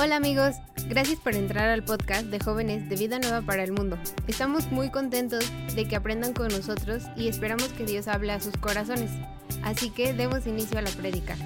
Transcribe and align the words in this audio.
Hola 0.00 0.16
amigos, 0.16 0.56
gracias 0.88 1.18
por 1.20 1.34
entrar 1.34 1.68
al 1.68 1.84
podcast 1.84 2.26
de 2.26 2.38
jóvenes 2.38 2.88
de 2.88 2.96
Vida 2.96 3.18
Nueva 3.18 3.42
para 3.42 3.64
el 3.64 3.72
Mundo. 3.72 3.98
Estamos 4.26 4.70
muy 4.70 4.90
contentos 4.90 5.44
de 5.74 5.86
que 5.86 5.96
aprendan 5.96 6.32
con 6.32 6.48
nosotros 6.48 7.04
y 7.16 7.28
esperamos 7.28 7.68
que 7.72 7.84
Dios 7.84 8.08
hable 8.08 8.32
a 8.32 8.40
sus 8.40 8.56
corazones. 8.56 9.10
Así 9.62 9.90
que 9.90 10.12
demos 10.12 10.46
inicio 10.46 10.78
a 10.78 10.82
la 10.82 10.90
prédica. 10.90 11.36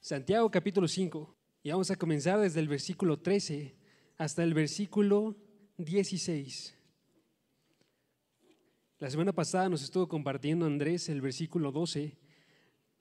Santiago 0.00 0.50
capítulo 0.50 0.86
5 0.86 1.36
y 1.62 1.70
vamos 1.70 1.90
a 1.90 1.96
comenzar 1.96 2.38
desde 2.40 2.60
el 2.60 2.68
versículo 2.68 3.20
13 3.20 3.76
hasta 4.16 4.42
el 4.42 4.54
versículo 4.54 5.36
16. 5.78 6.76
La 8.98 9.10
semana 9.10 9.32
pasada 9.32 9.68
nos 9.68 9.82
estuvo 9.82 10.08
compartiendo 10.08 10.66
Andrés 10.66 11.08
el 11.08 11.20
versículo 11.20 11.72
12 11.72 12.18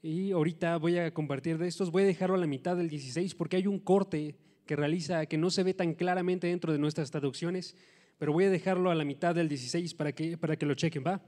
y 0.02 0.32
ahorita 0.32 0.77
voy 0.77 0.98
a 0.98 1.14
compartir 1.14 1.57
de 1.57 1.68
estos. 1.68 1.91
Voy 1.91 2.04
a 2.04 2.05
dejarlo 2.05 2.36
a 2.36 2.39
la 2.39 2.47
mitad 2.47 2.75
del 2.75 2.89
16 2.89 3.36
porque 3.36 3.57
hay 3.57 3.68
un 3.68 3.79
corte 3.79 4.36
que 4.66 4.75
realiza 4.75 5.25
que 5.25 5.38
no 5.38 5.50
se 5.50 5.64
ve 5.64 5.73
tan 5.73 5.93
claramente 5.93 6.47
dentro 6.47 6.71
de 6.71 6.79
nuestras 6.79 7.10
traducciones, 7.10 7.75
pero 8.18 8.33
voy 8.33 8.46
a 8.46 8.50
dejarlo 8.50 8.92
a 8.92 8.96
la 8.96 9.06
mitad 9.06 9.33
del 9.33 9.50
16 9.50 9.93
para 9.93 10.11
que, 10.11 10.37
para 10.37 10.57
que 10.57 10.65
lo 10.65 10.75
chequen, 10.75 11.04
¿va? 11.06 11.21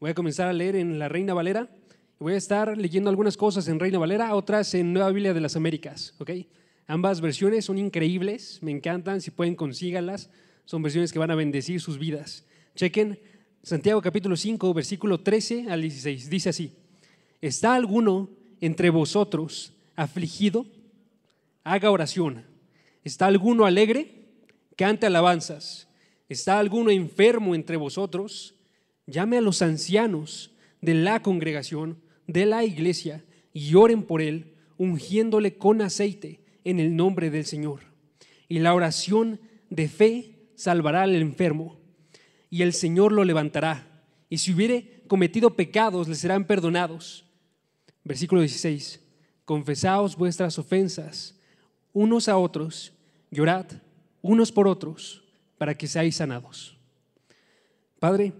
Voy 0.00 0.10
a 0.10 0.14
comenzar 0.14 0.48
a 0.48 0.52
leer 0.52 0.76
en 0.76 0.98
la 0.98 1.08
Reina 1.08 1.34
Valera. 1.34 1.68
Voy 2.18 2.34
a 2.34 2.36
estar 2.36 2.76
leyendo 2.78 3.10
algunas 3.10 3.36
cosas 3.36 3.68
en 3.68 3.80
Reina 3.80 3.98
Valera, 3.98 4.34
otras 4.34 4.72
en 4.74 4.92
Nueva 4.92 5.10
Biblia 5.10 5.34
de 5.34 5.40
las 5.40 5.56
Américas, 5.56 6.14
¿ok? 6.18 6.30
Ambas 6.86 7.20
versiones 7.20 7.64
son 7.64 7.78
increíbles, 7.78 8.58
me 8.62 8.70
encantan, 8.70 9.20
si 9.20 9.30
pueden 9.30 9.54
consíganlas. 9.54 10.30
Son 10.66 10.82
versiones 10.82 11.12
que 11.12 11.18
van 11.18 11.30
a 11.30 11.34
bendecir 11.34 11.80
sus 11.80 11.98
vidas. 11.98 12.46
Chequen 12.74 13.18
Santiago 13.62 14.00
capítulo 14.02 14.36
5, 14.36 14.74
versículo 14.74 15.20
13 15.20 15.70
al 15.70 15.80
16. 15.80 16.30
Dice 16.30 16.50
así, 16.50 16.72
¿está 17.40 17.74
alguno 17.74 18.30
entre 18.60 18.90
vosotros 18.90 19.72
afligido? 19.96 20.66
Haga 21.62 21.90
oración. 21.90 22.44
¿Está 23.04 23.26
alguno 23.26 23.64
alegre? 23.64 24.28
Cante 24.76 25.06
alabanzas. 25.06 25.88
¿Está 26.28 26.58
alguno 26.58 26.90
enfermo 26.90 27.54
entre 27.54 27.76
vosotros? 27.76 28.54
Llame 29.06 29.38
a 29.38 29.40
los 29.42 29.62
ancianos 29.62 30.52
de 30.80 30.94
la 30.94 31.22
congregación, 31.22 32.00
de 32.26 32.46
la 32.46 32.64
iglesia, 32.64 33.24
y 33.52 33.74
oren 33.74 34.02
por 34.02 34.20
él, 34.20 34.54
ungiéndole 34.78 35.56
con 35.56 35.80
aceite 35.80 36.40
en 36.64 36.80
el 36.80 36.96
nombre 36.96 37.30
del 37.30 37.44
Señor. 37.44 37.80
Y 38.48 38.58
la 38.58 38.74
oración 38.74 39.40
de 39.70 39.88
fe 39.88 40.48
salvará 40.54 41.02
al 41.02 41.14
enfermo 41.14 41.78
y 42.54 42.62
el 42.62 42.72
Señor 42.72 43.10
lo 43.10 43.24
levantará. 43.24 44.04
Y 44.28 44.38
si 44.38 44.52
hubiere 44.52 45.02
cometido 45.08 45.56
pecados, 45.56 46.06
le 46.06 46.14
serán 46.14 46.46
perdonados. 46.46 47.23
Versículo 48.04 48.40
16. 48.40 49.00
Confesaos 49.44 50.16
vuestras 50.16 50.58
ofensas 50.58 51.38
unos 51.92 52.28
a 52.28 52.36
otros, 52.36 52.92
llorad 53.30 53.66
unos 54.22 54.52
por 54.52 54.66
otros, 54.66 55.22
para 55.58 55.76
que 55.76 55.86
seáis 55.86 56.16
sanados. 56.16 56.78
Padre, 57.98 58.32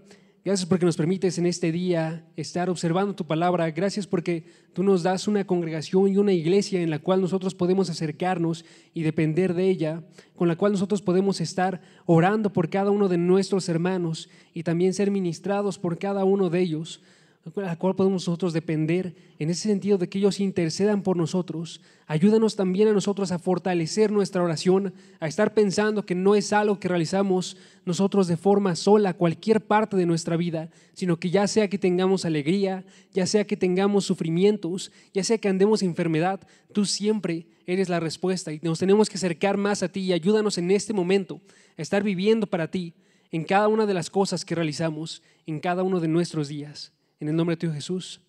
Gracias 0.45 0.69
porque 0.69 0.85
nos 0.85 0.95
permites 0.95 1.39
en 1.39 1.47
este 1.47 1.71
día 1.71 2.23
estar 2.35 2.69
observando 2.69 3.15
tu 3.15 3.25
palabra. 3.25 3.71
Gracias 3.71 4.05
porque 4.05 4.45
tú 4.73 4.83
nos 4.83 5.01
das 5.01 5.27
una 5.27 5.47
congregación 5.47 6.07
y 6.07 6.17
una 6.17 6.33
iglesia 6.33 6.81
en 6.81 6.91
la 6.91 6.99
cual 6.99 7.19
nosotros 7.19 7.55
podemos 7.55 7.89
acercarnos 7.89 8.63
y 8.93 9.01
depender 9.01 9.55
de 9.55 9.67
ella, 9.67 10.03
con 10.35 10.47
la 10.47 10.55
cual 10.55 10.73
nosotros 10.73 11.01
podemos 11.01 11.41
estar 11.41 11.81
orando 12.05 12.53
por 12.53 12.69
cada 12.69 12.91
uno 12.91 13.07
de 13.07 13.17
nuestros 13.17 13.67
hermanos 13.69 14.29
y 14.53 14.61
también 14.61 14.93
ser 14.93 15.09
ministrados 15.09 15.79
por 15.79 15.97
cada 15.97 16.25
uno 16.25 16.51
de 16.51 16.59
ellos 16.59 17.01
a 17.45 17.61
la 17.61 17.75
cual 17.77 17.95
podemos 17.95 18.27
nosotros 18.27 18.53
depender 18.53 19.15
en 19.37 19.51
ese 19.51 19.69
sentido 19.69 19.99
de 19.99 20.09
que 20.09 20.17
ellos 20.17 20.39
intercedan 20.39 21.03
por 21.03 21.15
nosotros. 21.15 21.79
Ayúdanos 22.07 22.55
también 22.55 22.87
a 22.87 22.93
nosotros 22.93 23.31
a 23.31 23.37
fortalecer 23.37 24.11
nuestra 24.11 24.41
oración, 24.41 24.95
a 25.19 25.27
estar 25.27 25.53
pensando 25.53 26.07
que 26.07 26.15
no 26.15 26.33
es 26.33 26.53
algo 26.53 26.79
que 26.79 26.87
realizamos 26.87 27.55
nosotros 27.85 28.27
de 28.27 28.35
forma 28.35 28.75
sola, 28.75 29.13
cualquier 29.13 29.61
parte 29.61 29.95
de 29.95 30.07
nuestra 30.07 30.37
vida, 30.37 30.71
sino 30.93 31.19
que 31.19 31.29
ya 31.29 31.47
sea 31.47 31.69
que 31.69 31.77
tengamos 31.77 32.25
alegría, 32.25 32.83
ya 33.13 33.27
sea 33.27 33.45
que 33.45 33.55
tengamos 33.55 34.05
sufrimientos, 34.05 34.91
ya 35.13 35.23
sea 35.23 35.37
que 35.37 35.47
andemos 35.47 35.83
enfermedad, 35.83 36.39
tú 36.73 36.85
siempre 36.85 37.45
eres 37.67 37.89
la 37.89 37.99
respuesta 37.99 38.53
y 38.53 38.59
nos 38.63 38.79
tenemos 38.79 39.07
que 39.07 39.17
acercar 39.17 39.57
más 39.57 39.83
a 39.83 39.89
ti 39.89 40.01
y 40.01 40.13
ayúdanos 40.13 40.57
en 40.57 40.71
este 40.71 40.93
momento 40.93 41.41
a 41.77 41.81
estar 41.83 42.01
viviendo 42.01 42.47
para 42.47 42.71
ti 42.71 42.95
en 43.31 43.43
cada 43.43 43.67
una 43.67 43.85
de 43.85 43.93
las 43.93 44.09
cosas 44.09 44.45
que 44.45 44.55
realizamos, 44.55 45.21
en 45.45 45.59
cada 45.59 45.83
uno 45.83 45.99
de 45.99 46.07
nuestros 46.07 46.47
días. 46.47 46.94
En 47.19 47.29
el 47.29 47.35
nombre 47.35 47.55
de 47.55 47.61
Dios 47.61 47.75
Jesús. 47.75 48.19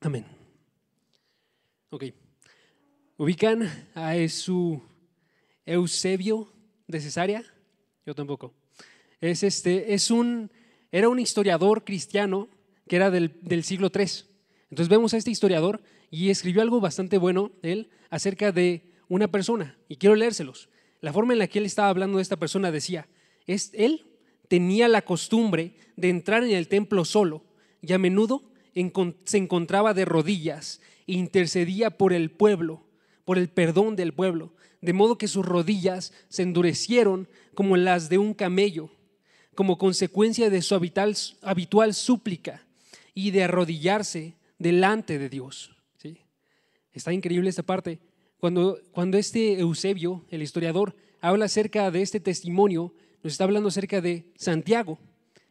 Amén. 0.00 0.24
Ok. 1.90 2.04
¿Ubican 3.16 3.68
a 3.94 4.14
su 4.28 4.80
Eusebio 5.64 6.52
de 6.86 7.00
Cesarea? 7.00 7.42
Yo 8.04 8.14
tampoco. 8.14 8.54
Es 9.20 9.42
este, 9.42 9.92
es 9.94 10.12
un, 10.12 10.52
era 10.92 11.08
un 11.08 11.18
historiador 11.18 11.82
cristiano 11.82 12.48
que 12.86 12.94
era 12.94 13.10
del, 13.10 13.40
del 13.42 13.64
siglo 13.64 13.90
III. 13.92 14.06
Entonces 14.70 14.88
vemos 14.88 15.12
a 15.12 15.16
este 15.16 15.32
historiador 15.32 15.82
y 16.08 16.30
escribió 16.30 16.62
algo 16.62 16.80
bastante 16.80 17.18
bueno, 17.18 17.50
él, 17.62 17.90
acerca 18.10 18.52
de 18.52 18.92
una 19.08 19.26
persona. 19.28 19.76
Y 19.88 19.96
quiero 19.96 20.14
leérselos. 20.14 20.68
La 21.00 21.12
forma 21.12 21.32
en 21.32 21.40
la 21.40 21.48
que 21.48 21.58
él 21.58 21.66
estaba 21.66 21.88
hablando 21.88 22.18
de 22.18 22.22
esta 22.22 22.36
persona 22.36 22.70
decía, 22.70 23.08
es, 23.48 23.72
él 23.74 24.06
tenía 24.46 24.86
la 24.86 25.02
costumbre 25.02 25.74
de 25.96 26.08
entrar 26.08 26.44
en 26.44 26.52
el 26.52 26.68
templo 26.68 27.04
solo 27.04 27.45
y 27.80 27.92
a 27.92 27.98
menudo 27.98 28.42
se 29.24 29.38
encontraba 29.38 29.94
de 29.94 30.04
rodillas 30.04 30.80
e 31.06 31.14
intercedía 31.14 31.90
por 31.90 32.12
el 32.12 32.30
pueblo, 32.30 32.84
por 33.24 33.38
el 33.38 33.48
perdón 33.48 33.96
del 33.96 34.12
pueblo, 34.12 34.54
de 34.80 34.92
modo 34.92 35.18
que 35.18 35.28
sus 35.28 35.44
rodillas 35.44 36.12
se 36.28 36.42
endurecieron 36.42 37.28
como 37.54 37.76
las 37.76 38.08
de 38.08 38.18
un 38.18 38.34
camello, 38.34 38.90
como 39.54 39.78
consecuencia 39.78 40.50
de 40.50 40.62
su 40.62 40.74
habitual, 40.74 41.94
súplica 41.94 42.66
y 43.14 43.30
de 43.30 43.44
arrodillarse 43.44 44.36
delante 44.58 45.18
de 45.18 45.28
Dios. 45.28 45.74
¿sí? 45.96 46.18
Está 46.92 47.12
increíble 47.12 47.48
esta 47.48 47.62
parte. 47.62 47.98
Cuando, 48.38 48.78
cuando 48.92 49.16
este 49.16 49.58
Eusebio, 49.58 50.24
el 50.28 50.42
historiador, 50.42 50.94
habla 51.20 51.46
acerca 51.46 51.90
de 51.90 52.02
este 52.02 52.20
testimonio, 52.20 52.94
nos 53.22 53.32
está 53.32 53.44
hablando 53.44 53.70
acerca 53.70 54.00
de 54.02 54.30
Santiago, 54.36 54.98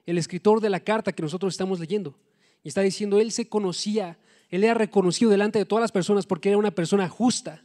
el 0.05 0.17
escritor 0.17 0.61
de 0.61 0.69
la 0.69 0.79
carta 0.79 1.13
que 1.13 1.21
nosotros 1.23 1.53
estamos 1.53 1.79
leyendo. 1.79 2.17
Y 2.63 2.69
está 2.69 2.81
diciendo, 2.81 3.19
él 3.19 3.31
se 3.31 3.47
conocía, 3.47 4.17
él 4.49 4.63
era 4.63 4.73
reconocido 4.73 5.31
delante 5.31 5.59
de 5.59 5.65
todas 5.65 5.81
las 5.81 5.91
personas 5.91 6.25
porque 6.25 6.49
era 6.49 6.57
una 6.57 6.71
persona 6.71 7.09
justa. 7.09 7.63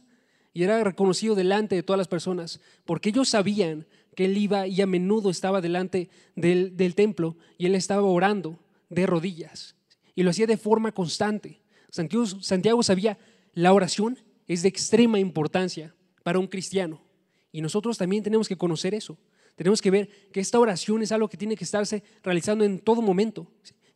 Y 0.53 0.63
era 0.63 0.83
reconocido 0.83 1.33
delante 1.33 1.75
de 1.75 1.83
todas 1.83 1.97
las 1.97 2.07
personas 2.07 2.59
porque 2.85 3.09
ellos 3.09 3.29
sabían 3.29 3.87
que 4.15 4.25
él 4.25 4.37
iba 4.37 4.67
y 4.67 4.81
a 4.81 4.85
menudo 4.85 5.29
estaba 5.29 5.61
delante 5.61 6.09
del, 6.35 6.93
templo 6.95 7.37
y 7.57 7.67
él 7.67 7.75
estaba 7.75 8.03
orando 8.03 8.59
de 8.89 9.05
rodillas. 9.05 9.75
Y 10.13 10.23
lo 10.23 10.29
hacía 10.31 10.47
de 10.47 10.57
forma 10.57 10.91
constante. 10.91 11.61
Santiago, 11.89 12.25
Santiago 12.25 12.83
sabía, 12.83 13.17
la 13.53 13.73
oración 13.73 14.17
es 14.47 14.61
de 14.63 14.69
extrema 14.69 15.19
importancia 15.19 15.95
para 16.23 16.39
un 16.39 16.47
cristiano. 16.47 17.01
Y 17.51 17.61
nosotros 17.61 17.97
también 17.97 18.23
tenemos 18.23 18.47
que 18.47 18.57
conocer 18.57 18.93
eso. 18.93 19.17
Tenemos 19.55 19.81
que 19.81 19.91
ver 19.91 20.09
que 20.31 20.39
esta 20.39 20.59
oración 20.59 21.01
es 21.01 21.11
algo 21.11 21.29
que 21.29 21.37
tiene 21.37 21.55
que 21.55 21.63
estarse 21.63 22.03
realizando 22.23 22.63
en 22.63 22.79
todo 22.79 23.01
momento, 23.01 23.47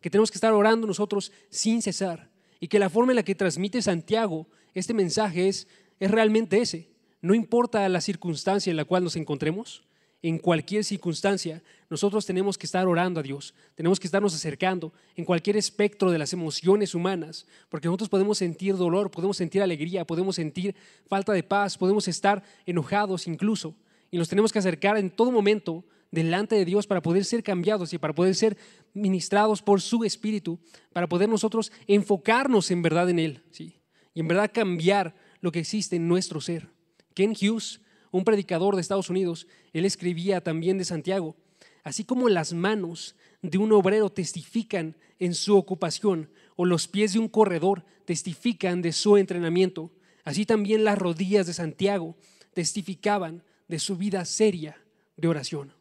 que 0.01 0.09
tenemos 0.09 0.29
que 0.29 0.37
estar 0.37 0.53
orando 0.53 0.85
nosotros 0.85 1.31
sin 1.49 1.81
cesar 1.81 2.29
y 2.59 2.67
que 2.67 2.79
la 2.79 2.89
forma 2.89 3.11
en 3.11 3.17
la 3.17 3.23
que 3.23 3.35
transmite 3.35 3.81
Santiago 3.81 4.47
este 4.73 4.93
mensaje 4.93 5.47
es, 5.47 5.67
es 5.99 6.11
realmente 6.11 6.59
ese. 6.59 6.89
No 7.21 7.33
importa 7.33 7.87
la 7.89 8.01
circunstancia 8.01 8.69
en 8.69 8.77
la 8.77 8.85
cual 8.85 9.03
nos 9.03 9.15
encontremos, 9.15 9.83
en 10.21 10.39
cualquier 10.39 10.83
circunstancia, 10.83 11.61
nosotros 11.87 12.25
tenemos 12.25 12.57
que 12.57 12.65
estar 12.65 12.87
orando 12.87 13.19
a 13.19 13.23
Dios, 13.23 13.53
tenemos 13.75 13.99
que 13.99 14.07
estarnos 14.07 14.33
acercando 14.33 14.91
en 15.15 15.23
cualquier 15.23 15.55
espectro 15.55 16.09
de 16.09 16.17
las 16.17 16.33
emociones 16.33 16.95
humanas, 16.95 17.45
porque 17.69 17.87
nosotros 17.87 18.09
podemos 18.09 18.39
sentir 18.39 18.75
dolor, 18.75 19.11
podemos 19.11 19.37
sentir 19.37 19.61
alegría, 19.61 20.05
podemos 20.05 20.35
sentir 20.35 20.75
falta 21.07 21.31
de 21.31 21.43
paz, 21.43 21.77
podemos 21.77 22.07
estar 22.07 22.41
enojados 22.65 23.27
incluso, 23.27 23.75
y 24.15 24.17
nos 24.17 24.29
tenemos 24.29 24.53
que 24.53 24.59
acercar 24.59 24.97
en 24.97 25.09
todo 25.09 25.29
momento 25.29 25.83
delante 26.09 26.55
de 26.55 26.63
Dios 26.63 26.87
para 26.87 27.01
poder 27.01 27.25
ser 27.25 27.43
cambiados 27.43 27.91
y 27.91 27.97
para 27.97 28.15
poder 28.15 28.33
ser 28.33 28.55
ministrados 28.93 29.61
por 29.61 29.81
su 29.81 30.05
Espíritu, 30.05 30.57
para 30.93 31.09
poder 31.09 31.27
nosotros 31.27 31.69
enfocarnos 31.85 32.71
en 32.71 32.81
verdad 32.81 33.09
en 33.09 33.19
Él, 33.19 33.43
¿sí? 33.51 33.81
y 34.13 34.21
en 34.21 34.29
verdad 34.29 34.53
cambiar 34.53 35.15
lo 35.41 35.51
que 35.51 35.59
existe 35.59 35.97
en 35.97 36.07
nuestro 36.07 36.39
ser. 36.39 36.69
Ken 37.13 37.31
Hughes, 37.31 37.81
un 38.09 38.23
predicador 38.23 38.75
de 38.75 38.81
Estados 38.81 39.09
Unidos, 39.09 39.47
él 39.73 39.83
escribía 39.83 40.39
también 40.39 40.77
de 40.77 40.85
Santiago, 40.85 41.35
así 41.83 42.05
como 42.05 42.29
las 42.29 42.53
manos 42.53 43.17
de 43.41 43.57
un 43.57 43.73
obrero 43.73 44.09
testifican 44.09 44.95
en 45.19 45.33
su 45.33 45.57
ocupación 45.57 46.29
o 46.55 46.63
los 46.63 46.87
pies 46.87 47.11
de 47.11 47.19
un 47.19 47.27
corredor 47.27 47.83
testifican 48.05 48.81
de 48.81 48.93
su 48.93 49.17
entrenamiento, 49.17 49.91
así 50.23 50.45
también 50.45 50.85
las 50.85 50.97
rodillas 50.97 51.47
de 51.47 51.53
Santiago 51.53 52.15
testificaban 52.53 53.43
de 53.67 53.79
su 53.79 53.97
vida 53.97 54.25
seria 54.25 54.81
de 55.17 55.27
oración. 55.27 55.73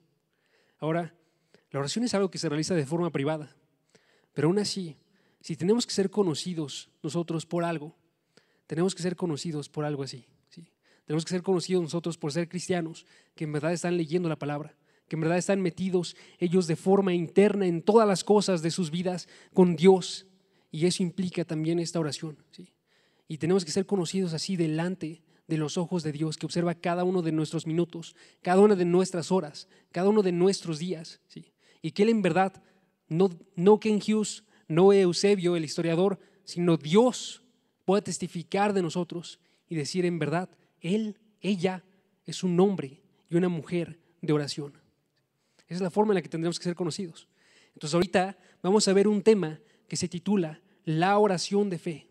Ahora, 0.78 1.14
la 1.70 1.80
oración 1.80 2.04
es 2.04 2.14
algo 2.14 2.30
que 2.30 2.38
se 2.38 2.48
realiza 2.48 2.74
de 2.74 2.86
forma 2.86 3.10
privada, 3.10 3.54
pero 4.32 4.48
aún 4.48 4.58
así, 4.58 4.96
si 5.40 5.56
tenemos 5.56 5.86
que 5.86 5.92
ser 5.92 6.10
conocidos 6.10 6.90
nosotros 7.02 7.46
por 7.46 7.64
algo, 7.64 7.96
tenemos 8.66 8.94
que 8.94 9.02
ser 9.02 9.16
conocidos 9.16 9.68
por 9.68 9.84
algo 9.84 10.02
así. 10.02 10.26
¿sí? 10.48 10.66
Tenemos 11.04 11.24
que 11.24 11.30
ser 11.30 11.42
conocidos 11.42 11.82
nosotros 11.82 12.16
por 12.16 12.32
ser 12.32 12.48
cristianos, 12.48 13.06
que 13.34 13.44
en 13.44 13.52
verdad 13.52 13.72
están 13.72 13.96
leyendo 13.96 14.28
la 14.28 14.38
palabra, 14.38 14.74
que 15.08 15.16
en 15.16 15.20
verdad 15.20 15.38
están 15.38 15.60
metidos 15.60 16.16
ellos 16.38 16.66
de 16.66 16.76
forma 16.76 17.12
interna 17.12 17.66
en 17.66 17.82
todas 17.82 18.08
las 18.08 18.24
cosas 18.24 18.62
de 18.62 18.70
sus 18.70 18.90
vidas 18.90 19.28
con 19.52 19.76
Dios. 19.76 20.26
Y 20.70 20.86
eso 20.86 21.02
implica 21.02 21.44
también 21.44 21.78
esta 21.78 22.00
oración. 22.00 22.38
¿sí? 22.50 22.72
Y 23.28 23.38
tenemos 23.38 23.64
que 23.64 23.72
ser 23.72 23.86
conocidos 23.86 24.32
así 24.32 24.56
delante 24.56 25.23
de 25.46 25.58
los 25.58 25.76
ojos 25.76 26.02
de 26.02 26.12
Dios, 26.12 26.36
que 26.36 26.46
observa 26.46 26.74
cada 26.74 27.04
uno 27.04 27.22
de 27.22 27.32
nuestros 27.32 27.66
minutos, 27.66 28.16
cada 28.42 28.60
una 28.60 28.74
de 28.74 28.84
nuestras 28.84 29.30
horas, 29.30 29.68
cada 29.92 30.08
uno 30.08 30.22
de 30.22 30.32
nuestros 30.32 30.78
días. 30.78 31.20
¿sí? 31.28 31.52
Y 31.82 31.92
que 31.92 32.04
Él 32.04 32.08
en 32.08 32.22
verdad, 32.22 32.62
no, 33.08 33.30
no 33.54 33.78
Ken 33.78 33.96
Hughes, 33.96 34.44
no 34.68 34.92
Eusebio, 34.92 35.56
el 35.56 35.64
historiador, 35.64 36.18
sino 36.44 36.76
Dios 36.76 37.42
pueda 37.84 38.02
testificar 38.02 38.72
de 38.72 38.82
nosotros 38.82 39.40
y 39.68 39.74
decir 39.74 40.06
en 40.06 40.18
verdad, 40.18 40.48
Él, 40.80 41.18
ella 41.40 41.84
es 42.24 42.42
un 42.42 42.58
hombre 42.60 43.02
y 43.28 43.36
una 43.36 43.48
mujer 43.48 43.98
de 44.22 44.32
oración. 44.32 44.74
Esa 45.66 45.76
es 45.76 45.80
la 45.80 45.90
forma 45.90 46.12
en 46.12 46.16
la 46.16 46.22
que 46.22 46.28
tendremos 46.28 46.58
que 46.58 46.64
ser 46.64 46.74
conocidos. 46.74 47.28
Entonces 47.74 47.94
ahorita 47.94 48.38
vamos 48.62 48.86
a 48.88 48.92
ver 48.92 49.08
un 49.08 49.22
tema 49.22 49.60
que 49.88 49.96
se 49.96 50.08
titula 50.08 50.60
La 50.84 51.18
oración 51.18 51.70
de 51.70 51.78
fe. 51.78 52.08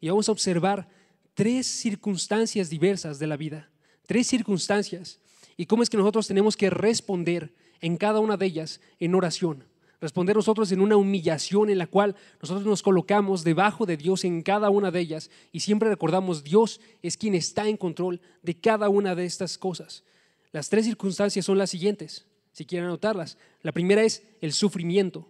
Y 0.00 0.08
vamos 0.08 0.28
a 0.28 0.32
observar 0.32 0.88
tres 1.34 1.66
circunstancias 1.66 2.70
diversas 2.70 3.18
de 3.18 3.26
la 3.26 3.36
vida, 3.36 3.70
tres 4.06 4.26
circunstancias, 4.26 5.20
y 5.56 5.66
cómo 5.66 5.82
es 5.82 5.90
que 5.90 5.96
nosotros 5.96 6.26
tenemos 6.26 6.56
que 6.56 6.70
responder 6.70 7.54
en 7.80 7.96
cada 7.96 8.20
una 8.20 8.36
de 8.36 8.46
ellas 8.46 8.80
en 8.98 9.14
oración. 9.14 9.64
Responder 10.00 10.36
nosotros 10.36 10.70
en 10.72 10.80
una 10.80 10.96
humillación 10.96 11.70
en 11.70 11.78
la 11.78 11.86
cual 11.86 12.14
nosotros 12.42 12.66
nos 12.66 12.82
colocamos 12.82 13.42
debajo 13.42 13.86
de 13.86 13.96
Dios 13.96 14.24
en 14.24 14.42
cada 14.42 14.68
una 14.68 14.90
de 14.90 15.00
ellas 15.00 15.30
y 15.50 15.60
siempre 15.60 15.88
recordamos 15.88 16.44
Dios 16.44 16.80
es 17.02 17.16
quien 17.16 17.34
está 17.34 17.68
en 17.68 17.76
control 17.76 18.20
de 18.42 18.54
cada 18.54 18.88
una 18.88 19.14
de 19.14 19.24
estas 19.24 19.56
cosas. 19.56 20.04
Las 20.52 20.68
tres 20.68 20.84
circunstancias 20.84 21.46
son 21.46 21.56
las 21.56 21.70
siguientes, 21.70 22.26
si 22.52 22.66
quieren 22.66 22.86
anotarlas. 22.86 23.38
La 23.62 23.72
primera 23.72 24.02
es 24.02 24.22
el 24.40 24.52
sufrimiento, 24.52 25.28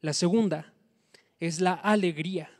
la 0.00 0.14
segunda 0.14 0.72
es 1.38 1.60
la 1.60 1.74
alegría, 1.74 2.50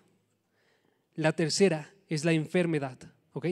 la 1.14 1.32
tercera 1.32 1.93
es 2.08 2.24
la 2.24 2.32
enfermedad, 2.32 2.98
¿ok? 3.32 3.46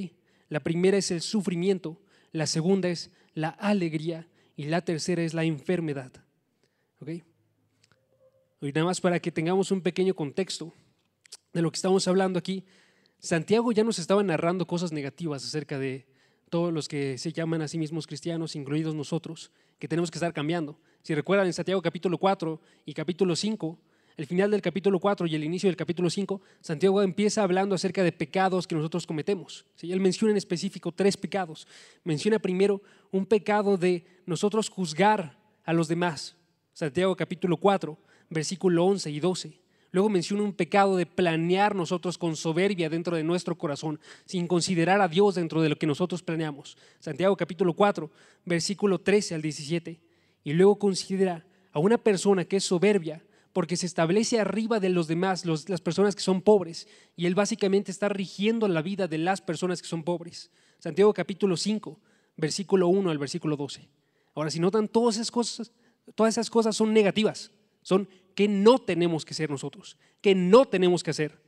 La 0.48 0.60
primera 0.60 0.96
es 0.96 1.10
el 1.10 1.20
sufrimiento, 1.20 2.00
la 2.32 2.46
segunda 2.46 2.88
es 2.88 3.10
la 3.34 3.48
alegría 3.48 4.28
y 4.56 4.64
la 4.64 4.82
tercera 4.82 5.22
es 5.22 5.34
la 5.34 5.44
enfermedad, 5.44 6.12
¿ok? 7.00 7.08
Y 8.60 8.72
nada 8.72 8.84
más 8.84 9.00
para 9.00 9.18
que 9.18 9.32
tengamos 9.32 9.70
un 9.70 9.80
pequeño 9.80 10.14
contexto 10.14 10.72
de 11.52 11.62
lo 11.62 11.70
que 11.70 11.76
estamos 11.76 12.06
hablando 12.06 12.38
aquí, 12.38 12.64
Santiago 13.18 13.72
ya 13.72 13.84
nos 13.84 13.98
estaba 13.98 14.22
narrando 14.22 14.66
cosas 14.66 14.92
negativas 14.92 15.44
acerca 15.44 15.78
de 15.78 16.06
todos 16.50 16.72
los 16.72 16.86
que 16.86 17.18
se 17.18 17.32
llaman 17.32 17.62
a 17.62 17.68
sí 17.68 17.78
mismos 17.78 18.06
cristianos, 18.06 18.56
incluidos 18.56 18.94
nosotros, 18.94 19.50
que 19.78 19.88
tenemos 19.88 20.10
que 20.10 20.18
estar 20.18 20.32
cambiando. 20.32 20.78
Si 21.02 21.14
recuerdan 21.14 21.46
en 21.46 21.52
Santiago 21.52 21.80
capítulo 21.80 22.18
4 22.18 22.60
y 22.84 22.94
capítulo 22.94 23.34
5, 23.34 23.80
el 24.16 24.26
final 24.26 24.50
del 24.50 24.60
capítulo 24.60 24.98
4 24.98 25.26
y 25.26 25.34
el 25.34 25.44
inicio 25.44 25.68
del 25.68 25.76
capítulo 25.76 26.10
5, 26.10 26.40
Santiago 26.60 27.02
empieza 27.02 27.42
hablando 27.42 27.74
acerca 27.74 28.02
de 28.02 28.12
pecados 28.12 28.66
que 28.66 28.74
nosotros 28.74 29.06
cometemos. 29.06 29.64
Él 29.80 30.00
menciona 30.00 30.32
en 30.32 30.36
específico 30.36 30.92
tres 30.92 31.16
pecados. 31.16 31.66
Menciona 32.04 32.38
primero 32.38 32.82
un 33.10 33.26
pecado 33.26 33.76
de 33.76 34.04
nosotros 34.26 34.68
juzgar 34.68 35.38
a 35.64 35.72
los 35.72 35.88
demás. 35.88 36.36
Santiago 36.72 37.16
capítulo 37.16 37.56
4, 37.56 37.96
versículo 38.28 38.84
11 38.84 39.10
y 39.10 39.20
12. 39.20 39.62
Luego 39.92 40.08
menciona 40.08 40.42
un 40.42 40.54
pecado 40.54 40.96
de 40.96 41.04
planear 41.04 41.74
nosotros 41.74 42.16
con 42.16 42.34
soberbia 42.34 42.88
dentro 42.88 43.14
de 43.14 43.24
nuestro 43.24 43.56
corazón, 43.58 44.00
sin 44.24 44.46
considerar 44.46 45.02
a 45.02 45.08
Dios 45.08 45.34
dentro 45.34 45.60
de 45.60 45.68
lo 45.68 45.76
que 45.76 45.86
nosotros 45.86 46.22
planeamos. 46.22 46.78
Santiago 46.98 47.36
capítulo 47.36 47.74
4, 47.74 48.10
versículo 48.46 48.98
13 48.98 49.34
al 49.34 49.42
17. 49.42 50.00
Y 50.44 50.52
luego 50.54 50.78
considera 50.78 51.44
a 51.72 51.78
una 51.78 51.98
persona 51.98 52.44
que 52.46 52.56
es 52.56 52.64
soberbia 52.64 53.22
porque 53.52 53.76
se 53.76 53.86
establece 53.86 54.40
arriba 54.40 54.80
de 54.80 54.88
los 54.88 55.06
demás, 55.06 55.44
las 55.44 55.80
personas 55.80 56.14
que 56.16 56.22
son 56.22 56.42
pobres, 56.42 56.88
y 57.16 57.26
él 57.26 57.34
básicamente 57.34 57.90
está 57.90 58.08
rigiendo 58.08 58.66
la 58.68 58.82
vida 58.82 59.08
de 59.08 59.18
las 59.18 59.40
personas 59.40 59.82
que 59.82 59.88
son 59.88 60.04
pobres. 60.04 60.50
Santiago 60.78 61.12
capítulo 61.12 61.56
5, 61.56 62.00
versículo 62.36 62.88
1 62.88 63.10
al 63.10 63.18
versículo 63.18 63.56
12. 63.56 63.88
Ahora, 64.34 64.50
si 64.50 64.58
notan, 64.58 64.88
todas 64.88 65.16
esas 65.16 65.30
cosas, 65.30 65.72
todas 66.14 66.34
esas 66.34 66.48
cosas 66.48 66.74
son 66.74 66.92
negativas, 66.92 67.52
son 67.82 68.08
que 68.34 68.48
no 68.48 68.78
tenemos 68.78 69.24
que 69.24 69.34
ser 69.34 69.50
nosotros, 69.50 69.98
que 70.20 70.34
no 70.34 70.64
tenemos 70.64 71.02
que 71.02 71.10
hacer. 71.10 71.38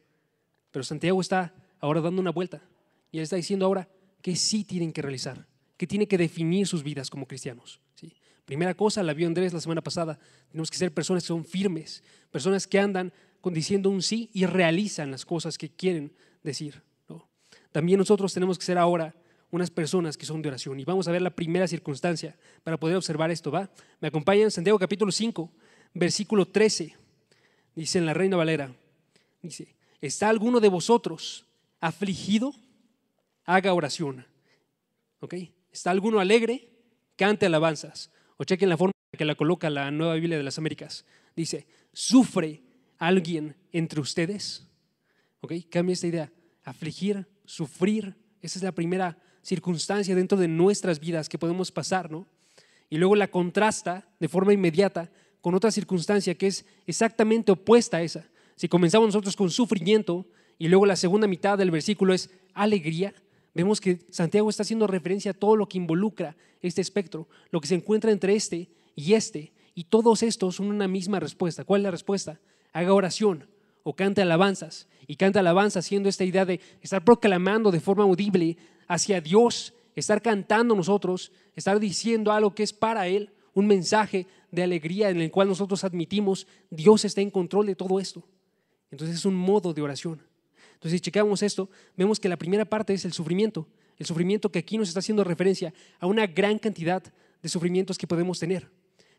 Pero 0.70 0.84
Santiago 0.84 1.20
está 1.20 1.54
ahora 1.80 2.00
dando 2.00 2.20
una 2.20 2.30
vuelta 2.30 2.62
y 3.10 3.18
él 3.18 3.22
está 3.22 3.36
diciendo 3.36 3.64
ahora 3.64 3.88
que 4.20 4.36
sí 4.36 4.64
tienen 4.64 4.92
que 4.92 5.02
realizar, 5.02 5.46
que 5.76 5.86
tienen 5.86 6.08
que 6.08 6.18
definir 6.18 6.66
sus 6.66 6.82
vidas 6.82 7.08
como 7.08 7.26
cristianos. 7.26 7.80
¿sí? 7.94 8.12
Primera 8.44 8.74
cosa, 8.74 9.02
la 9.02 9.14
vio 9.14 9.26
Andrés 9.26 9.52
la 9.52 9.60
semana 9.60 9.82
pasada, 9.82 10.18
tenemos 10.50 10.70
que 10.70 10.76
ser 10.76 10.92
personas 10.92 11.22
que 11.22 11.28
son 11.28 11.44
firmes, 11.44 12.02
personas 12.30 12.66
que 12.66 12.78
andan 12.78 13.12
diciendo 13.44 13.90
un 13.90 14.02
sí 14.02 14.30
y 14.32 14.46
realizan 14.46 15.10
las 15.10 15.24
cosas 15.24 15.58
que 15.58 15.70
quieren 15.70 16.12
decir. 16.42 16.82
También 17.72 17.98
nosotros 17.98 18.32
tenemos 18.32 18.58
que 18.58 18.64
ser 18.64 18.78
ahora 18.78 19.14
unas 19.50 19.70
personas 19.70 20.16
que 20.16 20.26
son 20.26 20.42
de 20.42 20.48
oración. 20.48 20.78
Y 20.78 20.84
vamos 20.84 21.08
a 21.08 21.12
ver 21.12 21.22
la 21.22 21.34
primera 21.34 21.66
circunstancia 21.66 22.36
para 22.62 22.78
poder 22.78 22.96
observar 22.96 23.30
esto, 23.30 23.50
¿va? 23.50 23.70
Me 24.00 24.08
acompañan 24.08 24.50
Santiago 24.50 24.78
capítulo 24.78 25.10
5, 25.10 25.50
versículo 25.94 26.46
13. 26.46 26.96
Dice 27.74 27.98
en 27.98 28.06
la 28.06 28.14
Reina 28.14 28.36
Valera, 28.36 28.72
dice, 29.42 29.74
¿está 30.00 30.28
alguno 30.28 30.60
de 30.60 30.68
vosotros 30.68 31.46
afligido? 31.80 32.54
Haga 33.44 33.74
oración. 33.74 34.24
¿Ok? 35.20 35.34
¿Está 35.72 35.90
alguno 35.90 36.20
alegre? 36.20 36.68
Cante 37.16 37.46
alabanzas. 37.46 38.10
O 38.36 38.44
chequen 38.44 38.68
la 38.68 38.76
forma 38.76 38.92
que 39.16 39.24
la 39.24 39.34
coloca 39.34 39.70
la 39.70 39.90
Nueva 39.90 40.14
Biblia 40.14 40.36
de 40.36 40.42
las 40.42 40.58
Américas. 40.58 41.04
Dice, 41.36 41.66
¿sufre 41.92 42.62
alguien 42.98 43.56
entre 43.72 44.00
ustedes? 44.00 44.66
¿Ok? 45.40 45.52
Cambia 45.70 45.92
esta 45.92 46.06
idea. 46.06 46.32
Afligir, 46.64 47.26
sufrir, 47.44 48.16
esa 48.40 48.58
es 48.58 48.62
la 48.62 48.72
primera 48.72 49.18
circunstancia 49.42 50.14
dentro 50.14 50.38
de 50.38 50.48
nuestras 50.48 50.98
vidas 50.98 51.28
que 51.28 51.38
podemos 51.38 51.70
pasar, 51.70 52.10
¿no? 52.10 52.26
Y 52.88 52.96
luego 52.96 53.16
la 53.16 53.28
contrasta 53.28 54.08
de 54.18 54.28
forma 54.28 54.52
inmediata 54.52 55.10
con 55.40 55.54
otra 55.54 55.70
circunstancia 55.70 56.34
que 56.34 56.46
es 56.46 56.64
exactamente 56.86 57.52
opuesta 57.52 57.98
a 57.98 58.02
esa. 58.02 58.28
Si 58.56 58.68
comenzamos 58.68 59.08
nosotros 59.08 59.36
con 59.36 59.50
sufrimiento 59.50 60.26
y 60.58 60.68
luego 60.68 60.86
la 60.86 60.96
segunda 60.96 61.26
mitad 61.26 61.58
del 61.58 61.70
versículo 61.70 62.14
es 62.14 62.30
alegría, 62.54 63.14
vemos 63.54 63.80
que 63.80 64.00
Santiago 64.10 64.50
está 64.50 64.62
haciendo 64.62 64.86
referencia 64.86 65.30
a 65.30 65.34
todo 65.34 65.56
lo 65.56 65.68
que 65.68 65.78
involucra 65.78 66.36
este 66.60 66.80
espectro, 66.80 67.28
lo 67.50 67.60
que 67.60 67.68
se 67.68 67.74
encuentra 67.74 68.10
entre 68.10 68.34
este 68.34 68.68
y 68.96 69.14
este, 69.14 69.52
y 69.74 69.84
todos 69.84 70.22
estos 70.22 70.56
son 70.56 70.66
una 70.66 70.88
misma 70.88 71.20
respuesta. 71.20 71.64
¿Cuál 71.64 71.80
es 71.80 71.84
la 71.84 71.90
respuesta? 71.90 72.40
Haga 72.72 72.92
oración 72.92 73.46
o 73.82 73.94
cante 73.94 74.22
alabanzas, 74.22 74.88
y 75.06 75.16
cante 75.16 75.38
alabanzas 75.38 75.84
haciendo 75.84 76.08
esta 76.08 76.24
idea 76.24 76.44
de 76.44 76.60
estar 76.80 77.04
proclamando 77.04 77.70
de 77.70 77.80
forma 77.80 78.04
audible 78.04 78.56
hacia 78.88 79.20
Dios, 79.20 79.74
estar 79.94 80.22
cantando 80.22 80.74
nosotros, 80.74 81.32
estar 81.54 81.78
diciendo 81.78 82.32
algo 82.32 82.54
que 82.54 82.62
es 82.62 82.72
para 82.72 83.06
Él, 83.06 83.30
un 83.52 83.66
mensaje 83.66 84.26
de 84.50 84.62
alegría 84.62 85.10
en 85.10 85.20
el 85.20 85.30
cual 85.30 85.48
nosotros 85.48 85.84
admitimos 85.84 86.46
Dios 86.70 87.04
está 87.04 87.20
en 87.20 87.30
control 87.30 87.66
de 87.66 87.76
todo 87.76 88.00
esto. 88.00 88.24
Entonces 88.90 89.16
es 89.16 89.24
un 89.24 89.34
modo 89.34 89.74
de 89.74 89.82
oración. 89.82 90.22
Entonces, 90.84 90.98
si 90.98 91.00
checamos 91.00 91.42
esto, 91.42 91.70
vemos 91.96 92.20
que 92.20 92.28
la 92.28 92.36
primera 92.36 92.66
parte 92.66 92.92
es 92.92 93.06
el 93.06 93.14
sufrimiento. 93.14 93.66
El 93.96 94.04
sufrimiento 94.04 94.52
que 94.52 94.58
aquí 94.58 94.76
nos 94.76 94.88
está 94.88 95.00
haciendo 95.00 95.24
referencia 95.24 95.72
a 95.98 96.06
una 96.06 96.26
gran 96.26 96.58
cantidad 96.58 97.02
de 97.42 97.48
sufrimientos 97.48 97.96
que 97.96 98.06
podemos 98.06 98.38
tener. 98.38 98.68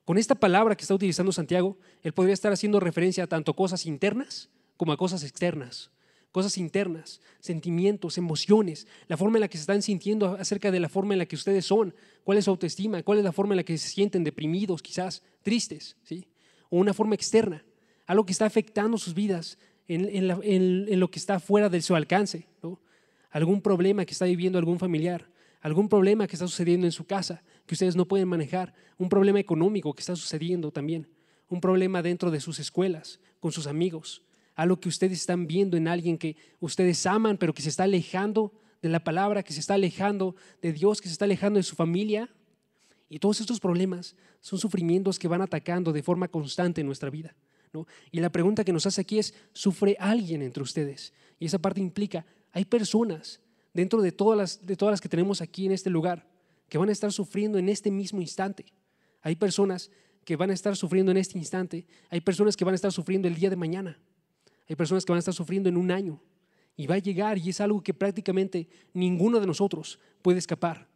Con 0.03 0.19
esta 0.19 0.35
palabra 0.35 0.75
que 0.75 0.83
está 0.83 0.93
utilizando 0.93 1.31
Santiago, 1.31 1.75
él 2.03 2.13
podría 2.13 2.35
estar 2.35 2.53
haciendo 2.53 2.79
referencia 2.79 3.23
a 3.23 3.27
tanto 3.27 3.55
cosas 3.55 3.87
internas 3.87 4.51
como 4.77 4.91
a 4.91 4.97
cosas 4.97 5.23
externas. 5.23 5.89
Cosas 6.31 6.55
internas, 6.59 7.19
sentimientos, 7.39 8.19
emociones, 8.19 8.85
la 9.07 9.17
forma 9.17 9.37
en 9.37 9.41
la 9.41 9.47
que 9.47 9.57
se 9.57 9.61
están 9.61 9.81
sintiendo 9.81 10.37
acerca 10.39 10.69
de 10.69 10.79
la 10.79 10.87
forma 10.87 11.15
en 11.15 11.17
la 11.17 11.25
que 11.25 11.35
ustedes 11.35 11.65
son, 11.65 11.95
cuál 12.23 12.37
es 12.37 12.45
su 12.45 12.51
autoestima, 12.51 13.01
cuál 13.01 13.17
es 13.17 13.23
la 13.23 13.31
forma 13.31 13.53
en 13.55 13.57
la 13.57 13.63
que 13.63 13.79
se 13.79 13.89
sienten 13.89 14.23
deprimidos, 14.23 14.83
quizás 14.83 15.23
tristes, 15.41 15.97
¿sí? 16.03 16.27
o 16.69 16.77
una 16.77 16.93
forma 16.93 17.15
externa, 17.15 17.65
algo 18.05 18.23
que 18.23 18.33
está 18.33 18.45
afectando 18.45 18.99
sus 18.99 19.15
vidas 19.15 19.57
en, 19.87 20.99
lo 20.99 21.11
que 21.11 21.19
está 21.19 21.39
fuera 21.39 21.69
de 21.69 21.81
su 21.81 21.95
alcance, 21.95 22.47
algún 23.31 23.61
problema 23.61 24.05
que 24.05 24.13
está 24.13 24.25
viviendo 24.25 24.57
algún 24.57 24.79
familiar, 24.79 25.29
algún 25.61 25.89
problema 25.89 26.27
que 26.27 26.35
está 26.35 26.47
sucediendo 26.47 26.85
en 26.85 26.91
su 26.91 27.05
casa 27.05 27.43
que 27.65 27.73
ustedes 27.73 27.95
no 27.95 28.07
pueden 28.07 28.27
manejar, 28.27 28.73
un 28.97 29.09
problema 29.09 29.39
económico 29.39 29.93
que 29.93 30.01
está 30.01 30.15
sucediendo 30.15 30.71
también, 30.71 31.07
un 31.49 31.59
problema 31.59 32.01
dentro 32.01 32.31
de 32.31 32.39
sus 32.39 32.59
escuelas, 32.59 33.19
con 33.39 33.51
sus 33.51 33.67
amigos, 33.67 34.23
algo 34.55 34.79
que 34.79 34.89
ustedes 34.89 35.19
están 35.19 35.47
viendo 35.47 35.75
en 35.75 35.87
alguien 35.87 36.17
que 36.17 36.37
ustedes 36.59 37.05
aman, 37.05 37.37
pero 37.37 37.53
que 37.53 37.61
se 37.61 37.69
está 37.69 37.83
alejando 37.83 38.53
de 38.81 38.89
la 38.89 39.03
palabra, 39.03 39.43
que 39.43 39.53
se 39.53 39.59
está 39.59 39.73
alejando 39.73 40.35
de 40.61 40.71
Dios, 40.71 41.01
que 41.01 41.07
se 41.07 41.13
está 41.13 41.25
alejando 41.25 41.57
de 41.57 41.63
su 41.63 41.75
familia. 41.75 42.29
Y 43.09 43.19
todos 43.19 43.41
estos 43.41 43.59
problemas 43.59 44.15
son 44.41 44.59
sufrimientos 44.59 45.19
que 45.19 45.27
van 45.27 45.41
atacando 45.41 45.91
de 45.91 46.03
forma 46.03 46.27
constante 46.27 46.81
en 46.81 46.87
nuestra 46.87 47.09
vida. 47.09 47.35
Y 48.11 48.19
la 48.19 48.31
pregunta 48.31 48.63
que 48.63 48.73
nos 48.73 48.85
hace 48.85 49.01
aquí 49.01 49.19
es, 49.19 49.33
¿sufre 49.53 49.97
alguien 49.99 50.41
entre 50.41 50.63
ustedes? 50.63 51.13
Y 51.39 51.45
esa 51.45 51.59
parte 51.59 51.81
implica, 51.81 52.25
hay 52.51 52.65
personas 52.65 53.41
dentro 53.73 54.01
de 54.01 54.11
todas, 54.11 54.37
las, 54.37 54.65
de 54.65 54.75
todas 54.75 54.93
las 54.93 55.01
que 55.01 55.09
tenemos 55.09 55.41
aquí 55.41 55.65
en 55.65 55.73
este 55.73 55.89
lugar 55.89 56.27
que 56.69 56.77
van 56.77 56.89
a 56.89 56.91
estar 56.91 57.11
sufriendo 57.11 57.57
en 57.57 57.69
este 57.69 57.91
mismo 57.91 58.21
instante. 58.21 58.65
Hay 59.21 59.35
personas 59.35 59.91
que 60.23 60.35
van 60.35 60.49
a 60.49 60.53
estar 60.53 60.75
sufriendo 60.75 61.11
en 61.11 61.17
este 61.17 61.37
instante. 61.37 61.85
Hay 62.09 62.21
personas 62.21 62.55
que 62.55 62.65
van 62.65 62.73
a 62.73 62.75
estar 62.75 62.91
sufriendo 62.91 63.27
el 63.27 63.35
día 63.35 63.49
de 63.49 63.55
mañana. 63.55 63.99
Hay 64.67 64.75
personas 64.75 65.05
que 65.05 65.11
van 65.11 65.17
a 65.17 65.19
estar 65.19 65.33
sufriendo 65.33 65.69
en 65.69 65.77
un 65.77 65.91
año. 65.91 66.21
Y 66.75 66.87
va 66.87 66.95
a 66.95 66.99
llegar 66.99 67.37
y 67.37 67.49
es 67.49 67.61
algo 67.61 67.81
que 67.81 67.93
prácticamente 67.93 68.67
ninguno 68.93 69.39
de 69.39 69.47
nosotros 69.47 69.99
puede 70.21 70.39
escapar. 70.39 70.87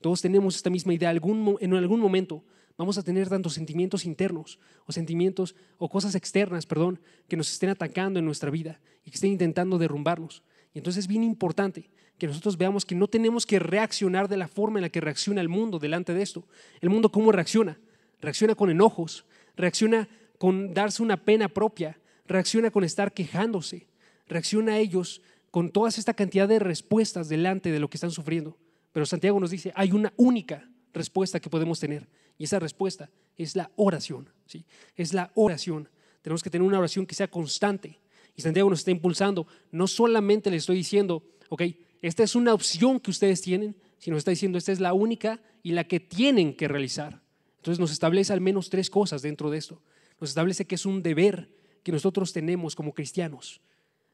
Todos 0.00 0.22
tenemos 0.22 0.56
esta 0.56 0.70
misma 0.70 0.94
idea. 0.94 1.10
en 1.10 1.74
algún 1.74 2.00
momento 2.00 2.44
vamos 2.78 2.96
a 2.96 3.02
tener 3.02 3.28
tantos 3.28 3.54
sentimientos 3.54 4.06
internos 4.06 4.58
o 4.86 4.92
sentimientos 4.92 5.56
o 5.76 5.90
cosas 5.90 6.14
externas, 6.14 6.64
perdón, 6.64 7.00
que 7.28 7.36
nos 7.36 7.50
estén 7.52 7.70
atacando 7.70 8.20
en 8.20 8.24
nuestra 8.24 8.50
vida 8.50 8.80
y 9.04 9.10
que 9.10 9.16
estén 9.16 9.32
intentando 9.32 9.76
derrumbarnos. 9.76 10.44
Y 10.72 10.78
entonces 10.78 11.04
es 11.04 11.08
bien 11.08 11.24
importante 11.24 11.90
que 12.18 12.28
nosotros 12.28 12.56
veamos 12.56 12.86
que 12.86 12.94
no 12.94 13.08
tenemos 13.08 13.46
que 13.46 13.58
reaccionar 13.58 14.28
de 14.28 14.36
la 14.36 14.48
forma 14.48 14.78
en 14.78 14.82
la 14.82 14.88
que 14.90 15.00
reacciona 15.00 15.40
el 15.40 15.48
mundo 15.48 15.78
delante 15.78 16.14
de 16.14 16.22
esto. 16.22 16.46
El 16.80 16.90
mundo 16.90 17.10
cómo 17.10 17.32
reacciona? 17.32 17.78
Reacciona 18.20 18.54
con 18.54 18.70
enojos, 18.70 19.24
reacciona 19.56 20.08
con 20.38 20.72
darse 20.72 21.02
una 21.02 21.16
pena 21.16 21.48
propia, 21.48 21.98
reacciona 22.26 22.70
con 22.70 22.84
estar 22.84 23.12
quejándose, 23.12 23.88
reacciona 24.28 24.74
a 24.74 24.78
ellos 24.78 25.20
con 25.50 25.70
toda 25.70 25.88
esta 25.88 26.14
cantidad 26.14 26.46
de 26.46 26.60
respuestas 26.60 27.28
delante 27.28 27.72
de 27.72 27.80
lo 27.80 27.90
que 27.90 27.96
están 27.96 28.12
sufriendo. 28.12 28.56
Pero 28.92 29.06
Santiago 29.06 29.40
nos 29.40 29.50
dice, 29.50 29.72
hay 29.74 29.92
una 29.92 30.12
única 30.16 30.68
respuesta 30.92 31.40
que 31.40 31.50
podemos 31.50 31.80
tener 31.80 32.08
y 32.38 32.44
esa 32.44 32.60
respuesta 32.60 33.10
es 33.36 33.56
la 33.56 33.70
oración. 33.76 34.30
¿sí? 34.46 34.64
Es 34.96 35.12
la 35.12 35.30
oración. 35.34 35.88
Tenemos 36.22 36.42
que 36.42 36.50
tener 36.50 36.66
una 36.66 36.78
oración 36.78 37.04
que 37.04 37.14
sea 37.14 37.28
constante. 37.28 37.98
Y 38.36 38.42
Santiago 38.42 38.70
nos 38.70 38.78
está 38.78 38.92
impulsando. 38.92 39.46
No 39.72 39.86
solamente 39.88 40.50
le 40.50 40.56
estoy 40.56 40.76
diciendo, 40.76 41.24
ok, 41.48 41.62
esta 42.00 42.22
es 42.22 42.36
una 42.36 42.54
opción 42.54 43.00
que 43.00 43.10
ustedes 43.10 43.42
tienen, 43.42 43.76
sino 43.98 44.16
está 44.16 44.30
diciendo, 44.30 44.56
esta 44.56 44.70
es 44.70 44.78
la 44.78 44.92
única 44.92 45.40
y 45.62 45.72
la 45.72 45.84
que 45.84 45.98
tienen 45.98 46.54
que 46.54 46.68
realizar. 46.68 47.20
Entonces 47.56 47.80
nos 47.80 47.90
establece 47.90 48.32
al 48.32 48.40
menos 48.40 48.70
tres 48.70 48.88
cosas 48.88 49.22
dentro 49.22 49.50
de 49.50 49.58
esto. 49.58 49.82
Nos 50.20 50.30
establece 50.30 50.66
que 50.66 50.76
es 50.76 50.86
un 50.86 51.02
deber 51.02 51.52
que 51.82 51.90
nosotros 51.90 52.32
tenemos 52.32 52.76
como 52.76 52.94
cristianos. 52.94 53.60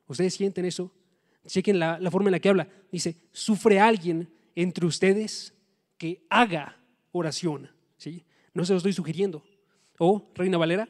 ¿Ustedes 0.07 0.35
sienten 0.35 0.65
eso? 0.65 0.93
Chequen 1.47 1.79
la, 1.79 1.99
la 2.01 2.11
forma 2.11 2.29
en 2.29 2.33
la 2.33 2.41
que 2.41 2.49
habla. 2.49 2.69
Dice, 2.91 3.17
¿sufre 3.33 3.81
alguien 3.81 4.33
entre 4.55 4.87
ustedes 4.87 5.53
que 5.99 6.25
haga 6.31 6.81
oración? 7.13 7.74
¿Sí? 7.97 8.25
No 8.53 8.65
se 8.65 8.73
lo 8.73 8.79
estoy 8.79 8.93
sugiriendo. 8.93 9.45
O, 9.99 10.31
Reina 10.35 10.59
Valera, 10.59 10.89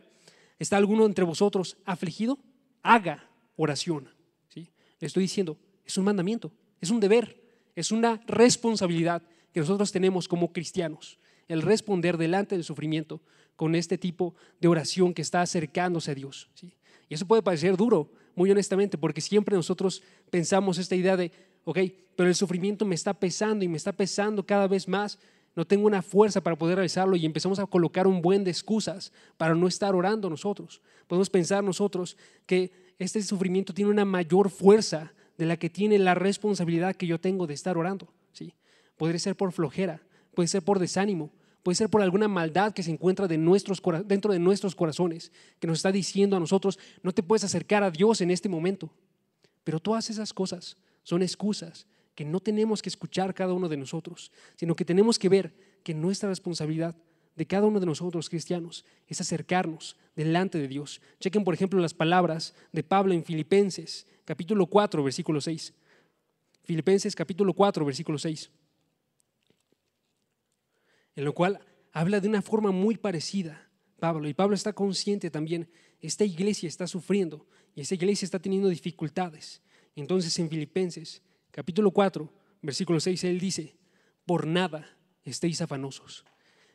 ¿está 0.58 0.76
alguno 0.76 1.06
entre 1.06 1.25
vosotros 1.25 1.76
afligido? 1.84 2.38
Haga 2.82 3.30
oración. 3.56 4.08
¿Sí? 4.49 4.70
Le 5.00 5.06
estoy 5.06 5.23
diciendo, 5.23 5.58
es 5.84 5.96
un 5.99 6.04
mandamiento. 6.04 6.52
Es 6.80 6.90
un 6.90 7.00
deber, 7.00 7.42
es 7.75 7.92
una 7.92 8.20
responsabilidad 8.26 9.23
que 9.52 9.61
nosotros 9.61 9.90
tenemos 9.90 10.28
como 10.28 10.52
cristianos, 10.52 11.18
el 11.49 11.62
responder 11.62 12.18
delante 12.18 12.56
del 12.56 12.64
sufrimiento 12.64 13.23
con 13.56 13.75
este 13.75 13.96
tipo 13.96 14.34
de 14.61 14.68
oración 14.68 15.14
que 15.14 15.23
está 15.23 15.40
acercándose 15.40 16.11
a 16.11 16.14
Dios. 16.14 16.50
Y 17.08 17.14
eso 17.14 17.26
puede 17.26 17.42
parecer 17.42 17.76
duro, 17.76 18.11
muy 18.34 18.50
honestamente, 18.50 18.99
porque 18.99 19.23
siempre 19.23 19.56
nosotros 19.56 20.02
pensamos 20.30 20.76
esta 20.76 20.96
idea 20.96 21.16
de, 21.16 21.32
ok, 21.64 21.78
pero 22.16 22.28
el 22.28 22.34
sufrimiento 22.34 22.84
me 22.84 22.96
está 22.96 23.14
pesando 23.14 23.64
y 23.64 23.68
me 23.68 23.76
está 23.78 23.92
pesando 23.92 24.44
cada 24.44 24.66
vez 24.66 24.87
más, 24.87 25.18
no 25.56 25.66
tengo 25.66 25.87
una 25.87 26.02
fuerza 26.02 26.40
para 26.40 26.56
poder 26.56 26.76
realizarlo 26.76 27.16
y 27.16 27.25
empezamos 27.25 27.58
a 27.58 27.66
colocar 27.66 28.06
un 28.06 28.20
buen 28.20 28.44
de 28.44 28.50
excusas 28.50 29.12
para 29.37 29.54
no 29.54 29.68
estar 29.68 29.94
orando 29.94 30.28
nosotros. 30.28 30.80
Podemos 31.06 31.30
pensar 31.30 31.62
nosotros 31.62 32.16
que 32.46 32.73
este 32.99 33.23
sufrimiento 33.23 33.73
tiene 33.73 33.90
una 33.90 34.04
mayor 34.04 34.50
fuerza 34.50 35.12
de 35.38 35.46
la 35.46 35.56
que 35.56 35.70
tiene 35.70 35.99
la 35.99 36.14
responsabilidad 36.14 36.96
que 36.96 37.06
yo 37.06 37.20
tengo 37.20 37.46
de 37.46 37.54
estar 37.54 37.78
orando. 37.78 38.12
¿sí? 38.32 38.54
Podría 38.96 39.18
ser 39.18 39.37
por 39.37 39.52
flojera, 39.52 40.02
puede 40.34 40.49
ser 40.49 40.62
por 40.62 40.78
desánimo, 40.78 41.30
puede 41.62 41.76
ser 41.76 41.88
por 41.88 42.02
alguna 42.02 42.28
maldad 42.28 42.73
que 42.73 42.82
se 42.82 42.90
encuentra 42.90 43.28
dentro 43.28 44.32
de 44.32 44.38
nuestros 44.38 44.75
corazones, 44.75 45.32
que 45.61 45.66
nos 45.66 45.78
está 45.78 45.92
diciendo 45.92 46.37
a 46.37 46.40
nosotros, 46.40 46.78
no 47.02 47.12
te 47.12 47.23
puedes 47.23 47.44
acercar 47.44 47.82
a 47.82 47.90
Dios 47.90 48.20
en 48.20 48.30
este 48.30 48.49
momento. 48.49 48.90
Pero 49.62 49.80
todas 49.80 50.11
esas 50.11 50.32
cosas 50.32 50.76
son 51.04 51.23
excusas 51.23 51.87
que 52.14 52.25
no 52.25 52.40
tenemos 52.40 52.83
que 52.83 52.88
escuchar 52.88 53.35
cada 53.35 53.52
uno 53.52 53.68
de 53.68 53.76
nosotros, 53.76 54.30
sino 54.56 54.75
que 54.75 54.85
tenemos 54.85 55.18
que 55.18 55.28
ver 55.28 55.54
que 55.83 55.94
nuestra 55.94 56.28
responsabilidad 56.28 56.97
de 57.37 57.47
cada 57.47 57.66
uno 57.66 57.80
de 57.80 57.87
nosotros 57.87 58.28
cristianos 58.28 58.85
es 59.09 59.21
acercarnos 59.21 59.97
delante 60.14 60.59
de 60.59 60.68
Dios. 60.68 61.00
Chequen, 61.21 61.44
por 61.44 61.54
ejemplo, 61.54 61.80
las 61.80 61.94
palabras 61.94 62.54
de 62.73 62.83
Pablo 62.83 63.12
en 63.12 63.25
Filipenses 63.25 64.06
capítulo 64.25 64.66
4, 64.66 65.02
versículo 65.02 65.40
6. 65.40 65.75
Filipenses 66.62 67.14
capítulo 67.14 67.52
4, 67.52 67.85
versículo 67.85 68.18
6. 68.18 68.50
En 71.16 71.25
lo 71.25 71.35
cual 71.35 71.61
habla 71.92 72.21
de 72.21 72.28
una 72.28 72.42
forma 72.42 72.71
muy 72.71 72.97
parecida 72.97 73.68
Pablo. 73.99 74.28
Y 74.28 74.35
Pablo 74.35 74.54
está 74.54 74.73
consciente 74.73 75.30
también, 75.30 75.68
esta 76.00 76.25
iglesia 76.25 76.68
está 76.68 76.87
sufriendo 76.87 77.47
y 77.75 77.80
esta 77.80 77.94
iglesia 77.94 78.26
está 78.26 78.38
teniendo 78.38 78.68
dificultades. 78.68 79.62
Entonces 79.97 80.38
en 80.38 80.50
Filipenses 80.50 81.23
capítulo 81.54 81.92
4, 81.92 82.32
versículo 82.62 82.99
6, 82.99 83.23
él 83.25 83.38
dice, 83.38 83.76
por 84.26 84.44
nada 84.44 84.99
estéis 85.23 85.61
afanosos, 85.61 86.25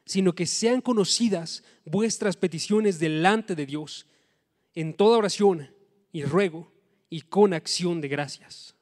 sino 0.05 0.33
que 0.33 0.45
sean 0.45 0.79
conocidas 0.79 1.63
vuestras 1.83 2.37
peticiones 2.37 2.97
delante 2.97 3.55
de 3.55 3.65
Dios 3.65 4.07
en 4.73 4.93
toda 4.93 5.17
oración 5.17 5.69
y 6.13 6.23
ruego 6.23 6.71
y 7.09 7.21
con 7.21 7.53
acción 7.53 7.99
de 7.99 8.07
gracias. 8.07 8.75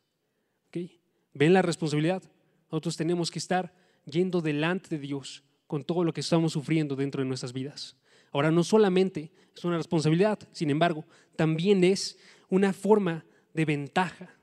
¿Ven 1.33 1.53
la 1.53 1.61
responsabilidad? 1.61 2.23
Nosotros 2.71 2.97
tenemos 2.97 3.29
que 3.29 3.39
estar 3.39 3.73
yendo 4.05 4.41
delante 4.41 4.89
de 4.89 4.99
Dios 4.99 5.43
con 5.65 5.83
todo 5.83 6.03
lo 6.03 6.13
que 6.13 6.21
estamos 6.21 6.53
sufriendo 6.53 6.95
dentro 6.95 7.21
de 7.21 7.27
nuestras 7.27 7.53
vidas. 7.53 7.95
Ahora, 8.31 8.51
no 8.51 8.63
solamente 8.63 9.31
es 9.55 9.63
una 9.63 9.77
responsabilidad, 9.77 10.39
sin 10.51 10.69
embargo, 10.69 11.05
también 11.35 11.83
es 11.83 12.17
una 12.49 12.73
forma 12.73 13.25
de 13.53 13.65
ventaja. 13.65 14.36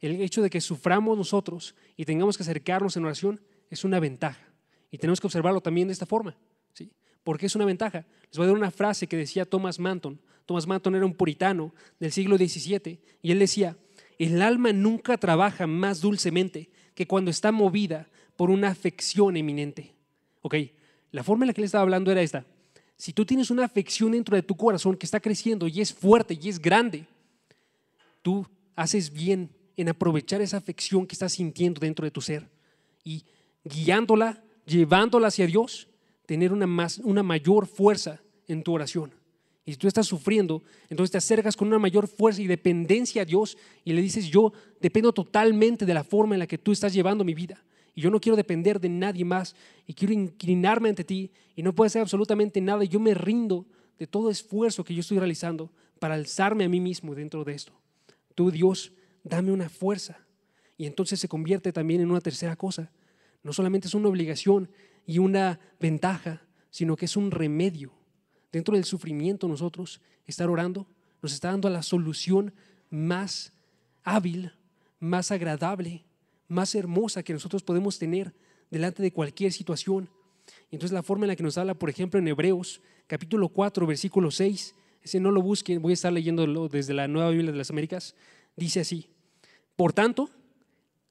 El 0.00 0.20
hecho 0.20 0.42
de 0.42 0.50
que 0.50 0.60
suframos 0.60 1.16
nosotros 1.16 1.74
y 1.96 2.04
tengamos 2.04 2.36
que 2.36 2.42
acercarnos 2.42 2.96
en 2.96 3.04
oración 3.04 3.40
es 3.70 3.84
una 3.84 4.00
ventaja. 4.00 4.52
Y 4.90 4.98
tenemos 4.98 5.20
que 5.20 5.26
observarlo 5.26 5.60
también 5.60 5.88
de 5.88 5.92
esta 5.92 6.06
forma. 6.06 6.36
¿sí? 6.74 6.90
¿Por 7.22 7.38
qué 7.38 7.46
es 7.46 7.56
una 7.56 7.64
ventaja? 7.64 8.06
Les 8.28 8.36
voy 8.36 8.44
a 8.44 8.48
dar 8.48 8.56
una 8.56 8.70
frase 8.70 9.06
que 9.06 9.16
decía 9.16 9.44
Thomas 9.44 9.78
Manton. 9.78 10.20
Thomas 10.44 10.66
Manton 10.66 10.94
era 10.94 11.06
un 11.06 11.14
puritano 11.14 11.74
del 11.98 12.12
siglo 12.12 12.36
XVII 12.36 13.00
y 13.22 13.32
él 13.32 13.38
decía, 13.38 13.76
el 14.18 14.40
alma 14.42 14.72
nunca 14.72 15.18
trabaja 15.18 15.66
más 15.66 16.00
dulcemente 16.00 16.70
que 16.94 17.06
cuando 17.06 17.30
está 17.30 17.50
movida 17.52 18.08
por 18.36 18.50
una 18.50 18.68
afección 18.68 19.36
eminente. 19.36 19.94
Ok, 20.42 20.54
la 21.10 21.24
forma 21.24 21.44
en 21.44 21.48
la 21.48 21.54
que 21.54 21.62
él 21.62 21.66
estaba 21.66 21.82
hablando 21.82 22.12
era 22.12 22.22
esta. 22.22 22.46
Si 22.96 23.12
tú 23.12 23.26
tienes 23.26 23.50
una 23.50 23.64
afección 23.64 24.12
dentro 24.12 24.36
de 24.36 24.42
tu 24.42 24.56
corazón 24.56 24.96
que 24.96 25.06
está 25.06 25.20
creciendo 25.20 25.66
y 25.68 25.80
es 25.80 25.92
fuerte 25.92 26.38
y 26.40 26.48
es 26.48 26.60
grande, 26.60 27.06
tú 28.22 28.46
haces 28.74 29.12
bien 29.12 29.50
en 29.76 29.88
aprovechar 29.88 30.40
esa 30.40 30.56
afección 30.56 31.06
que 31.06 31.14
estás 31.14 31.32
sintiendo 31.32 31.80
dentro 31.80 32.04
de 32.04 32.10
tu 32.10 32.20
ser 32.20 32.48
y 33.04 33.24
guiándola, 33.64 34.42
llevándola 34.66 35.28
hacia 35.28 35.46
Dios, 35.46 35.88
tener 36.24 36.52
una, 36.52 36.66
más, 36.66 36.98
una 36.98 37.22
mayor 37.22 37.66
fuerza 37.66 38.20
en 38.48 38.62
tu 38.62 38.72
oración. 38.72 39.12
Y 39.64 39.72
si 39.72 39.78
tú 39.78 39.88
estás 39.88 40.06
sufriendo, 40.06 40.62
entonces 40.88 41.10
te 41.10 41.18
acercas 41.18 41.56
con 41.56 41.68
una 41.68 41.78
mayor 41.78 42.06
fuerza 42.06 42.40
y 42.40 42.46
dependencia 42.46 43.22
a 43.22 43.24
Dios 43.24 43.58
y 43.84 43.92
le 43.92 44.00
dices, 44.00 44.26
yo 44.26 44.52
dependo 44.80 45.12
totalmente 45.12 45.84
de 45.84 45.94
la 45.94 46.04
forma 46.04 46.36
en 46.36 46.38
la 46.38 46.46
que 46.46 46.56
tú 46.56 46.70
estás 46.70 46.92
llevando 46.92 47.24
mi 47.24 47.34
vida. 47.34 47.62
Y 47.94 48.02
yo 48.02 48.10
no 48.10 48.20
quiero 48.20 48.36
depender 48.36 48.78
de 48.78 48.88
nadie 48.88 49.24
más 49.24 49.56
y 49.86 49.94
quiero 49.94 50.14
inclinarme 50.14 50.90
ante 50.90 51.02
ti 51.02 51.30
y 51.56 51.62
no 51.62 51.74
puede 51.74 51.90
ser 51.90 52.02
absolutamente 52.02 52.60
nada. 52.60 52.84
Y 52.84 52.88
yo 52.88 53.00
me 53.00 53.14
rindo 53.14 53.66
de 53.98 54.06
todo 54.06 54.30
esfuerzo 54.30 54.84
que 54.84 54.94
yo 54.94 55.00
estoy 55.00 55.18
realizando 55.18 55.70
para 55.98 56.14
alzarme 56.14 56.64
a 56.64 56.68
mí 56.68 56.78
mismo 56.78 57.14
dentro 57.14 57.42
de 57.42 57.54
esto. 57.54 57.72
Tú, 58.34 58.50
Dios, 58.50 58.92
dame 59.28 59.52
una 59.52 59.68
fuerza. 59.68 60.18
Y 60.78 60.86
entonces 60.86 61.20
se 61.20 61.28
convierte 61.28 61.72
también 61.72 62.00
en 62.00 62.10
una 62.10 62.20
tercera 62.20 62.56
cosa. 62.56 62.90
No 63.42 63.52
solamente 63.52 63.88
es 63.88 63.94
una 63.94 64.08
obligación 64.08 64.70
y 65.06 65.18
una 65.18 65.60
ventaja, 65.80 66.42
sino 66.70 66.96
que 66.96 67.06
es 67.06 67.16
un 67.16 67.30
remedio 67.30 67.92
dentro 68.52 68.74
del 68.74 68.84
sufrimiento 68.84 69.48
nosotros, 69.48 70.00
estar 70.26 70.48
orando, 70.48 70.86
nos 71.22 71.32
está 71.32 71.50
dando 71.50 71.68
la 71.68 71.82
solución 71.82 72.54
más 72.90 73.52
hábil, 74.02 74.52
más 74.98 75.30
agradable, 75.30 76.04
más 76.48 76.74
hermosa 76.74 77.22
que 77.22 77.32
nosotros 77.32 77.62
podemos 77.62 77.98
tener 77.98 78.34
delante 78.70 79.02
de 79.02 79.12
cualquier 79.12 79.52
situación. 79.52 80.08
Entonces 80.70 80.92
la 80.92 81.02
forma 81.02 81.24
en 81.24 81.28
la 81.28 81.36
que 81.36 81.42
nos 81.42 81.58
habla, 81.58 81.74
por 81.74 81.90
ejemplo, 81.90 82.18
en 82.18 82.28
Hebreos 82.28 82.80
capítulo 83.06 83.48
4, 83.48 83.86
versículo 83.86 84.30
6, 84.30 84.74
ese 85.02 85.20
no 85.20 85.30
lo 85.30 85.42
busquen, 85.42 85.82
voy 85.82 85.92
a 85.92 85.94
estar 85.94 86.12
leyéndolo 86.12 86.68
desde 86.68 86.94
la 86.94 87.08
Nueva 87.08 87.30
Biblia 87.30 87.52
de 87.52 87.58
las 87.58 87.70
Américas, 87.70 88.14
dice 88.56 88.80
así, 88.80 89.10
por 89.76 89.92
tanto, 89.92 90.30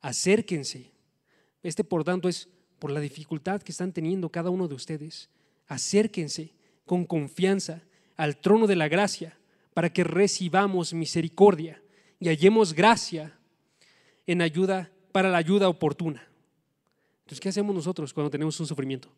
acérquense. 0.02 0.92
Este 1.64 1.84
por 1.84 2.04
tanto 2.04 2.28
es 2.28 2.50
por 2.80 2.92
la 2.92 3.00
dificultad 3.00 3.62
que 3.62 3.72
están 3.72 3.94
teniendo 3.94 4.30
cada 4.30 4.50
uno 4.50 4.68
de 4.68 4.76
ustedes. 4.76 5.30
Acérquense 5.68 6.54
con 6.86 7.06
confianza 7.06 7.84
al 8.18 8.38
trono 8.38 8.68
de 8.68 8.76
la 8.76 8.88
gracia 8.88 9.38
para 9.74 9.92
que 9.92 10.04
recibamos 10.04 10.94
misericordia 10.94 11.82
y 12.20 12.28
hallemos 12.28 12.74
gracia 12.74 13.38
en 14.26 14.42
ayuda 14.42 14.92
para 15.12 15.30
la 15.30 15.38
ayuda 15.38 15.70
oportuna. 15.70 16.28
Entonces, 17.20 17.40
¿qué 17.40 17.50
hacemos 17.50 17.76
nosotros 17.76 18.14
cuando 18.14 18.30
tenemos 18.30 18.60
un 18.60 18.68
sufrimiento? 18.68 19.10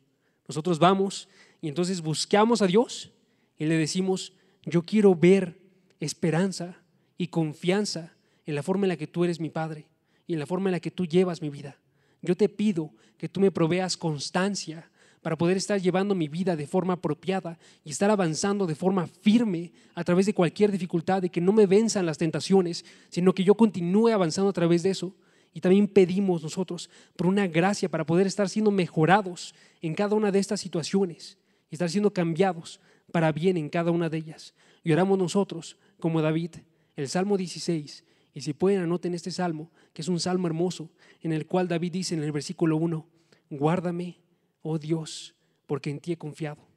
Nosotros 0.48 0.80
vamos 0.80 1.28
y 1.62 1.68
entonces 1.68 2.02
buscamos 2.02 2.62
a 2.62 2.68
Dios 2.68 3.12
y 3.58 3.66
le 3.66 3.76
decimos, 3.76 4.34
yo 4.64 4.84
quiero 4.84 5.14
ver 5.16 5.60
esperanza 6.00 6.82
y 7.18 7.28
confianza 7.28 8.17
en 8.48 8.56
la 8.56 8.64
forma 8.64 8.86
en 8.86 8.90
la 8.90 8.98
que 8.98 9.06
tú 9.06 9.24
eres 9.24 9.40
mi 9.40 9.52
Padre 9.52 9.86
y 10.26 10.34
en 10.34 10.40
la 10.40 10.48
forma 10.48 10.70
en 10.70 10.72
la 10.72 10.80
que 10.80 10.90
tú 10.90 11.06
llevas 11.06 11.42
mi 11.42 11.50
vida. 11.50 11.78
Yo 12.24 12.36
te 12.36 12.50
pido 12.50 12.92
que 13.18 13.30
tú 13.30 13.40
me 13.40 13.52
proveas 13.52 13.96
constancia 13.96 14.90
para 15.22 15.38
poder 15.38 15.58
estar 15.58 15.80
llevando 15.82 16.16
mi 16.16 16.28
vida 16.28 16.56
de 16.56 16.66
forma 16.66 16.94
apropiada 16.94 17.60
y 17.84 17.92
estar 17.92 18.10
avanzando 18.10 18.66
de 18.66 18.76
forma 18.76 19.08
firme 19.08 19.74
a 19.94 20.04
través 20.04 20.26
de 20.26 20.34
cualquier 20.34 20.72
dificultad, 20.72 21.22
de 21.22 21.30
que 21.30 21.42
no 21.42 21.52
me 21.52 21.66
venzan 21.66 22.06
las 22.06 22.18
tentaciones, 22.18 22.86
sino 23.10 23.34
que 23.34 23.44
yo 23.44 23.56
continúe 23.56 24.10
avanzando 24.10 24.50
a 24.50 24.54
través 24.54 24.84
de 24.84 24.92
eso. 24.92 25.14
Y 25.54 25.60
también 25.60 25.88
pedimos 25.88 26.44
nosotros 26.44 26.90
por 27.16 27.28
una 27.28 27.48
gracia 27.48 27.90
para 27.90 28.06
poder 28.06 28.28
estar 28.28 28.48
siendo 28.48 28.72
mejorados 28.72 29.54
en 29.82 29.96
cada 29.96 30.16
una 30.16 30.32
de 30.32 30.40
estas 30.40 30.62
situaciones 30.62 31.38
y 31.70 31.76
estar 31.76 31.90
siendo 31.90 32.14
cambiados 32.14 32.80
para 33.12 33.32
bien 33.32 33.58
en 33.58 33.70
cada 33.70 33.92
una 33.92 34.10
de 34.10 34.20
ellas. 34.20 34.54
Y 34.84 34.94
oramos 34.94 35.18
nosotros, 35.18 35.78
como 36.00 36.22
David, 36.22 36.52
el 36.96 37.10
Salmo 37.10 37.38
16, 37.38 38.06
y 38.38 38.42
si 38.42 38.54
pueden 38.54 38.82
anoten 38.82 39.16
este 39.16 39.32
salmo, 39.32 39.72
que 39.94 40.04
es 40.04 40.08
un 40.08 40.20
salmo 40.20 40.46
hermoso, 40.46 40.92
en 41.22 41.34
el 41.34 41.48
cual 41.48 41.68
David 41.68 41.92
dice 41.92 42.14
en 42.14 42.22
el 42.22 42.32
versículo 42.32 42.78
1, 42.78 43.04
guárdame, 43.50 44.20
oh 44.62 44.78
Dios, 44.78 45.34
porque 45.66 45.90
en 45.90 46.00
ti 46.00 46.12
he 46.12 46.18
confiado. 46.20 46.68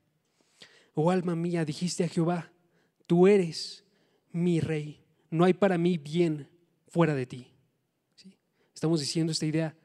Oh 0.95 1.11
alma 1.11 1.37
mía, 1.37 1.67
dijiste 1.67 2.03
a 2.03 2.09
Jehová, 2.09 2.51
tú 3.07 3.27
eres 3.27 3.85
mi 4.33 4.61
rey, 4.61 5.05
no 5.29 5.45
hay 5.45 5.53
para 5.53 5.77
mí 5.77 5.99
bien 5.99 6.49
fuera 6.89 7.15
de 7.15 7.27
ti. 7.27 7.53
Estamos 8.75 9.01
diciendo 9.01 9.31
esta 9.31 9.45
idea, 9.45 9.77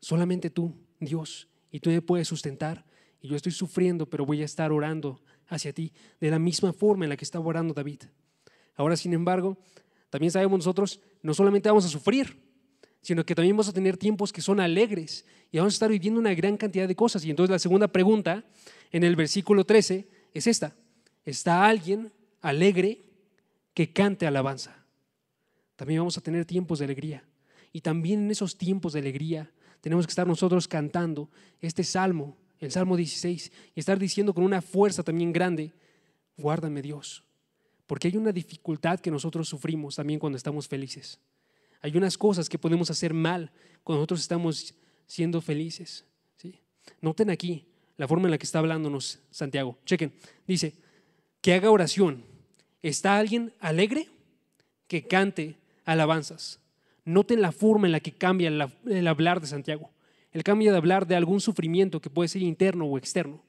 solamente 0.00 0.50
tú, 0.50 0.74
Dios, 0.98 1.46
y 1.70 1.78
tú 1.78 1.90
me 1.90 2.02
puedes 2.02 2.26
sustentar, 2.26 2.84
y 3.20 3.28
yo 3.28 3.36
estoy 3.36 3.52
sufriendo, 3.52 4.10
pero 4.10 4.26
voy 4.26 4.42
a 4.42 4.46
estar 4.46 4.72
orando 4.72 5.22
hacia 5.46 5.72
ti 5.72 5.92
de 6.20 6.28
la 6.32 6.40
misma 6.40 6.72
forma 6.72 7.04
en 7.04 7.10
la 7.10 7.16
que 7.16 7.24
estaba 7.24 7.46
orando 7.46 7.72
David. 7.72 8.00
Ahora, 8.74 8.96
sin 8.96 9.12
embargo, 9.12 9.58
también 10.10 10.30
sabemos 10.32 10.58
nosotros, 10.58 11.00
no 11.22 11.32
solamente 11.32 11.68
vamos 11.68 11.84
a 11.84 11.88
sufrir, 11.88 12.36
sino 13.00 13.24
que 13.24 13.34
también 13.34 13.56
vamos 13.56 13.68
a 13.68 13.72
tener 13.72 13.96
tiempos 13.96 14.32
que 14.32 14.42
son 14.42 14.60
alegres 14.60 15.24
y 15.50 15.58
vamos 15.58 15.74
a 15.74 15.76
estar 15.76 15.90
viviendo 15.90 16.20
una 16.20 16.34
gran 16.34 16.56
cantidad 16.56 16.86
de 16.86 16.96
cosas. 16.96 17.24
Y 17.24 17.30
entonces 17.30 17.50
la 17.50 17.58
segunda 17.58 17.88
pregunta 17.88 18.44
en 18.92 19.04
el 19.04 19.16
versículo 19.16 19.64
13 19.64 20.08
es 20.34 20.46
esta. 20.46 20.74
¿Está 21.24 21.66
alguien 21.66 22.12
alegre 22.40 23.02
que 23.72 23.92
cante 23.92 24.26
alabanza? 24.26 24.84
También 25.76 26.00
vamos 26.00 26.18
a 26.18 26.20
tener 26.20 26.44
tiempos 26.44 26.80
de 26.80 26.84
alegría. 26.84 27.24
Y 27.72 27.80
también 27.80 28.24
en 28.24 28.30
esos 28.30 28.58
tiempos 28.58 28.92
de 28.92 28.98
alegría 28.98 29.50
tenemos 29.80 30.06
que 30.06 30.10
estar 30.10 30.26
nosotros 30.26 30.68
cantando 30.68 31.30
este 31.60 31.84
salmo, 31.84 32.36
el 32.58 32.70
Salmo 32.70 32.96
16, 32.96 33.52
y 33.74 33.80
estar 33.80 33.98
diciendo 33.98 34.34
con 34.34 34.44
una 34.44 34.60
fuerza 34.60 35.02
también 35.02 35.32
grande, 35.32 35.72
guárdame 36.36 36.82
Dios, 36.82 37.24
porque 37.90 38.06
hay 38.06 38.16
una 38.16 38.30
dificultad 38.30 39.00
que 39.00 39.10
nosotros 39.10 39.48
sufrimos 39.48 39.96
también 39.96 40.20
cuando 40.20 40.36
estamos 40.36 40.68
felices. 40.68 41.18
Hay 41.82 41.96
unas 41.96 42.16
cosas 42.16 42.48
que 42.48 42.56
podemos 42.56 42.88
hacer 42.88 43.12
mal 43.12 43.50
cuando 43.82 43.98
nosotros 43.98 44.20
estamos 44.20 44.76
siendo 45.08 45.40
felices. 45.40 46.04
¿sí? 46.36 46.60
Noten 47.00 47.30
aquí 47.30 47.66
la 47.96 48.06
forma 48.06 48.28
en 48.28 48.30
la 48.30 48.38
que 48.38 48.44
está 48.44 48.60
hablándonos 48.60 49.18
Santiago. 49.32 49.76
Chequen. 49.86 50.12
Dice, 50.46 50.76
que 51.40 51.52
haga 51.52 51.72
oración. 51.72 52.24
¿Está 52.80 53.16
alguien 53.16 53.52
alegre? 53.58 54.08
Que 54.86 55.08
cante 55.08 55.58
alabanzas. 55.84 56.60
Noten 57.04 57.42
la 57.42 57.50
forma 57.50 57.88
en 57.88 57.92
la 57.92 57.98
que 57.98 58.12
cambia 58.12 58.50
el 58.86 59.08
hablar 59.08 59.40
de 59.40 59.48
Santiago. 59.48 59.90
Él 60.30 60.44
cambia 60.44 60.70
de 60.70 60.78
hablar 60.78 61.08
de 61.08 61.16
algún 61.16 61.40
sufrimiento 61.40 62.00
que 62.00 62.08
puede 62.08 62.28
ser 62.28 62.42
interno 62.42 62.84
o 62.84 62.98
externo 62.98 63.42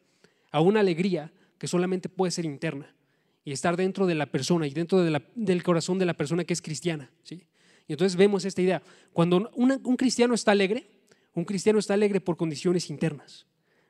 a 0.50 0.62
una 0.62 0.79
alegría 0.79 1.31
que 1.60 1.67
solamente 1.67 2.09
puede 2.09 2.31
ser 2.31 2.46
interna 2.46 2.96
y 3.44 3.51
estar 3.51 3.75
dentro 3.75 4.06
de 4.06 4.16
la 4.16 4.27
persona 4.27 4.68
y 4.68 4.72
dentro 4.72 5.04
del 5.04 5.64
corazón 5.64 5.98
de 5.98 6.06
la 6.06 6.14
persona 6.14 6.44
que 6.44 6.54
es 6.54 6.62
cristiana. 6.62 7.12
¿sí? 7.24 7.48
Y 7.88 7.94
entonces 7.94 8.16
vemos 8.16 8.46
esta 8.46 8.62
idea. 8.62 8.82
Cuando 9.14 9.50
un 9.56 9.98
cristiano 9.98 10.34
está 10.34 10.51
alegre, 10.51 10.88
un 11.34 11.46
cristiano 11.46 11.80
está 11.80 11.94
alegre 11.94 12.22
por 12.22 12.38
condiciones 12.38 12.90
internas, 12.90 13.48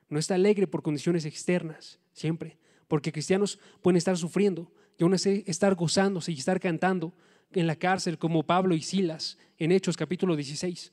no 0.08 0.18
está 0.18 0.34
alegre 0.34 0.66
por 0.66 0.82
condiciones 0.82 1.24
externas, 1.24 1.98
siempre. 2.12 2.58
Porque 2.88 3.12
cristianos 3.12 3.58
pueden 3.80 3.96
estar 3.96 4.16
sufriendo 4.16 4.70
y 4.98 5.02
aún 5.02 5.14
así 5.14 5.42
estar 5.46 5.74
gozándose 5.74 6.32
y 6.32 6.38
estar 6.38 6.60
cantando 6.60 7.14
en 7.52 7.66
la 7.66 7.76
cárcel 7.76 8.18
como 8.18 8.42
Pablo 8.42 8.74
y 8.74 8.82
Silas 8.82 9.38
en 9.58 9.72
Hechos 9.72 9.96
capítulo 9.96 10.36
16. 10.36 10.92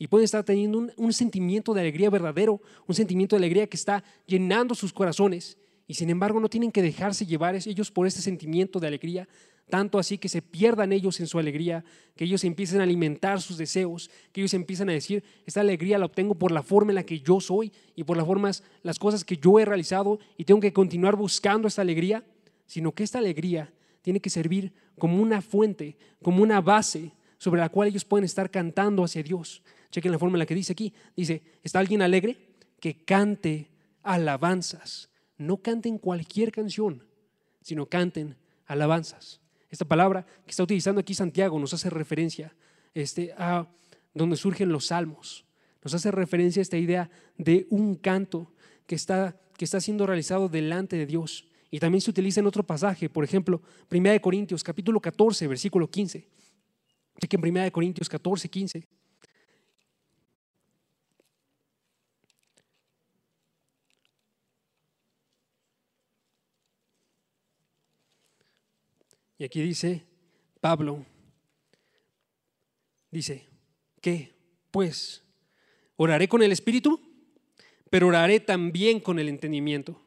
Y 0.00 0.06
pueden 0.06 0.24
estar 0.24 0.44
teniendo 0.44 0.92
un 0.96 1.12
sentimiento 1.12 1.74
de 1.74 1.80
alegría 1.80 2.08
verdadero, 2.08 2.60
un 2.86 2.94
sentimiento 2.94 3.34
de 3.34 3.38
alegría 3.38 3.66
que 3.66 3.76
está 3.76 4.04
llenando 4.26 4.76
sus 4.76 4.92
corazones 4.92 5.58
y 5.88 5.94
sin 5.94 6.10
embargo 6.10 6.38
no 6.38 6.50
tienen 6.50 6.70
que 6.70 6.82
dejarse 6.82 7.26
llevar 7.26 7.56
ellos 7.56 7.90
por 7.90 8.06
este 8.06 8.20
sentimiento 8.20 8.78
de 8.78 8.86
alegría, 8.86 9.26
tanto 9.70 9.98
así 9.98 10.18
que 10.18 10.28
se 10.28 10.42
pierdan 10.42 10.92
ellos 10.92 11.18
en 11.18 11.26
su 11.26 11.38
alegría, 11.38 11.82
que 12.14 12.24
ellos 12.24 12.44
empiecen 12.44 12.80
a 12.80 12.84
alimentar 12.84 13.40
sus 13.40 13.56
deseos, 13.56 14.10
que 14.30 14.42
ellos 14.42 14.52
empiezan 14.52 14.90
a 14.90 14.92
decir, 14.92 15.24
esta 15.46 15.62
alegría 15.62 15.98
la 15.98 16.04
obtengo 16.04 16.34
por 16.34 16.52
la 16.52 16.62
forma 16.62 16.90
en 16.90 16.96
la 16.96 17.04
que 17.04 17.20
yo 17.20 17.40
soy 17.40 17.72
y 17.96 18.04
por 18.04 18.18
las 18.18 18.26
formas, 18.26 18.62
las 18.82 18.98
cosas 18.98 19.24
que 19.24 19.38
yo 19.38 19.58
he 19.58 19.64
realizado 19.64 20.20
y 20.36 20.44
tengo 20.44 20.60
que 20.60 20.74
continuar 20.74 21.16
buscando 21.16 21.66
esta 21.66 21.82
alegría, 21.82 22.22
sino 22.66 22.92
que 22.92 23.02
esta 23.02 23.18
alegría 23.18 23.72
tiene 24.02 24.20
que 24.20 24.30
servir 24.30 24.72
como 24.98 25.22
una 25.22 25.40
fuente, 25.40 25.96
como 26.22 26.42
una 26.42 26.60
base 26.60 27.12
sobre 27.38 27.60
la 27.60 27.70
cual 27.70 27.88
ellos 27.88 28.04
pueden 28.04 28.26
estar 28.26 28.50
cantando 28.50 29.04
hacia 29.04 29.22
Dios. 29.22 29.62
Chequen 29.90 30.12
la 30.12 30.18
forma 30.18 30.36
en 30.36 30.40
la 30.40 30.46
que 30.46 30.54
dice 30.54 30.72
aquí, 30.72 30.92
dice, 31.16 31.42
¿está 31.62 31.78
alguien 31.78 32.02
alegre? 32.02 32.36
Que 32.78 33.04
cante 33.04 33.70
alabanzas 34.02 35.08
no 35.38 35.62
canten 35.62 35.98
cualquier 35.98 36.52
canción, 36.52 37.04
sino 37.62 37.86
canten 37.86 38.36
alabanzas. 38.66 39.40
Esta 39.70 39.84
palabra 39.84 40.26
que 40.44 40.50
está 40.50 40.62
utilizando 40.62 41.00
aquí 41.00 41.14
Santiago 41.14 41.58
nos 41.58 41.72
hace 41.74 41.90
referencia 41.90 42.54
este, 42.94 43.32
a 43.36 43.68
donde 44.14 44.36
surgen 44.36 44.70
los 44.70 44.86
salmos. 44.86 45.44
Nos 45.82 45.94
hace 45.94 46.10
referencia 46.10 46.60
a 46.60 46.62
esta 46.62 46.76
idea 46.76 47.10
de 47.36 47.66
un 47.70 47.94
canto 47.94 48.52
que 48.86 48.94
está, 48.94 49.40
que 49.56 49.64
está 49.64 49.80
siendo 49.80 50.06
realizado 50.06 50.48
delante 50.48 50.96
de 50.96 51.06
Dios. 51.06 51.46
Y 51.70 51.78
también 51.78 52.00
se 52.00 52.10
utiliza 52.10 52.40
en 52.40 52.46
otro 52.46 52.64
pasaje, 52.64 53.08
por 53.08 53.24
ejemplo, 53.24 53.62
1 53.90 54.20
Corintios 54.20 54.64
capítulo 54.64 55.00
14, 55.00 55.46
versículo 55.46 55.88
15. 55.88 56.26
que 57.28 57.36
en 57.36 57.56
1 57.56 57.72
Corintios 57.72 58.08
14, 58.08 58.48
15. 58.48 58.86
Y 69.38 69.44
aquí 69.44 69.62
dice 69.62 70.04
Pablo, 70.60 71.06
dice, 73.10 73.46
¿qué? 74.00 74.34
Pues, 74.72 75.22
oraré 75.96 76.28
con 76.28 76.42
el 76.42 76.50
Espíritu, 76.50 77.00
pero 77.88 78.08
oraré 78.08 78.40
también 78.40 79.00
con 79.00 79.18
el 79.18 79.28
entendimiento. 79.28 80.00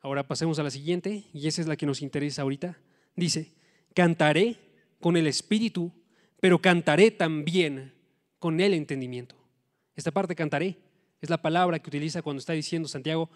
Ahora 0.00 0.26
pasemos 0.26 0.58
a 0.58 0.64
la 0.64 0.70
siguiente, 0.70 1.24
y 1.32 1.46
esa 1.46 1.62
es 1.62 1.68
la 1.68 1.76
que 1.76 1.86
nos 1.86 2.02
interesa 2.02 2.42
ahorita. 2.42 2.76
Dice, 3.14 3.52
cantaré 3.94 4.56
con 5.00 5.16
el 5.16 5.28
Espíritu, 5.28 5.92
pero 6.40 6.60
cantaré 6.60 7.12
también 7.12 7.94
con 8.40 8.60
el 8.60 8.74
entendimiento. 8.74 9.36
Esta 9.94 10.10
parte 10.10 10.34
cantaré 10.34 10.78
es 11.20 11.30
la 11.30 11.40
palabra 11.40 11.78
que 11.78 11.88
utiliza 11.88 12.22
cuando 12.22 12.40
está 12.40 12.52
diciendo 12.52 12.88
Santiago, 12.88 13.30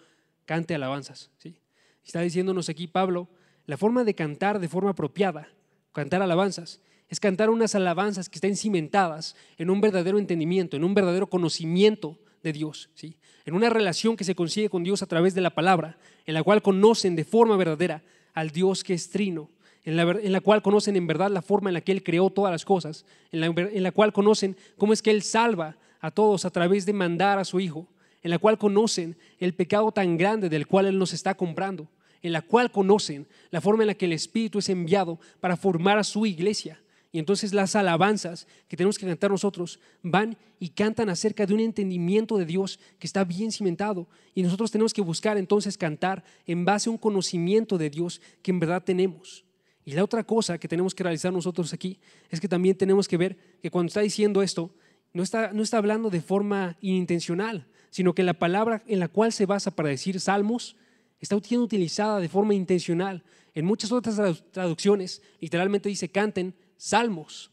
cante 0.45 0.75
alabanzas. 0.75 1.31
¿sí? 1.37 1.61
Está 2.03 2.19
diciéndonos 2.19 2.67
aquí 2.67 2.87
Pablo 2.87 3.29
la 3.67 3.77
forma 3.77 4.03
de 4.03 4.15
cantar 4.15 4.59
de 4.59 4.69
forma 4.69 4.91
apropiada, 4.91 5.49
cantar 5.91 6.21
alabanzas, 6.21 6.81
es 7.09 7.19
cantar 7.19 7.49
unas 7.49 7.75
alabanzas 7.75 8.29
que 8.29 8.37
estén 8.37 8.57
cimentadas 8.57 9.35
en 9.57 9.69
un 9.69 9.79
verdadero 9.79 10.17
entendimiento, 10.17 10.75
en 10.75 10.83
un 10.83 10.93
verdadero 10.93 11.27
conocimiento 11.29 12.17
de 12.43 12.53
Dios, 12.53 12.89
¿sí? 12.95 13.17
en 13.45 13.53
una 13.53 13.69
relación 13.69 14.17
que 14.17 14.23
se 14.23 14.35
consigue 14.35 14.69
con 14.69 14.83
Dios 14.83 15.01
a 15.03 15.05
través 15.05 15.33
de 15.35 15.41
la 15.41 15.51
palabra, 15.51 15.97
en 16.25 16.33
la 16.33 16.43
cual 16.43 16.61
conocen 16.61 17.15
de 17.15 17.23
forma 17.23 17.55
verdadera 17.55 18.03
al 18.33 18.51
Dios 18.51 18.83
que 18.83 18.93
es 18.93 19.09
trino, 19.09 19.49
en 19.83 19.95
la, 19.95 20.41
cual 20.41 20.61
conocen 20.61 20.97
en 20.97 21.07
verdad 21.07 21.31
la 21.31 21.41
forma 21.41 21.69
en 21.69 21.75
la 21.75 21.81
que 21.81 21.93
Él 21.93 22.03
creó 22.03 22.29
todas 22.29 22.51
las 22.51 22.65
cosas, 22.65 23.05
en 23.31 23.39
la, 23.39 23.47
en 23.47 23.83
la 23.83 23.91
cual 23.93 24.11
conocen 24.11 24.57
cómo 24.77 24.91
es 24.91 25.01
que 25.01 25.11
Él 25.11 25.23
salva 25.23 25.77
a 26.01 26.11
todos 26.11 26.43
a 26.43 26.49
través 26.49 26.85
de 26.85 26.91
mandar 26.91 27.39
a 27.39 27.45
su 27.45 27.61
Hijo, 27.61 27.87
en 28.21 28.31
la 28.31 28.37
cual 28.37 28.57
conocen 28.57 29.15
el 29.39 29.53
pecado 29.53 29.93
tan 29.93 30.17
grande 30.17 30.49
del 30.49 30.67
cual 30.67 30.87
Él 30.87 30.97
nos 30.97 31.13
está 31.13 31.35
comprando, 31.35 31.87
en 32.21 32.31
la 32.31 32.41
cual 32.41 32.71
conocen 32.71 33.27
la 33.51 33.61
forma 33.61 33.83
en 33.83 33.87
la 33.87 33.93
que 33.95 34.05
el 34.05 34.13
Espíritu 34.13 34.59
es 34.59 34.69
enviado 34.69 35.19
para 35.39 35.57
formar 35.57 35.97
a 35.97 36.03
su 36.03 36.25
iglesia. 36.25 36.81
Y 37.11 37.19
entonces 37.19 37.53
las 37.53 37.75
alabanzas 37.75 38.47
que 38.67 38.75
tenemos 38.75 38.97
que 38.97 39.05
cantar 39.05 39.31
nosotros 39.31 39.79
van 40.03 40.37
y 40.59 40.69
cantan 40.69 41.09
acerca 41.09 41.45
de 41.45 41.53
un 41.53 41.59
entendimiento 41.59 42.37
de 42.37 42.45
Dios 42.45 42.79
que 42.99 43.07
está 43.07 43.23
bien 43.23 43.51
cimentado. 43.51 44.07
Y 44.35 44.43
nosotros 44.43 44.71
tenemos 44.71 44.93
que 44.93 45.01
buscar 45.01 45.37
entonces 45.37 45.77
cantar 45.77 46.23
en 46.45 46.65
base 46.65 46.89
a 46.89 46.91
un 46.91 46.97
conocimiento 46.97 47.77
de 47.77 47.89
Dios 47.89 48.21
que 48.41 48.51
en 48.51 48.59
verdad 48.59 48.83
tenemos. 48.83 49.45
Y 49.85 49.93
la 49.93 50.03
otra 50.03 50.25
cosa 50.25 50.57
que 50.57 50.67
tenemos 50.67 50.93
que 50.93 51.03
realizar 51.03 51.31
nosotros 51.31 51.71
aquí 51.73 51.97
es 52.29 52.41
que 52.41 52.49
también 52.49 52.77
tenemos 52.77 53.07
que 53.07 53.15
ver 53.15 53.37
que 53.61 53.71
cuando 53.71 53.87
está 53.87 54.01
diciendo 54.01 54.41
esto, 54.41 54.69
no 55.13 55.23
está, 55.23 55.53
no 55.53 55.63
está 55.63 55.77
hablando 55.77 56.09
de 56.09 56.21
forma 56.21 56.77
inintencional, 56.81 57.67
sino 57.89 58.13
que 58.13 58.23
la 58.23 58.33
palabra 58.33 58.83
en 58.85 58.99
la 58.99 59.07
cual 59.07 59.31
se 59.31 59.45
basa 59.45 59.71
para 59.71 59.89
decir 59.89 60.19
salmos 60.19 60.75
está 61.19 61.39
siendo 61.39 61.65
utilizada 61.65 62.19
de 62.19 62.29
forma 62.29 62.53
intencional. 62.53 63.23
En 63.53 63.65
muchas 63.65 63.91
otras 63.91 64.43
traducciones 64.51 65.21
literalmente 65.39 65.89
dice 65.89 66.09
canten 66.09 66.55
salmos. 66.77 67.51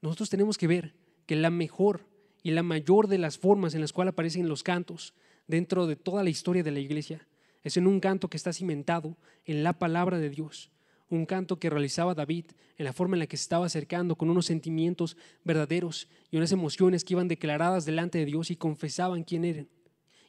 Nosotros 0.00 0.30
tenemos 0.30 0.56
que 0.56 0.66
ver 0.66 0.94
que 1.26 1.36
la 1.36 1.50
mejor 1.50 2.06
y 2.42 2.52
la 2.52 2.62
mayor 2.62 3.08
de 3.08 3.18
las 3.18 3.38
formas 3.38 3.74
en 3.74 3.80
las 3.80 3.92
cuales 3.92 4.12
aparecen 4.12 4.48
los 4.48 4.62
cantos 4.62 5.14
dentro 5.46 5.86
de 5.86 5.96
toda 5.96 6.22
la 6.22 6.30
historia 6.30 6.62
de 6.62 6.70
la 6.70 6.80
iglesia 6.80 7.26
es 7.62 7.76
en 7.76 7.86
un 7.86 8.00
canto 8.00 8.28
que 8.28 8.36
está 8.36 8.52
cimentado 8.52 9.16
en 9.44 9.64
la 9.64 9.72
palabra 9.72 10.18
de 10.18 10.30
Dios, 10.30 10.70
un 11.10 11.26
canto 11.26 11.58
que 11.58 11.70
realizaba 11.70 12.14
David 12.14 12.46
en 12.76 12.84
la 12.84 12.92
forma 12.92 13.16
en 13.16 13.20
la 13.20 13.26
que 13.26 13.36
se 13.36 13.42
estaba 13.42 13.66
acercando 13.66 14.16
con 14.16 14.30
unos 14.30 14.46
sentimientos 14.46 15.16
verdaderos 15.44 16.08
y 16.30 16.36
unas 16.36 16.52
emociones 16.52 17.04
que 17.04 17.14
iban 17.14 17.28
declaradas 17.28 17.84
delante 17.84 18.18
de 18.18 18.26
Dios 18.26 18.50
y 18.50 18.56
confesaban 18.56 19.24
quién 19.24 19.44
eran. 19.44 19.68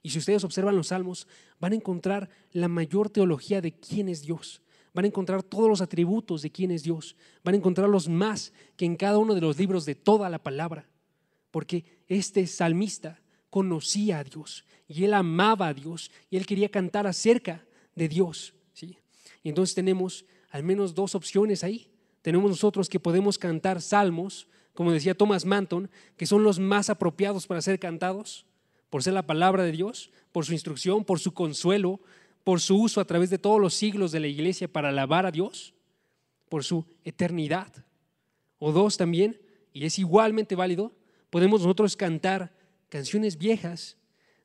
Y 0.02 0.12
si 0.12 0.20
ustedes 0.20 0.44
observan 0.44 0.76
los 0.76 0.88
salmos, 0.88 1.28
van 1.60 1.74
a 1.74 1.76
encontrar 1.76 2.30
la 2.52 2.68
mayor 2.68 3.10
teología 3.10 3.62
de 3.62 3.74
quién 3.74 4.10
es 4.10 4.22
Dios. 4.22 4.62
Van 4.94 5.06
a 5.06 5.08
encontrar 5.08 5.44
todos 5.44 5.70
los 5.70 5.82
atributos 5.82 6.42
de 6.42 6.52
quién 6.52 6.72
es 6.72 6.84
Dios. 6.84 7.16
Van 7.44 7.54
a 7.54 7.58
encontrarlos 7.58 8.08
más 8.08 8.54
que 8.76 8.86
en 8.86 8.96
cada 8.96 9.18
uno 9.18 9.36
de 9.36 9.42
los 9.42 9.58
libros 9.58 9.86
de 9.86 9.96
toda 9.96 10.30
la 10.30 10.42
palabra. 10.42 10.88
Porque 11.52 11.84
este 12.08 12.48
salmista 12.48 13.20
conocía 13.50 14.20
a 14.20 14.24
Dios 14.24 14.66
y 14.88 15.04
él 15.04 15.14
amaba 15.14 15.68
a 15.68 15.74
Dios 15.74 16.12
y 16.30 16.38
él 16.38 16.46
quería 16.46 16.70
cantar 16.70 17.08
acerca 17.08 17.66
de 17.96 18.08
Dios. 18.08 18.54
¿sí? 18.74 18.98
Y 19.44 19.50
entonces 19.50 19.76
tenemos 19.76 20.26
al 20.50 20.64
menos 20.64 20.96
dos 20.96 21.16
opciones 21.16 21.64
ahí. 21.64 21.92
Tenemos 22.22 22.50
nosotros 22.50 22.90
que 22.90 23.00
podemos 23.00 23.38
cantar 23.38 23.82
salmos, 23.82 24.48
como 24.74 24.92
decía 24.92 25.16
Thomas 25.16 25.46
Manton, 25.46 25.90
que 26.18 26.26
son 26.26 26.44
los 26.44 26.60
más 26.60 26.90
apropiados 26.90 27.48
para 27.48 27.62
ser 27.62 27.80
cantados, 27.80 28.46
por 28.90 29.04
ser 29.04 29.14
la 29.14 29.26
palabra 29.26 29.64
de 29.64 29.72
Dios, 29.72 30.12
por 30.32 30.46
su 30.46 30.54
instrucción, 30.54 31.06
por 31.06 31.20
su 31.20 31.34
consuelo, 31.34 32.00
por 32.44 32.62
su 32.62 32.82
uso 32.82 33.02
a 33.02 33.06
través 33.06 33.30
de 33.30 33.38
todos 33.38 33.60
los 33.60 33.74
siglos 33.74 34.12
de 34.12 34.20
la 34.20 34.28
iglesia 34.28 34.68
para 34.72 34.90
alabar 34.90 35.26
a 35.26 35.32
Dios, 35.32 35.74
por 36.50 36.64
su 36.64 36.86
eternidad. 37.04 37.86
O 38.58 38.72
dos 38.72 38.98
también, 38.98 39.40
y 39.72 39.86
es 39.86 40.00
igualmente 40.00 40.56
válido, 40.56 40.94
podemos 41.30 41.62
nosotros 41.62 41.96
cantar 41.96 42.54
canciones 42.90 43.38
viejas 43.38 43.98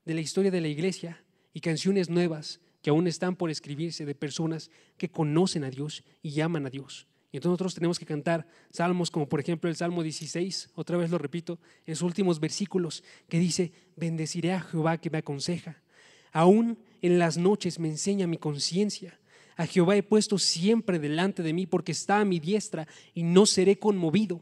de 0.05 0.15
la 0.15 0.21
historia 0.21 0.51
de 0.51 0.61
la 0.61 0.69
iglesia 0.69 1.25
y 1.53 1.61
canciones 1.61 2.11
nuevas 2.11 2.61
que 2.83 2.91
aún 2.91 3.07
están 3.07 3.37
por 3.37 3.51
escribirse 3.51 4.05
de 4.05 4.15
personas 4.15 4.71
que 4.99 5.09
conocen 5.09 5.65
a 5.65 5.71
Dios 5.71 6.05
y 6.23 6.41
aman 6.41 6.67
a 6.67 6.71
Dios. 6.71 7.07
Y 7.35 7.39
entonces 7.39 7.51
nosotros 7.55 7.75
tenemos 7.75 7.99
que 7.99 8.07
cantar 8.07 8.47
salmos 8.71 9.11
como 9.11 9.29
por 9.29 9.41
ejemplo 9.41 9.69
el 9.69 9.75
Salmo 9.75 10.05
16, 10.05 10.71
otra 10.77 10.97
vez 10.97 11.11
lo 11.11 11.19
repito, 11.19 11.59
en 11.85 11.97
sus 11.97 12.05
últimos 12.05 12.39
versículos, 12.39 13.03
que 13.29 13.41
dice, 13.41 13.73
bendeciré 13.97 14.53
a 14.53 14.61
Jehová 14.61 14.99
que 14.99 15.11
me 15.11 15.19
aconseja. 15.19 15.83
Aún 16.31 16.79
en 17.03 17.19
las 17.19 17.37
noches 17.37 17.81
me 17.81 17.89
enseña 17.89 18.29
mi 18.29 18.37
conciencia. 18.37 19.19
A 19.57 19.67
Jehová 19.67 19.97
he 19.97 20.05
puesto 20.05 20.39
siempre 20.39 21.01
delante 21.01 21.43
de 21.43 21.53
mí 21.53 21.67
porque 21.67 21.91
está 21.91 22.21
a 22.21 22.25
mi 22.25 22.39
diestra 22.39 22.87
y 23.15 23.25
no 23.25 23.47
seré 23.47 23.81
conmovido. 23.81 24.41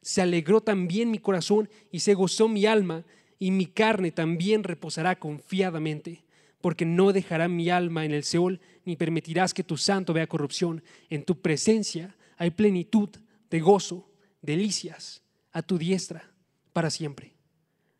Se 0.00 0.22
alegró 0.22 0.62
también 0.62 1.10
mi 1.10 1.18
corazón 1.18 1.68
y 1.90 2.00
se 2.00 2.14
gozó 2.14 2.48
mi 2.48 2.64
alma 2.64 3.04
y 3.38 3.50
mi 3.50 3.66
carne 3.66 4.10
también 4.10 4.64
reposará 4.64 5.18
confiadamente 5.18 6.24
porque 6.62 6.86
no 6.86 7.12
dejará 7.12 7.48
mi 7.48 7.68
alma 7.68 8.06
en 8.06 8.12
el 8.12 8.24
Seol, 8.24 8.60
ni 8.86 8.96
permitirás 8.96 9.52
que 9.52 9.64
tu 9.64 9.76
santo 9.76 10.14
vea 10.14 10.28
corrupción. 10.28 10.82
En 11.10 11.24
tu 11.24 11.38
presencia 11.42 12.14
hay 12.42 12.50
plenitud 12.50 13.08
de 13.50 13.60
gozo, 13.60 14.10
delicias 14.40 15.22
a 15.52 15.62
tu 15.62 15.78
diestra 15.78 16.34
para 16.72 16.90
siempre. 16.90 17.36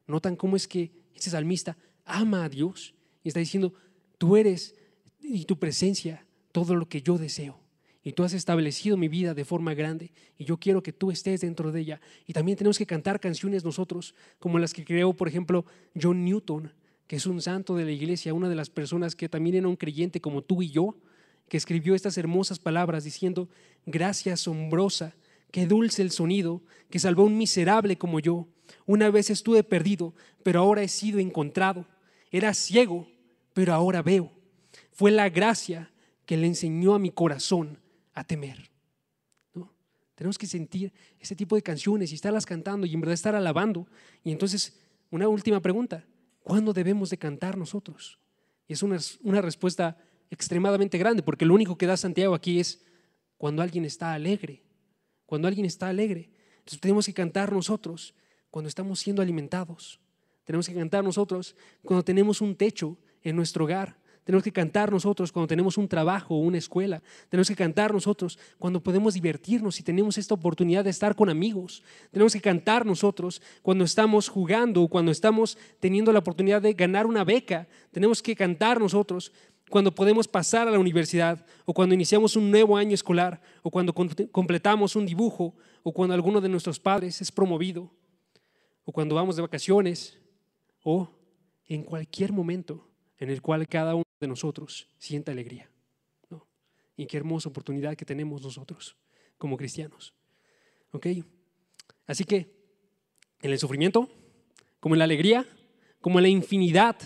Notan 0.09 0.35
cómo 0.35 0.57
es 0.57 0.67
que 0.67 0.91
este 1.15 1.31
salmista 1.31 1.79
ama 2.05 2.43
a 2.43 2.49
Dios 2.49 2.93
y 3.23 3.29
está 3.29 3.39
diciendo, 3.39 3.73
tú 4.19 4.37
eres 4.37 4.75
y 5.21 5.45
tu 5.45 5.61
presencia 5.61 6.27
todo 6.51 6.75
lo 6.75 6.89
que 6.89 7.03
yo 7.03 7.19
deseo. 7.19 7.61
Y 8.03 8.15
tú 8.15 8.25
has 8.25 8.33
establecido 8.33 8.97
mi 8.97 9.07
vida 9.07 9.33
de 9.33 9.45
forma 9.45 9.75
grande 9.75 10.11
y 10.37 10.45
yo 10.45 10.57
quiero 10.57 10.83
que 10.83 10.93
tú 10.93 11.13
estés 11.13 11.43
dentro 11.43 11.71
de 11.71 11.79
ella. 11.79 12.01
Y 12.27 12.33
también 12.33 12.59
tenemos 12.59 12.79
que 12.79 12.87
cantar 12.87 13.21
canciones 13.21 13.65
nosotros, 13.65 14.17
como 14.41 14.59
las 14.59 14.73
que 14.73 14.85
creó, 14.85 15.13
por 15.13 15.29
ejemplo, 15.29 15.67
John 15.95 16.25
Newton, 16.25 16.73
que 17.07 17.15
es 17.15 17.27
un 17.27 17.41
santo 17.41 17.77
de 17.77 17.85
la 17.85 17.93
iglesia, 17.93 18.35
una 18.35 18.49
de 18.49 18.57
las 18.57 18.71
personas 18.71 19.15
que 19.15 19.29
también 19.29 19.55
era 19.55 19.69
un 19.69 19.77
creyente 19.77 20.21
como 20.21 20.43
tú 20.43 20.63
y 20.63 20.71
yo, 20.71 20.97
que 21.49 21.57
escribió 21.57 21.95
estas 21.95 22.17
hermosas 22.19 22.59
palabras 22.59 23.05
diciendo, 23.05 23.49
gracia 23.87 24.35
asombrosa, 24.35 25.15
qué 25.51 25.67
dulce 25.67 26.03
el 26.03 26.11
sonido, 26.11 26.63
que 26.91 26.99
salvó 26.99 27.23
a 27.23 27.27
un 27.27 27.37
miserable 27.37 27.97
como 27.99 28.21
yo. 28.21 28.49
Una 28.87 29.11
vez 29.11 29.31
estuve 29.31 29.63
perdido, 29.63 30.15
pero 30.43 30.61
ahora 30.61 30.83
he 30.83 30.89
sido 30.89 31.19
encontrado. 31.19 31.87
Era 32.31 32.55
ciego, 32.55 33.09
pero 33.53 33.75
ahora 33.75 34.03
veo. 34.03 34.33
Fue 34.91 35.11
la 35.11 35.29
gracia 35.29 35.93
que 36.27 36.37
le 36.37 36.47
enseñó 36.47 36.95
a 36.95 36.99
mi 36.99 37.11
corazón 37.11 37.79
a 38.15 38.25
temer. 38.25 38.71
Tenemos 40.15 40.39
que 40.39 40.47
sentir 40.47 40.93
ese 41.19 41.35
tipo 41.35 41.57
de 41.57 41.63
canciones 41.63 42.13
y 42.13 42.15
estarlas 42.15 42.47
cantando 42.47 42.87
y 42.87 42.95
en 42.95 43.01
verdad 43.01 43.15
estar 43.15 43.35
alabando. 43.35 43.89
Y 44.23 44.31
entonces, 44.31 44.79
una 45.11 45.29
última 45.29 45.61
pregunta. 45.61 46.07
¿Cuándo 46.43 46.73
debemos 46.73 47.11
de 47.11 47.19
cantar 47.19 47.57
nosotros? 47.57 48.19
Y 48.69 48.73
es 48.73 48.83
una, 48.83 48.99
una 49.23 49.41
respuesta 49.41 49.97
extremadamente 50.33 50.97
grande, 50.97 51.23
porque 51.23 51.45
lo 51.45 51.53
único 51.53 51.77
que 51.77 51.87
da 51.87 51.97
Santiago 51.97 52.35
aquí 52.35 52.59
es 52.59 52.83
cuando 53.37 53.61
alguien 53.61 53.85
está 53.85 54.15
alegre, 54.15 54.63
cuando 55.27 55.47
alguien 55.47 55.67
está 55.67 55.89
alegre. 55.89 56.31
Tenemos 56.81 57.05
que 57.05 57.13
cantar 57.13 57.53
nosotros 57.53 58.15
cuando 58.51 58.69
estamos 58.69 58.99
siendo 58.99 59.21
alimentados. 59.21 60.01
Tenemos 60.45 60.67
que 60.67 60.75
cantar 60.75 61.05
nosotros 61.05 61.55
cuando 61.85 62.03
tenemos 62.03 62.41
un 62.41 62.57
techo 62.57 62.97
en 63.23 63.37
nuestro 63.37 63.65
hogar, 63.65 63.97
tenemos 64.25 64.45
que 64.45 64.53
cantar 64.53 64.93
nosotros 64.93 65.33
cuando 65.33 65.49
tenemos 65.49 65.77
un 65.77 65.89
trabajo 65.89 66.37
o 66.37 66.39
una 66.39 66.59
escuela. 66.59 67.03
Tenemos 67.29 67.49
que 67.49 67.57
cantar 67.57 67.93
nosotros 67.93 68.39
cuando 68.57 68.81
podemos 68.81 69.15
divertirnos 69.15 69.81
y 69.81 69.83
tenemos 69.83 70.17
esta 70.17 70.35
oportunidad 70.35 70.85
de 70.85 70.91
estar 70.91 71.17
con 71.17 71.29
amigos. 71.29 71.83
Tenemos 72.13 72.33
que 72.33 72.41
cantar 72.41 72.87
nosotros 72.87 73.43
cuando 73.63 73.85
estamos 73.85 74.29
jugando 74.29 74.83
o 74.83 74.89
cuando 74.89 75.11
estamos 75.11 75.59
teniendo 75.81 76.13
la 76.13 76.21
oportunidad 76.21 76.63
de 76.63 76.73
ganar 76.75 77.07
una 77.07 77.25
beca. 77.25 77.67
Tenemos 77.91 78.23
que 78.23 78.37
cantar 78.37 78.79
nosotros 78.79 79.33
cuando 79.71 79.95
podemos 79.95 80.29
pasar 80.29 80.69
a 80.69 80.71
la 80.71 80.79
universidad 80.79 81.47
o 81.65 81.73
cuando 81.73 81.95
iniciamos 81.95 82.37
un 82.37 82.51
nuevo 82.51 82.77
año 82.77 82.95
escolar 82.95 83.41
o 83.63 83.71
cuando 83.71 83.95
completamos 83.95 84.97
un 84.97 85.07
dibujo 85.07 85.57
o 85.83 85.93
cuando 85.93 86.15
alguno 86.15 86.41
de 86.41 86.49
nuestros 86.49 86.79
padres 86.79 87.21
es 87.21 87.33
promovido 87.33 87.91
o 88.85 88.93
cuando 88.93 89.15
vamos 89.15 89.37
de 89.37 89.43
vacaciones 89.43 90.19
o 90.83 91.09
en 91.67 91.85
cualquier 91.85 92.33
momento 92.33 92.89
en 93.19 93.31
el 93.31 93.41
cual 93.41 93.69
cada 93.69 93.95
uno 93.95 94.05
de 94.21 94.29
nosotros 94.29 94.89
sienta 94.99 95.33
alegría. 95.33 95.71
¿no? 96.29 96.47
Y 96.97 97.07
qué 97.07 97.17
hermosa 97.17 97.49
oportunidad 97.49 97.97
que 97.97 98.05
tenemos 98.05 98.43
nosotros 98.43 98.97
como 99.39 99.57
cristianos. 99.57 100.13
¿Ok? 100.91 101.07
Así 102.07 102.25
que 102.25 102.53
en 103.41 103.51
el 103.51 103.59
sufrimiento, 103.59 104.09
como 104.81 104.95
en 104.95 104.99
la 104.99 105.05
alegría, 105.05 105.47
como 106.01 106.19
en 106.19 106.25
la 106.25 106.29
infinidad 106.29 106.97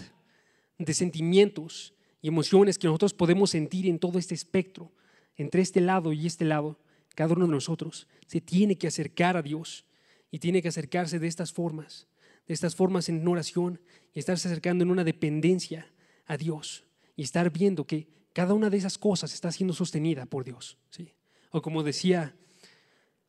de 0.78 0.94
sentimientos 0.94 1.94
y 2.20 2.28
emociones 2.28 2.78
que 2.78 2.86
nosotros 2.86 3.14
podemos 3.14 3.50
sentir 3.50 3.86
en 3.86 3.98
todo 3.98 4.18
este 4.18 4.34
espectro, 4.34 4.92
entre 5.36 5.62
este 5.62 5.80
lado 5.80 6.12
y 6.12 6.26
este 6.26 6.44
lado, 6.44 6.78
cada 7.14 7.34
uno 7.34 7.46
de 7.46 7.52
nosotros 7.52 8.08
se 8.26 8.40
tiene 8.40 8.76
que 8.76 8.86
acercar 8.86 9.36
a 9.36 9.42
Dios 9.42 9.84
y 10.30 10.38
tiene 10.38 10.62
que 10.62 10.68
acercarse 10.68 11.18
de 11.18 11.26
estas 11.26 11.52
formas, 11.52 12.08
de 12.46 12.54
estas 12.54 12.74
formas 12.74 13.08
en 13.08 13.26
oración 13.26 13.80
y 14.12 14.18
estarse 14.18 14.48
acercando 14.48 14.84
en 14.84 14.90
una 14.90 15.04
dependencia 15.04 15.92
a 16.26 16.36
Dios 16.36 16.84
y 17.16 17.22
estar 17.22 17.50
viendo 17.50 17.86
que 17.86 18.08
cada 18.32 18.54
una 18.54 18.68
de 18.70 18.76
esas 18.76 18.98
cosas 18.98 19.32
está 19.32 19.50
siendo 19.50 19.72
sostenida 19.72 20.26
por 20.26 20.44
Dios. 20.44 20.78
¿sí? 20.90 21.14
O 21.50 21.62
como 21.62 21.82
decía 21.82 22.36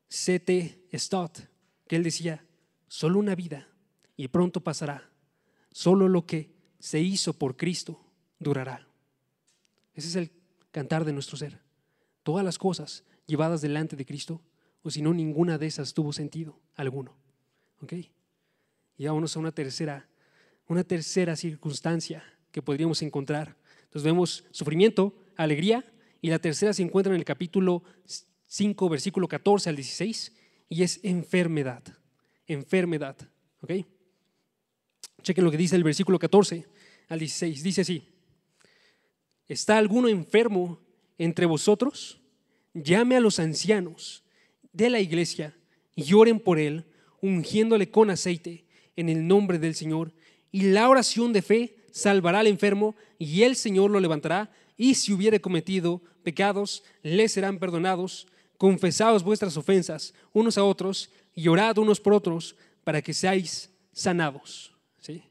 C.T. 0.10 0.88
Stott, 0.94 1.40
que 1.88 1.96
él 1.96 2.04
decía, 2.04 2.46
solo 2.88 3.20
una 3.20 3.36
vida 3.36 3.70
y 4.16 4.28
pronto 4.28 4.62
pasará. 4.62 5.10
Solo 5.72 6.10
lo 6.10 6.26
que 6.26 6.52
se 6.80 7.00
hizo 7.00 7.34
por 7.34 7.56
Cristo 7.56 8.07
durará. 8.40 8.88
Ese 9.94 10.08
es 10.08 10.16
el 10.16 10.32
cantar 10.72 11.06
de 11.06 11.14
nuestro 11.14 11.38
ser. 11.38 11.60
Todas 12.24 12.46
las 12.46 12.58
cosas 12.58 13.04
llevadas 13.26 13.62
delante 13.62 13.96
de 13.96 14.06
Cristo, 14.06 14.42
o 14.84 14.92
si 14.92 15.02
no, 15.02 15.14
ninguna 15.14 15.58
de 15.58 15.68
esas 15.68 15.94
tuvo 15.94 16.14
sentido 16.14 16.60
alguno. 16.76 17.16
¿Ok? 17.82 17.94
Y 18.98 19.06
vámonos 19.06 19.36
a 19.36 19.40
una 19.40 19.52
tercera, 19.52 20.08
una 20.68 20.84
tercera 20.84 21.36
circunstancia 21.36 22.24
que 22.52 22.62
podríamos 22.62 23.02
encontrar. 23.02 23.56
Entonces 23.84 24.04
vemos 24.04 24.46
sufrimiento, 24.52 25.16
alegría, 25.36 25.86
y 26.22 26.30
la 26.30 26.40
tercera 26.40 26.74
se 26.74 26.84
encuentra 26.84 27.14
en 27.14 27.20
el 27.20 27.26
capítulo 27.26 27.84
5, 28.48 28.90
versículo 28.90 29.28
14 29.28 29.70
al 29.70 29.76
16, 29.76 30.36
y 30.70 30.84
es 30.84 31.00
enfermedad. 31.04 31.84
Enfermedad. 32.48 33.16
¿Ok? 33.62 33.72
Chequen 35.22 35.44
lo 35.44 35.52
que 35.52 35.58
dice 35.58 35.76
el 35.76 35.84
versículo 35.84 36.20
14 36.20 36.66
al 37.10 37.20
16. 37.20 37.64
Dice 37.64 37.82
así, 37.82 38.08
¿está 39.48 39.78
alguno 39.78 40.08
enfermo 40.08 40.80
entre 41.18 41.46
vosotros? 41.46 42.20
Llame 42.74 43.16
a 43.16 43.20
los 43.20 43.40
ancianos 43.40 44.24
de 44.74 44.90
la 44.90 45.00
iglesia 45.00 45.58
y 45.96 46.14
oren 46.14 46.40
por 46.40 46.60
él, 46.60 46.86
ungiéndole 47.22 47.90
con 47.90 48.10
aceite 48.10 48.66
en 48.96 49.10
el 49.10 49.28
nombre 49.28 49.60
del 49.60 49.76
Señor. 49.76 50.14
Y 50.52 50.64
la 50.64 50.88
oración 50.90 51.34
de 51.34 51.42
fe 51.42 51.78
salvará 51.92 52.40
al 52.40 52.48
enfermo 52.48 52.96
y 53.18 53.44
el 53.44 53.56
Señor 53.56 53.90
lo 53.90 54.00
levantará. 54.00 54.52
Y 54.78 54.96
si 54.96 55.12
hubiere 55.12 55.42
cometido 55.42 56.02
pecados, 56.24 56.84
le 57.02 57.28
serán 57.28 57.58
perdonados. 57.58 58.28
Confesaos 58.58 59.24
vuestras 59.24 59.58
ofensas 59.58 60.14
unos 60.34 60.58
a 60.58 60.64
otros 60.64 61.12
y 61.34 61.48
orad 61.48 61.78
unos 61.78 62.00
por 62.00 62.14
otros 62.14 62.56
para 62.84 63.02
que 63.02 63.14
seáis 63.14 63.72
sanados. 63.92 64.76
¿Sí? 65.00 65.24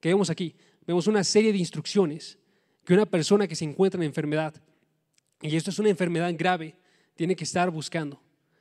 ¿Qué 0.00 0.10
vemos 0.10 0.30
aquí? 0.30 0.54
Vemos 0.86 1.06
una 1.06 1.24
serie 1.24 1.52
de 1.52 1.58
instrucciones 1.58 2.38
que 2.84 2.94
una 2.94 3.06
persona 3.06 3.46
que 3.46 3.56
se 3.56 3.64
encuentra 3.64 3.98
en 4.00 4.06
enfermedad, 4.06 4.54
y 5.40 5.56
esto 5.56 5.70
es 5.70 5.78
una 5.78 5.90
enfermedad 5.90 6.32
grave, 6.36 6.76
tiene 7.14 7.36
que 7.36 7.44
estar 7.44 7.70
buscando. 7.70 8.20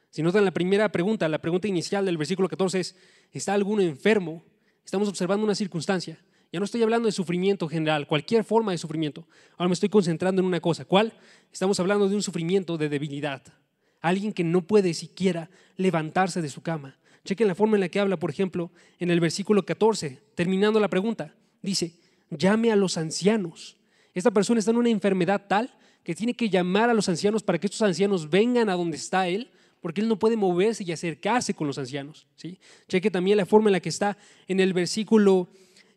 Si 0.10 0.22
notan 0.22 0.44
la 0.44 0.52
primera 0.52 0.92
pregunta, 0.92 1.30
la 1.30 1.40
pregunta 1.40 1.68
inicial 1.68 2.06
del 2.06 2.18
versículo 2.18 2.50
14 2.50 2.80
es, 2.80 2.96
¿está 3.32 3.54
alguno 3.54 3.82
enfermo? 3.82 4.44
Estamos 4.84 5.08
observando 5.08 5.46
una 5.46 5.56
circunstancia. 5.56 6.20
Ya 6.52 6.60
no 6.60 6.66
estoy 6.66 6.84
hablando 6.84 7.06
de 7.06 7.14
sufrimiento 7.14 7.70
general, 7.70 8.08
cualquier 8.08 8.44
forma 8.44 8.74
de 8.74 8.78
sufrimiento. 8.78 9.26
Ahora 9.54 9.70
me 9.70 9.74
estoy 9.74 9.88
concentrando 9.88 10.42
en 10.42 10.46
una 10.46 10.60
cosa. 10.60 10.84
¿Cuál? 10.84 11.14
Estamos 11.52 11.80
hablando 11.80 12.10
de 12.10 12.16
un 12.16 12.22
sufrimiento 12.22 12.78
de 12.78 12.90
debilidad. 12.90 13.42
Alguien 14.02 14.34
que 14.34 14.44
no 14.44 14.68
puede 14.68 14.94
siquiera 14.94 15.50
levantarse 15.78 16.42
de 16.42 16.50
su 16.50 16.62
cama. 16.62 16.98
Chequen 17.24 17.48
la 17.48 17.56
forma 17.56 17.78
en 17.78 17.82
la 17.82 17.90
que 17.90 18.02
habla, 18.02 18.18
por 18.18 18.32
ejemplo, 18.32 18.72
en 19.00 19.12
el 19.12 19.22
versículo 19.22 19.64
14, 19.66 20.22
terminando 20.36 20.80
la 20.82 20.90
pregunta. 20.90 21.36
Dice, 21.62 21.94
llame 22.32 22.72
a 22.72 22.76
los 22.76 22.98
ancianos. 22.98 23.78
Esta 24.13 24.32
persona 24.32 24.60
está 24.60 24.71
en 24.71 24.78
una 24.78 24.89
enfermedad 24.89 25.45
tal 25.47 25.74
que 26.04 26.15
tiene 26.15 26.34
que 26.34 26.50
llamar 26.50 26.89
a 26.89 26.93
los 26.93 27.08
ancianos 27.10 27.43
para 27.43 27.60
que 27.60 27.67
estos 27.67 27.82
ancianos 27.82 28.30
vengan 28.30 28.69
a 28.69 28.74
donde 28.74 28.97
está 28.97 29.28
él, 29.28 29.52
porque 29.80 30.02
él 30.02 30.08
no 30.08 30.19
puede 30.19 30.36
moverse 30.36 30.84
y 30.84 30.91
acercarse 30.91 31.54
con 31.54 31.67
los 31.67 31.78
ancianos. 31.78 32.28
¿sí? 32.36 32.60
Cheque 32.88 33.12
también 33.12 33.38
la 33.38 33.45
forma 33.45 33.69
en 33.69 33.74
la 33.74 33.80
que 33.80 33.89
está 33.89 34.17
en 34.47 34.60
el 34.60 34.74
versículo 34.74 35.50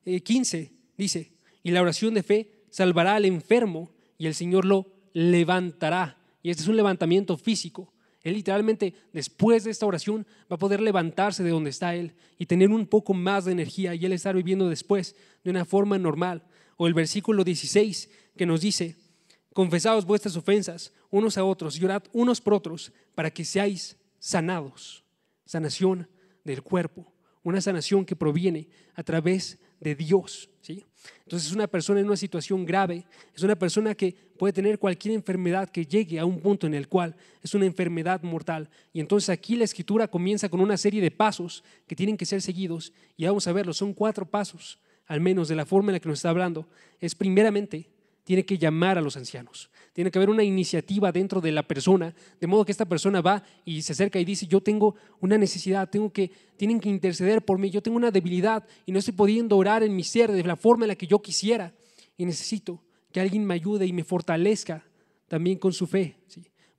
15. 0.05 0.59
Eh, 0.59 0.73
dice, 0.97 1.33
y 1.63 1.71
la 1.71 1.83
oración 1.83 2.15
de 2.15 2.23
fe 2.23 2.51
salvará 2.71 3.15
al 3.15 3.25
enfermo 3.25 3.91
y 4.19 4.27
el 4.27 4.35
Señor 4.35 4.65
lo 4.65 4.87
levantará. 5.13 6.19
Y 6.43 6.51
este 6.51 6.63
es 6.63 6.69
un 6.69 6.77
levantamiento 6.77 7.37
físico. 7.37 7.93
Él 8.23 8.35
literalmente 8.35 8.95
después 9.13 9.65
de 9.65 9.71
esta 9.71 9.87
oración 9.87 10.27
va 10.51 10.57
a 10.57 10.59
poder 10.59 10.81
levantarse 10.81 11.43
de 11.43 11.51
donde 11.51 11.71
está 11.71 11.95
él 11.95 12.15
y 12.39 12.47
tener 12.47 12.71
un 12.71 12.87
poco 12.87 13.13
más 13.13 13.45
de 13.45 13.53
energía 13.53 13.95
y 13.95 14.05
él 14.05 14.13
estar 14.13 14.35
viviendo 14.35 14.69
después 14.69 15.15
de 15.43 15.51
una 15.51 15.67
forma 15.67 15.99
normal. 15.99 16.43
O 16.77 16.87
el 16.87 16.95
versículo 16.95 17.45
16 17.45 18.11
que 18.37 18.47
nos 18.47 18.61
dice, 18.61 18.97
confesaos 19.53 20.05
vuestras 20.05 20.37
ofensas 20.37 20.93
unos 21.11 21.39
a 21.39 21.45
otros 21.45 21.79
y 21.79 21.85
orad 21.85 22.03
unos 22.13 22.41
por 22.41 22.55
otros 22.55 22.93
para 23.15 23.31
que 23.31 23.45
seáis 23.45 23.97
sanados. 24.19 25.05
Sanación 25.47 26.09
del 26.43 26.63
cuerpo, 26.63 27.13
una 27.43 27.61
sanación 27.61 28.05
que 28.05 28.17
proviene 28.17 28.69
a 28.95 29.03
través 29.03 29.59
de 29.81 29.95
Dios. 29.95 30.51
¿sí? 30.61 30.85
Entonces 31.25 31.49
es 31.49 31.55
una 31.55 31.67
persona 31.67 32.01
en 32.01 32.07
una 32.07 32.17
situación 32.17 32.65
grave, 32.65 33.07
es 33.35 33.43
una 33.43 33.55
persona 33.55 33.95
que 33.95 34.13
puede 34.39 34.53
tener 34.53 34.79
cualquier 34.79 35.15
enfermedad 35.15 35.69
que 35.69 35.87
llegue 35.87 36.19
a 36.19 36.25
un 36.25 36.41
punto 36.41 36.67
en 36.67 36.75
el 36.75 36.89
cual 36.89 37.15
es 37.43 37.55
una 37.55 37.67
enfermedad 37.67 38.23
mortal. 38.23 38.69
Y 38.93 39.01
entonces 39.01 39.29
aquí 39.29 39.57
la 39.57 39.65
escritura 39.65 40.09
comienza 40.09 40.49
con 40.49 40.61
una 40.61 40.77
serie 40.77 41.01
de 41.01 41.11
pasos 41.11 41.63
que 41.87 41.95
tienen 41.95 42.17
que 42.17 42.27
ser 42.27 42.43
seguidos 42.43 42.93
y 43.17 43.27
vamos 43.27 43.47
a 43.47 43.53
verlo, 43.53 43.73
son 43.73 43.93
cuatro 43.93 44.27
pasos 44.29 44.79
al 45.07 45.21
menos 45.21 45.49
de 45.49 45.57
la 45.57 45.67
forma 45.67 45.91
en 45.91 45.95
la 45.95 46.01
que 46.01 46.09
nos 46.09 46.19
está 46.19 46.31
hablando. 46.31 46.69
Es 47.01 47.15
primeramente 47.15 47.89
tiene 48.25 48.45
que 48.45 48.59
llamar 48.59 48.99
a 48.99 49.03
los 49.03 49.17
ancianos. 49.17 49.71
Tiene 49.93 50.11
que 50.11 50.19
haber 50.19 50.31
una 50.31 50.43
iniciativa 50.43 51.13
dentro 51.13 51.41
de 51.41 51.53
la 51.53 51.63
persona, 51.63 52.15
de 52.41 52.47
modo 52.47 52.65
que 52.65 52.73
esta 52.73 52.87
persona 52.87 53.21
va 53.21 53.45
y 53.65 53.83
se 53.83 53.93
acerca 53.93 54.19
y 54.19 54.25
dice, 54.25 54.47
yo 54.47 54.61
tengo 54.61 54.97
una 55.21 55.39
necesidad, 55.39 55.89
tengo 55.89 56.13
que, 56.13 56.33
tienen 56.57 56.81
que 56.81 56.89
interceder 56.89 57.45
por 57.45 57.59
mí, 57.59 57.71
yo 57.71 57.83
tengo 57.83 57.97
una 57.97 58.11
debilidad 58.11 58.67
y 58.87 58.93
no 58.93 58.99
estoy 58.99 59.15
pudiendo 59.15 59.57
orar 59.57 59.83
en 59.83 59.95
mi 59.95 60.03
ser 60.03 60.33
de 60.33 60.43
la 60.43 60.57
forma 60.57 60.85
en 60.85 60.89
la 60.89 60.97
que 60.97 61.07
yo 61.07 61.21
quisiera 61.21 61.75
y 62.17 62.25
necesito 62.25 62.83
que 63.13 63.21
alguien 63.21 63.45
me 63.45 63.55
ayude 63.55 63.87
y 63.87 63.93
me 63.93 64.03
fortalezca 64.03 64.85
también 65.29 65.59
con 65.59 65.73
su 65.73 65.87
fe. 65.87 66.17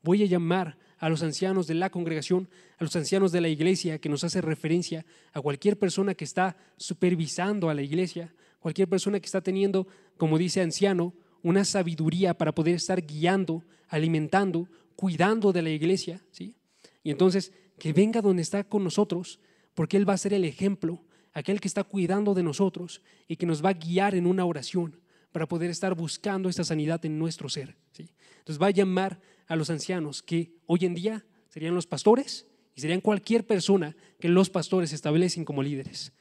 Voy 0.02 0.24
a 0.24 0.26
llamar 0.26 0.78
a 0.98 1.10
los 1.10 1.24
ancianos 1.24 1.68
de 1.68 1.76
la 1.76 1.90
congregación, 1.90 2.50
a 2.78 2.84
los 2.84 2.96
ancianos 2.96 3.32
de 3.32 3.42
la 3.42 3.50
iglesia, 3.50 4.00
que 4.00 4.10
nos 4.10 4.24
hace 4.24 4.42
referencia 4.42 5.06
a 5.34 5.42
cualquier 5.42 5.78
persona 5.78 6.16
que 6.16 6.24
está 6.24 6.58
supervisando 6.78 7.70
a 7.70 7.74
la 7.74 7.82
iglesia, 7.82 8.34
cualquier 8.60 8.88
persona 8.88 9.20
que 9.20 9.26
está 9.26 9.42
teniendo, 9.42 9.88
como 10.18 10.38
dice 10.38 10.62
anciano, 10.62 11.14
una 11.44 11.66
sabiduría 11.66 12.38
para 12.38 12.56
poder 12.56 12.76
estar 12.76 13.06
guiando, 13.06 13.64
alimentando, 13.88 14.68
cuidando 14.96 15.54
de 15.54 15.62
la 15.62 15.70
iglesia, 15.70 16.24
¿sí? 16.32 16.56
Y 17.04 17.12
entonces 17.12 17.52
que 17.78 17.94
venga 17.94 18.22
donde 18.22 18.42
está 18.42 18.64
con 18.64 18.84
nosotros, 18.84 19.40
porque 19.74 19.98
Él 19.98 20.08
va 20.10 20.14
a 20.14 20.18
ser 20.18 20.34
el 20.34 20.46
ejemplo, 20.46 21.04
aquel 21.34 21.60
que 21.60 21.68
está 21.68 21.84
cuidando 21.84 22.34
de 22.34 22.44
nosotros 22.44 23.02
y 23.28 23.36
que 23.36 23.46
nos 23.46 23.64
va 23.64 23.70
a 23.70 23.74
guiar 23.74 24.16
en 24.16 24.26
una 24.26 24.46
oración 24.46 25.00
para 25.32 25.48
poder 25.48 25.70
estar 25.70 25.94
buscando 25.94 26.48
esta 26.48 26.64
sanidad 26.64 27.06
en 27.06 27.20
nuestro 27.20 27.50
ser. 27.50 27.76
¿sí? 27.92 28.10
Entonces 28.40 28.62
va 28.62 28.68
a 28.68 28.72
llamar 28.72 29.20
a 29.48 29.56
los 29.56 29.70
ancianos, 29.70 30.24
que 30.24 30.54
hoy 30.66 30.86
en 30.86 30.96
día 30.96 31.26
serían 31.50 31.76
los 31.76 31.88
pastores 31.88 32.48
y 32.76 32.82
serían 32.82 33.02
cualquier 33.02 33.46
persona 33.46 33.96
que 34.20 34.30
los 34.30 34.50
pastores 34.50 34.94
establecen 34.94 35.46
como 35.46 35.64
líderes. 35.64 36.12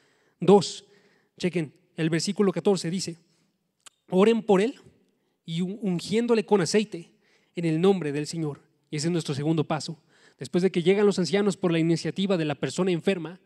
Dos, 0.40 0.86
chequen, 1.38 1.72
el 1.96 2.10
versículo 2.10 2.52
14 2.52 2.90
dice, 2.90 3.18
oren 4.10 4.42
por 4.42 4.60
Él 4.60 4.74
y 5.44 5.60
ungiéndole 5.60 6.44
con 6.44 6.60
aceite 6.60 7.12
en 7.54 7.64
el 7.64 7.80
nombre 7.80 8.12
del 8.12 8.26
Señor. 8.26 8.60
Y 8.90 8.96
ese 8.96 9.08
es 9.08 9.12
nuestro 9.12 9.34
segundo 9.34 9.64
paso. 9.64 9.98
Después 10.38 10.62
de 10.62 10.70
que 10.70 10.82
llegan 10.82 11.06
los 11.06 11.18
ancianos 11.18 11.56
por 11.56 11.72
la 11.72 11.78
iniciativa 11.78 12.36
de 12.36 12.44
la 12.44 12.54
persona 12.54 12.90
enferma, 12.90 13.40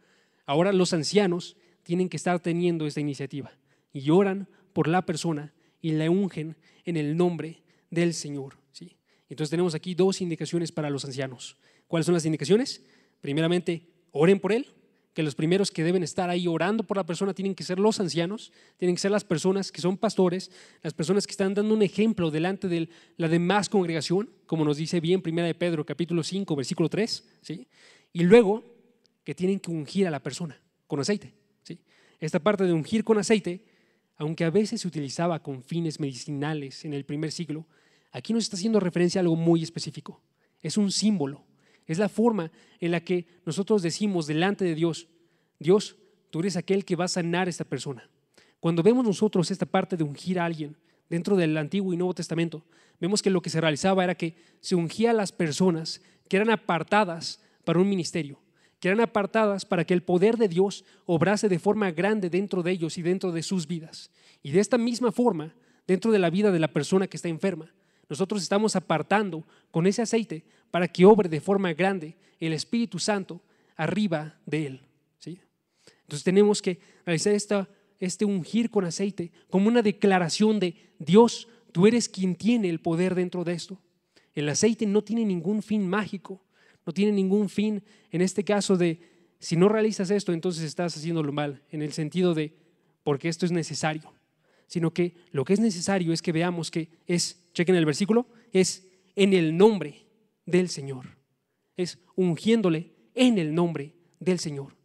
ahora 0.46 0.72
los 0.72 0.92
ancianos 0.92 1.56
tienen 1.82 2.08
que 2.08 2.16
estar 2.16 2.40
teniendo 2.40 2.86
esta 2.86 3.00
iniciativa 3.00 3.52
y 3.92 4.10
oran 4.10 4.48
por 4.72 4.88
la 4.88 5.02
persona 5.02 5.54
y 5.80 5.92
la 5.92 6.10
ungen 6.10 6.56
en 6.84 6.96
el 6.96 7.16
nombre 7.16 7.62
del 7.90 8.14
Señor. 8.14 8.56
Entonces 9.28 9.50
tenemos 9.50 9.74
aquí 9.74 9.94
dos 9.94 10.20
indicaciones 10.20 10.72
para 10.72 10.90
los 10.90 11.04
ancianos. 11.04 11.56
¿Cuáles 11.86 12.06
son 12.06 12.14
las 12.14 12.24
indicaciones? 12.24 12.82
Primeramente, 13.20 13.86
oren 14.12 14.40
por 14.40 14.52
él 14.52 14.66
que 15.18 15.24
los 15.24 15.34
primeros 15.34 15.72
que 15.72 15.82
deben 15.82 16.04
estar 16.04 16.30
ahí 16.30 16.46
orando 16.46 16.84
por 16.84 16.96
la 16.96 17.04
persona 17.04 17.34
tienen 17.34 17.54
que 17.54 17.64
ser 17.64 17.80
los 17.80 17.98
ancianos, 17.98 18.52
tienen 18.76 18.94
que 18.94 19.00
ser 19.00 19.10
las 19.10 19.24
personas 19.24 19.72
que 19.72 19.80
son 19.80 19.96
pastores, 19.96 20.48
las 20.80 20.94
personas 20.94 21.26
que 21.26 21.32
están 21.32 21.54
dando 21.54 21.74
un 21.74 21.82
ejemplo 21.82 22.30
delante 22.30 22.68
de 22.68 22.88
la 23.16 23.26
demás 23.26 23.68
congregación, 23.68 24.30
como 24.46 24.64
nos 24.64 24.76
dice 24.76 25.00
bien 25.00 25.20
Primera 25.20 25.48
de 25.48 25.56
Pedro 25.56 25.84
capítulo 25.84 26.22
5 26.22 26.54
versículo 26.54 26.88
3, 26.88 27.24
¿sí? 27.42 27.66
Y 28.12 28.22
luego 28.22 28.62
que 29.24 29.34
tienen 29.34 29.58
que 29.58 29.72
ungir 29.72 30.06
a 30.06 30.12
la 30.12 30.22
persona 30.22 30.56
con 30.86 31.00
aceite, 31.00 31.34
¿sí? 31.64 31.80
Esta 32.20 32.38
parte 32.38 32.62
de 32.62 32.72
ungir 32.72 33.02
con 33.02 33.18
aceite, 33.18 33.64
aunque 34.18 34.44
a 34.44 34.50
veces 34.50 34.80
se 34.80 34.86
utilizaba 34.86 35.42
con 35.42 35.64
fines 35.64 35.98
medicinales 35.98 36.84
en 36.84 36.94
el 36.94 37.04
primer 37.04 37.32
siglo, 37.32 37.66
aquí 38.12 38.32
nos 38.32 38.44
está 38.44 38.56
haciendo 38.56 38.80
referencia 38.80 39.20
a 39.20 39.22
algo 39.22 39.36
muy 39.36 39.62
específico. 39.62 40.20
Es 40.62 40.76
un 40.76 40.90
símbolo 40.90 41.44
es 41.88 41.98
la 41.98 42.10
forma 42.10 42.52
en 42.80 42.92
la 42.92 43.00
que 43.00 43.26
nosotros 43.46 43.82
decimos 43.82 44.26
delante 44.26 44.64
de 44.64 44.74
Dios, 44.74 45.08
Dios, 45.58 45.96
tú 46.30 46.40
eres 46.40 46.56
aquel 46.56 46.84
que 46.84 46.96
va 46.96 47.06
a 47.06 47.08
sanar 47.08 47.48
a 47.48 47.50
esta 47.50 47.64
persona. 47.64 48.08
Cuando 48.60 48.82
vemos 48.82 49.04
nosotros 49.04 49.50
esta 49.50 49.66
parte 49.66 49.96
de 49.96 50.04
ungir 50.04 50.38
a 50.38 50.44
alguien 50.44 50.76
dentro 51.08 51.34
del 51.34 51.56
Antiguo 51.56 51.94
y 51.94 51.96
Nuevo 51.96 52.14
Testamento, 52.14 52.62
vemos 53.00 53.22
que 53.22 53.30
lo 53.30 53.40
que 53.40 53.48
se 53.48 53.60
realizaba 53.60 54.04
era 54.04 54.14
que 54.14 54.36
se 54.60 54.74
ungía 54.74 55.10
a 55.10 55.14
las 55.14 55.32
personas 55.32 56.02
que 56.28 56.36
eran 56.36 56.50
apartadas 56.50 57.40
para 57.64 57.80
un 57.80 57.88
ministerio, 57.88 58.38
que 58.80 58.88
eran 58.88 59.00
apartadas 59.00 59.64
para 59.64 59.84
que 59.84 59.94
el 59.94 60.02
poder 60.02 60.36
de 60.36 60.48
Dios 60.48 60.84
obrase 61.06 61.48
de 61.48 61.58
forma 61.58 61.90
grande 61.90 62.28
dentro 62.28 62.62
de 62.62 62.72
ellos 62.72 62.98
y 62.98 63.02
dentro 63.02 63.32
de 63.32 63.42
sus 63.42 63.66
vidas. 63.66 64.10
Y 64.42 64.50
de 64.50 64.60
esta 64.60 64.76
misma 64.76 65.10
forma, 65.10 65.54
dentro 65.86 66.12
de 66.12 66.18
la 66.18 66.28
vida 66.28 66.52
de 66.52 66.58
la 66.58 66.68
persona 66.68 67.06
que 67.06 67.16
está 67.16 67.28
enferma, 67.28 67.72
nosotros 68.08 68.42
estamos 68.42 68.74
apartando 68.76 69.44
con 69.70 69.86
ese 69.86 70.02
aceite 70.02 70.44
para 70.70 70.88
que 70.88 71.04
obre 71.04 71.28
de 71.28 71.40
forma 71.40 71.72
grande 71.72 72.16
el 72.40 72.52
Espíritu 72.52 72.98
Santo 72.98 73.42
arriba 73.76 74.38
de 74.46 74.66
él. 74.66 74.80
¿sí? 75.18 75.38
Entonces 76.02 76.24
tenemos 76.24 76.62
que 76.62 76.78
realizar 77.04 77.34
esta, 77.34 77.68
este 77.98 78.24
ungir 78.24 78.70
con 78.70 78.84
aceite 78.84 79.30
como 79.50 79.68
una 79.68 79.82
declaración 79.82 80.58
de 80.58 80.74
Dios, 80.98 81.48
tú 81.72 81.86
eres 81.86 82.08
quien 82.08 82.34
tiene 82.34 82.68
el 82.68 82.80
poder 82.80 83.14
dentro 83.14 83.44
de 83.44 83.52
esto. 83.52 83.78
El 84.34 84.48
aceite 84.48 84.86
no 84.86 85.02
tiene 85.02 85.24
ningún 85.24 85.62
fin 85.62 85.88
mágico, 85.88 86.42
no 86.86 86.92
tiene 86.92 87.12
ningún 87.12 87.48
fin 87.48 87.82
en 88.10 88.22
este 88.22 88.44
caso 88.44 88.76
de 88.76 89.00
si 89.40 89.56
no 89.56 89.68
realizas 89.68 90.10
esto, 90.10 90.32
entonces 90.32 90.64
estás 90.64 90.96
haciéndolo 90.96 91.32
mal, 91.32 91.62
en 91.70 91.82
el 91.82 91.92
sentido 91.92 92.34
de 92.34 92.56
porque 93.04 93.28
esto 93.28 93.46
es 93.46 93.52
necesario, 93.52 94.12
sino 94.68 94.92
que 94.92 95.16
lo 95.32 95.44
que 95.44 95.54
es 95.54 95.60
necesario 95.60 96.12
es 96.12 96.22
que 96.22 96.30
veamos 96.30 96.70
que 96.70 96.90
es, 97.06 97.42
chequen 97.54 97.74
el 97.74 97.86
versículo, 97.86 98.28
es 98.52 98.86
en 99.16 99.32
el 99.32 99.56
nombre 99.56 100.06
del 100.46 100.68
Señor. 100.68 101.16
Es 101.76 101.98
ungiéndole 102.14 102.94
en 103.14 103.38
el 103.38 103.54
nombre 103.54 103.94
del 104.20 104.38
Señor. 104.38 104.76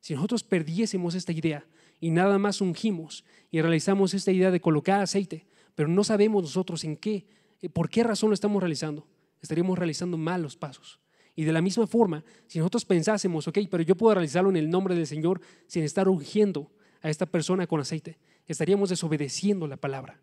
Si 0.00 0.14
nosotros 0.14 0.42
perdiésemos 0.42 1.14
esta 1.14 1.32
idea 1.32 1.66
y 2.00 2.10
nada 2.10 2.38
más 2.38 2.60
ungimos 2.60 3.24
y 3.50 3.60
realizamos 3.60 4.12
esta 4.12 4.32
idea 4.32 4.50
de 4.50 4.60
colocar 4.60 5.00
aceite, 5.00 5.46
pero 5.74 5.88
no 5.88 6.04
sabemos 6.04 6.42
nosotros 6.42 6.84
en 6.84 6.96
qué, 6.96 7.26
eh, 7.62 7.68
por 7.68 7.88
qué 7.88 8.02
razón 8.02 8.30
lo 8.30 8.34
estamos 8.34 8.60
realizando, 8.60 9.06
estaríamos 9.40 9.78
realizando 9.78 10.18
mal 10.18 10.42
los 10.42 10.56
pasos. 10.56 11.00
Y 11.36 11.44
de 11.44 11.52
la 11.52 11.62
misma 11.62 11.86
forma, 11.86 12.24
si 12.48 12.58
nosotros 12.58 12.84
pensásemos, 12.84 13.46
ok, 13.46 13.58
pero 13.70 13.84
yo 13.84 13.96
puedo 13.96 14.14
realizarlo 14.14 14.50
en 14.50 14.56
el 14.56 14.68
nombre 14.68 14.96
del 14.96 15.06
Señor 15.06 15.40
sin 15.68 15.84
estar 15.84 16.08
ungiendo 16.08 16.72
a 17.00 17.10
esta 17.10 17.26
persona 17.26 17.68
con 17.68 17.80
aceite, 17.80 18.18
estaríamos 18.48 18.90
desobedeciendo 18.90 19.66
la 19.66 19.76
palabra. 19.76 20.20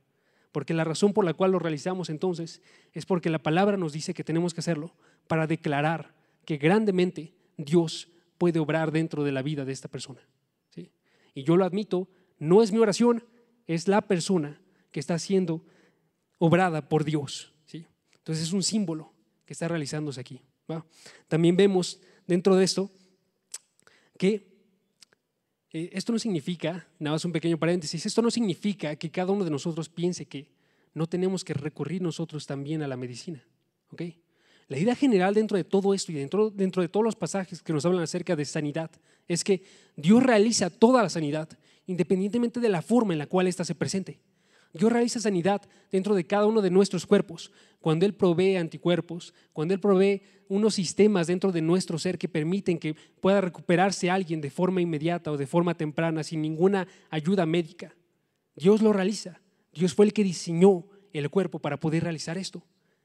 Porque 0.51 0.73
la 0.73 0.83
razón 0.83 1.13
por 1.13 1.25
la 1.25 1.33
cual 1.33 1.51
lo 1.51 1.59
realizamos 1.59 2.09
entonces 2.09 2.61
es 2.93 3.05
porque 3.05 3.29
la 3.29 3.39
palabra 3.39 3.77
nos 3.77 3.93
dice 3.93 4.13
que 4.13 4.23
tenemos 4.23 4.53
que 4.53 4.61
hacerlo 4.61 4.93
para 5.27 5.47
declarar 5.47 6.13
que 6.45 6.57
grandemente 6.57 7.33
Dios 7.57 8.09
puede 8.37 8.59
obrar 8.59 8.91
dentro 8.91 9.23
de 9.23 9.31
la 9.31 9.41
vida 9.41 9.65
de 9.65 9.73
esta 9.73 9.89
persona. 9.89 10.21
¿sí? 10.69 10.91
Y 11.33 11.43
yo 11.43 11.57
lo 11.57 11.65
admito, 11.65 12.07
no 12.39 12.63
es 12.63 12.71
mi 12.71 12.79
oración, 12.79 13.23
es 13.67 13.87
la 13.87 14.01
persona 14.01 14.61
que 14.91 14.99
está 14.99 15.19
siendo 15.19 15.65
obrada 16.37 16.87
por 16.87 17.03
Dios. 17.03 17.53
¿sí? 17.65 17.85
Entonces 18.13 18.45
es 18.45 18.53
un 18.53 18.63
símbolo 18.63 19.13
que 19.45 19.53
está 19.53 19.67
realizándose 19.67 20.21
aquí. 20.21 20.41
También 21.27 21.55
vemos 21.55 21.99
dentro 22.27 22.55
de 22.55 22.63
esto 22.63 22.89
que 24.17 24.54
eh, 25.75 25.89
esto 25.91 26.13
no 26.13 26.19
significa, 26.19 26.87
nada 26.99 27.15
más 27.15 27.25
un 27.25 27.33
pequeño 27.33 27.57
paréntesis, 27.59 28.05
esto 28.05 28.21
no 28.21 28.31
significa 28.31 28.95
que 28.95 29.11
cada 29.11 29.33
uno 29.33 29.43
de 29.43 29.51
nosotros 29.51 29.89
piense 29.89 30.25
que 30.25 30.47
no 30.93 31.05
tenemos 31.05 31.43
que 31.43 31.53
recurrir 31.53 32.01
nosotros 32.01 32.47
también 32.47 32.81
a 32.81 32.87
la 32.87 32.95
medicina. 32.95 33.43
La 34.69 34.77
idea 34.77 34.95
general 34.95 35.33
dentro 35.33 35.57
de 35.57 35.65
todo 35.65 35.93
esto 35.93 36.13
y 36.13 36.15
dentro, 36.15 36.49
dentro 36.49 36.81
de 36.81 36.87
todos 36.87 37.03
los 37.03 37.17
pasajes 37.17 37.61
que 37.61 37.73
nos 37.73 37.85
hablan 37.85 38.03
acerca 38.03 38.37
de 38.37 38.45
sanidad 38.45 38.89
es 39.27 39.43
que 39.43 39.63
Dios 39.97 40.23
realiza 40.23 40.69
toda 40.69 41.03
la 41.03 41.09
sanidad 41.09 41.49
independientemente 41.87 42.61
de 42.61 42.69
la 42.69 42.81
forma 42.81 43.11
en 43.11 43.19
la 43.19 43.27
cual 43.27 43.47
ésta 43.47 43.65
se 43.65 43.75
presente. 43.75 44.17
Dios 44.75 44.91
realiza 44.91 45.21
sanidad 45.21 45.61
dentro 45.89 46.15
de 46.15 46.27
cada 46.27 46.45
uno 46.45 46.61
de 46.61 46.69
nuestros 46.69 47.05
cuerpos, 47.05 47.49
cuando 47.79 48.05
Él 48.05 48.13
provee 48.13 48.57
anticuerpos, 48.57 49.33
cuando 49.53 49.73
Él 49.73 49.79
provee 49.79 50.21
unos 50.49 50.75
sistemas 50.75 51.27
dentro 51.27 51.53
de 51.53 51.61
nuestro 51.61 51.97
ser 51.97 52.17
que 52.17 52.27
permiten 52.27 52.77
que 52.77 52.93
pueda 53.21 53.39
recuperarse 53.39 54.09
alguien 54.09 54.41
de 54.41 54.49
forma 54.49 54.81
inmediata 54.81 55.31
o 55.31 55.37
de 55.37 55.47
forma 55.47 55.75
temprana 55.75 56.23
sin 56.23 56.41
ninguna 56.41 56.89
ayuda 57.09 57.45
médica. 57.45 57.95
Dios 58.53 58.81
lo 58.81 58.91
realiza. 58.91 59.39
Dios 59.73 59.93
fue 59.93 60.07
el 60.07 60.13
que 60.13 60.25
diseñó 60.25 60.85
el 61.13 61.29
cuerpo 61.29 61.59
para 61.59 61.79
poder 61.79 62.03
realizar 62.03 62.37
esto. 62.37 62.61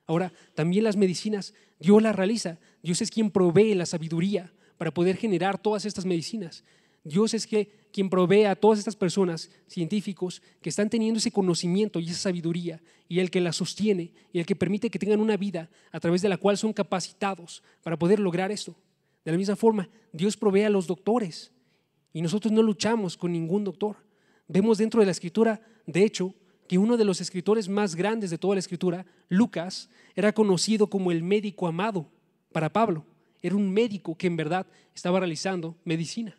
Ahora, 0.09 0.33
también 0.55 0.83
las 0.83 0.97
medicinas, 0.97 1.55
Dios 1.79 2.03
las 2.03 2.17
realiza. 2.17 2.59
Dios 2.83 3.01
es 3.01 3.13
quien 3.13 3.31
provee 3.31 3.75
la 3.75 3.87
sabiduría 3.87 4.53
para 4.77 4.93
poder 4.93 5.17
generar 5.17 5.57
todas 5.57 5.85
estas 5.85 6.05
medicinas. 6.05 6.65
Dios 7.05 7.33
es 7.33 7.47
que, 7.47 7.80
quien 7.92 8.11
provee 8.11 8.44
a 8.44 8.55
todas 8.55 8.79
estas 8.79 8.96
personas, 8.96 9.50
científicos, 9.66 10.42
que 10.62 10.68
están 10.68 10.90
teniendo 10.90 11.18
ese 11.18 11.31
conocimiento 11.31 12.00
y 12.00 12.07
esa 12.07 12.20
sabiduría, 12.20 12.81
y 13.09 13.18
el 13.18 13.31
que 13.31 13.40
la 13.40 13.53
sostiene, 13.53 14.12
y 14.33 14.38
el 14.38 14.46
que 14.46 14.57
permite 14.57 14.90
que 14.90 14.98
tengan 14.98 15.20
una 15.20 15.37
vida 15.37 15.70
a 15.92 16.00
través 16.00 16.22
de 16.22 16.29
la 16.29 16.37
cual 16.37 16.57
son 16.57 16.72
capacitados 16.72 17.62
para 17.83 17.98
poder 17.98 18.20
lograr 18.20 18.53
esto. 18.53 18.74
De 19.24 19.33
la 19.33 19.38
misma 19.38 19.57
forma, 19.57 19.88
Dios 20.12 20.37
provee 20.37 20.62
a 20.62 20.70
los 20.70 20.87
doctores, 20.87 21.53
y 22.12 22.22
nosotros 22.22 22.53
no 22.53 22.62
luchamos 22.62 23.16
con 23.16 23.33
ningún 23.33 23.64
doctor. 23.64 23.96
Vemos 24.48 24.79
dentro 24.79 25.00
de 25.00 25.07
la 25.07 25.12
escritura, 25.12 25.61
de 25.87 26.05
hecho, 26.05 26.35
que 26.66 26.79
uno 26.79 26.96
de 26.96 27.05
los 27.05 27.20
escritores 27.20 27.68
más 27.68 27.94
grandes 27.94 28.31
de 28.31 28.38
toda 28.38 28.55
la 28.55 28.61
escritura, 28.61 29.05
Lucas, 29.29 29.88
era 30.14 30.33
conocido 30.33 30.88
como 30.88 31.11
el 31.11 31.22
médico 31.22 31.66
amado 31.66 32.09
para 32.53 32.72
Pablo. 32.72 33.05
Era 33.42 33.57
un 33.57 33.72
médico 33.72 34.16
que 34.16 34.26
en 34.26 34.37
verdad 34.37 34.66
estaba 34.94 35.18
realizando 35.18 35.76
medicina. 35.85 36.37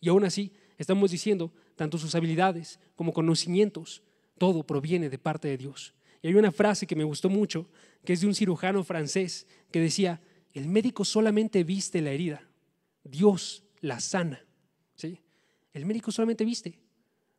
Y 0.00 0.08
aún 0.08 0.24
así, 0.24 0.52
estamos 0.78 1.10
diciendo, 1.10 1.52
tanto 1.76 1.98
sus 1.98 2.14
habilidades 2.14 2.80
como 2.96 3.12
conocimientos, 3.12 4.02
todo 4.38 4.62
proviene 4.62 5.10
de 5.10 5.18
parte 5.18 5.48
de 5.48 5.58
Dios. 5.58 5.94
Y 6.22 6.28
hay 6.28 6.34
una 6.34 6.52
frase 6.52 6.86
que 6.86 6.96
me 6.96 7.04
gustó 7.04 7.28
mucho, 7.28 7.68
que 8.04 8.12
es 8.12 8.20
de 8.20 8.26
un 8.26 8.34
cirujano 8.34 8.82
francés, 8.84 9.46
que 9.70 9.80
decía, 9.80 10.20
el 10.52 10.68
médico 10.68 11.04
solamente 11.04 11.62
viste 11.64 12.00
la 12.00 12.10
herida, 12.10 12.48
Dios 13.04 13.64
la 13.80 14.00
sana. 14.00 14.44
¿Sí? 14.94 15.20
El 15.72 15.84
médico 15.84 16.10
solamente 16.10 16.44
viste, 16.44 16.80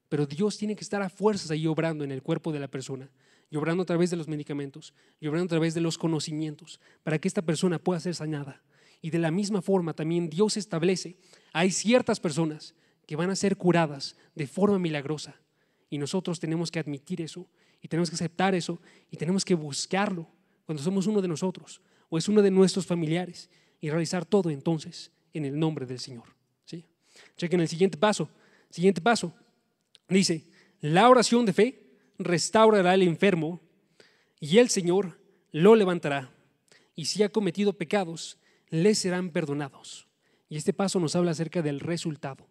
pero 0.08 0.26
Dios 0.26 0.58
tiene 0.58 0.76
que 0.76 0.84
estar 0.84 1.02
a 1.02 1.10
fuerzas 1.10 1.52
ahí 1.52 1.68
obrando 1.68 2.04
en 2.04 2.12
el 2.12 2.22
cuerpo 2.22 2.52
de 2.52 2.60
la 2.60 2.68
persona, 2.68 3.10
y 3.52 3.58
obrando 3.58 3.84
a 3.84 3.86
través 3.86 4.12
de 4.12 4.18
los 4.18 4.28
medicamentos, 4.28 4.94
y 5.20 5.28
obrando 5.28 5.46
a 5.46 5.58
través 5.58 5.74
de 5.74 5.82
los 5.82 5.98
conocimientos, 5.98 6.80
para 7.04 7.20
que 7.20 7.28
esta 7.28 7.42
persona 7.42 7.80
pueda 7.80 8.00
ser 8.00 8.16
sanada. 8.16 8.62
Y 9.02 9.10
de 9.10 9.20
la 9.20 9.32
misma 9.32 9.62
forma 9.62 9.94
también 9.94 10.30
Dios 10.30 10.58
establece, 10.58 11.18
hay 11.54 11.72
ciertas 11.72 12.20
personas 12.20 12.76
que 13.10 13.16
van 13.16 13.32
a 13.32 13.36
ser 13.36 13.58
curadas 13.58 14.16
de 14.36 14.46
forma 14.46 14.78
milagrosa. 14.78 15.42
Y 15.90 15.98
nosotros 15.98 16.40
tenemos 16.40 16.70
que 16.70 16.78
admitir 16.78 17.22
eso, 17.22 17.50
y 17.82 17.88
tenemos 17.88 18.12
que 18.12 18.16
aceptar 18.16 18.54
eso, 18.54 18.80
y 19.10 19.18
tenemos 19.18 19.44
que 19.44 19.56
buscarlo 19.56 20.28
cuando 20.68 20.84
somos 20.84 21.08
uno 21.08 21.20
de 21.20 21.28
nosotros, 21.28 21.82
o 22.10 22.20
es 22.20 22.30
uno 22.30 22.44
de 22.44 22.52
nuestros 22.52 22.86
familiares, 22.86 23.50
y 23.82 23.90
realizar 23.90 24.26
todo 24.26 24.52
entonces 24.52 25.12
en 25.34 25.46
el 25.46 25.58
nombre 25.58 25.88
del 25.88 25.98
Señor. 25.98 26.26
¿sí? 26.66 26.86
Chequen 27.36 27.62
el 27.62 27.68
siguiente 27.68 27.98
paso. 27.98 28.30
Siguiente 28.70 29.02
paso. 29.02 29.34
Dice, 30.08 30.46
la 30.80 31.10
oración 31.10 31.48
de 31.48 31.54
fe 31.54 31.98
restaurará 32.20 32.92
al 32.92 33.02
enfermo 33.02 33.60
y 34.40 34.60
el 34.60 34.70
Señor 34.70 35.20
lo 35.52 35.74
levantará. 35.74 36.30
Y 36.96 37.06
si 37.06 37.24
ha 37.24 37.30
cometido 37.30 37.74
pecados, 37.74 38.38
les 38.70 39.00
serán 39.00 39.32
perdonados. 39.32 40.06
Y 40.48 40.58
este 40.58 40.74
paso 40.74 41.00
nos 41.00 41.16
habla 41.16 41.32
acerca 41.32 41.64
del 41.64 41.80
resultado. 41.80 42.48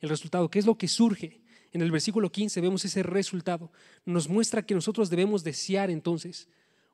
El 0.00 0.08
resultado, 0.08 0.50
¿qué 0.50 0.58
es 0.58 0.66
lo 0.66 0.76
que 0.76 0.88
surge? 0.88 1.40
En 1.72 1.82
el 1.82 1.90
versículo 1.90 2.30
15 2.30 2.60
vemos 2.60 2.84
ese 2.84 3.02
resultado. 3.02 3.70
Nos 4.04 4.28
muestra 4.28 4.62
que 4.62 4.74
nosotros 4.74 5.10
debemos 5.10 5.44
desear 5.44 5.90
entonces 5.90 6.48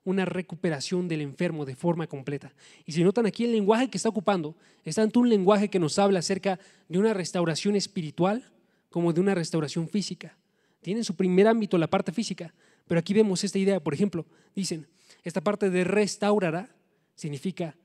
una 0.05 0.25
recuperación 0.25 1.09
del 1.09 1.21
enfermo 1.21 1.65
de 1.65 1.75
forma 1.75 2.07
completa. 2.07 2.55
Y 2.85 2.93
si 2.93 3.03
notan 3.03 3.27
aquí 3.27 3.45
el 3.45 3.53
lenguaje 3.53 3.91
que 3.91 3.97
está 3.97 4.09
ocupando, 4.09 4.55
es 4.85 4.95
tanto 4.95 5.21
un 5.21 5.29
lenguaje 5.29 5.69
que 5.69 5.81
nos 5.81 5.99
habla 5.99 6.21
acerca 6.21 6.61
de 6.89 6.99
una 6.99 7.13
restauración 7.13 7.75
espiritual 7.75 8.45
como 8.89 9.13
de 9.13 9.21
una 9.21 9.35
restauración 9.35 9.89
física. 9.89 10.37
Tiene 10.81 11.03
su 11.03 11.17
primer 11.17 11.49
ámbito 11.49 11.77
la 11.77 11.89
parte 11.89 12.13
física, 12.13 12.55
pero 12.87 13.01
aquí 13.01 13.15
vemos 13.15 13.43
esta 13.43 13.59
idea, 13.59 13.81
por 13.81 13.95
ejemplo, 13.95 14.25
dicen, 14.55 14.87
esta 15.25 15.41
parte 15.41 15.71
de 15.71 15.83
restaurará 15.83 16.73
significa 17.17 17.77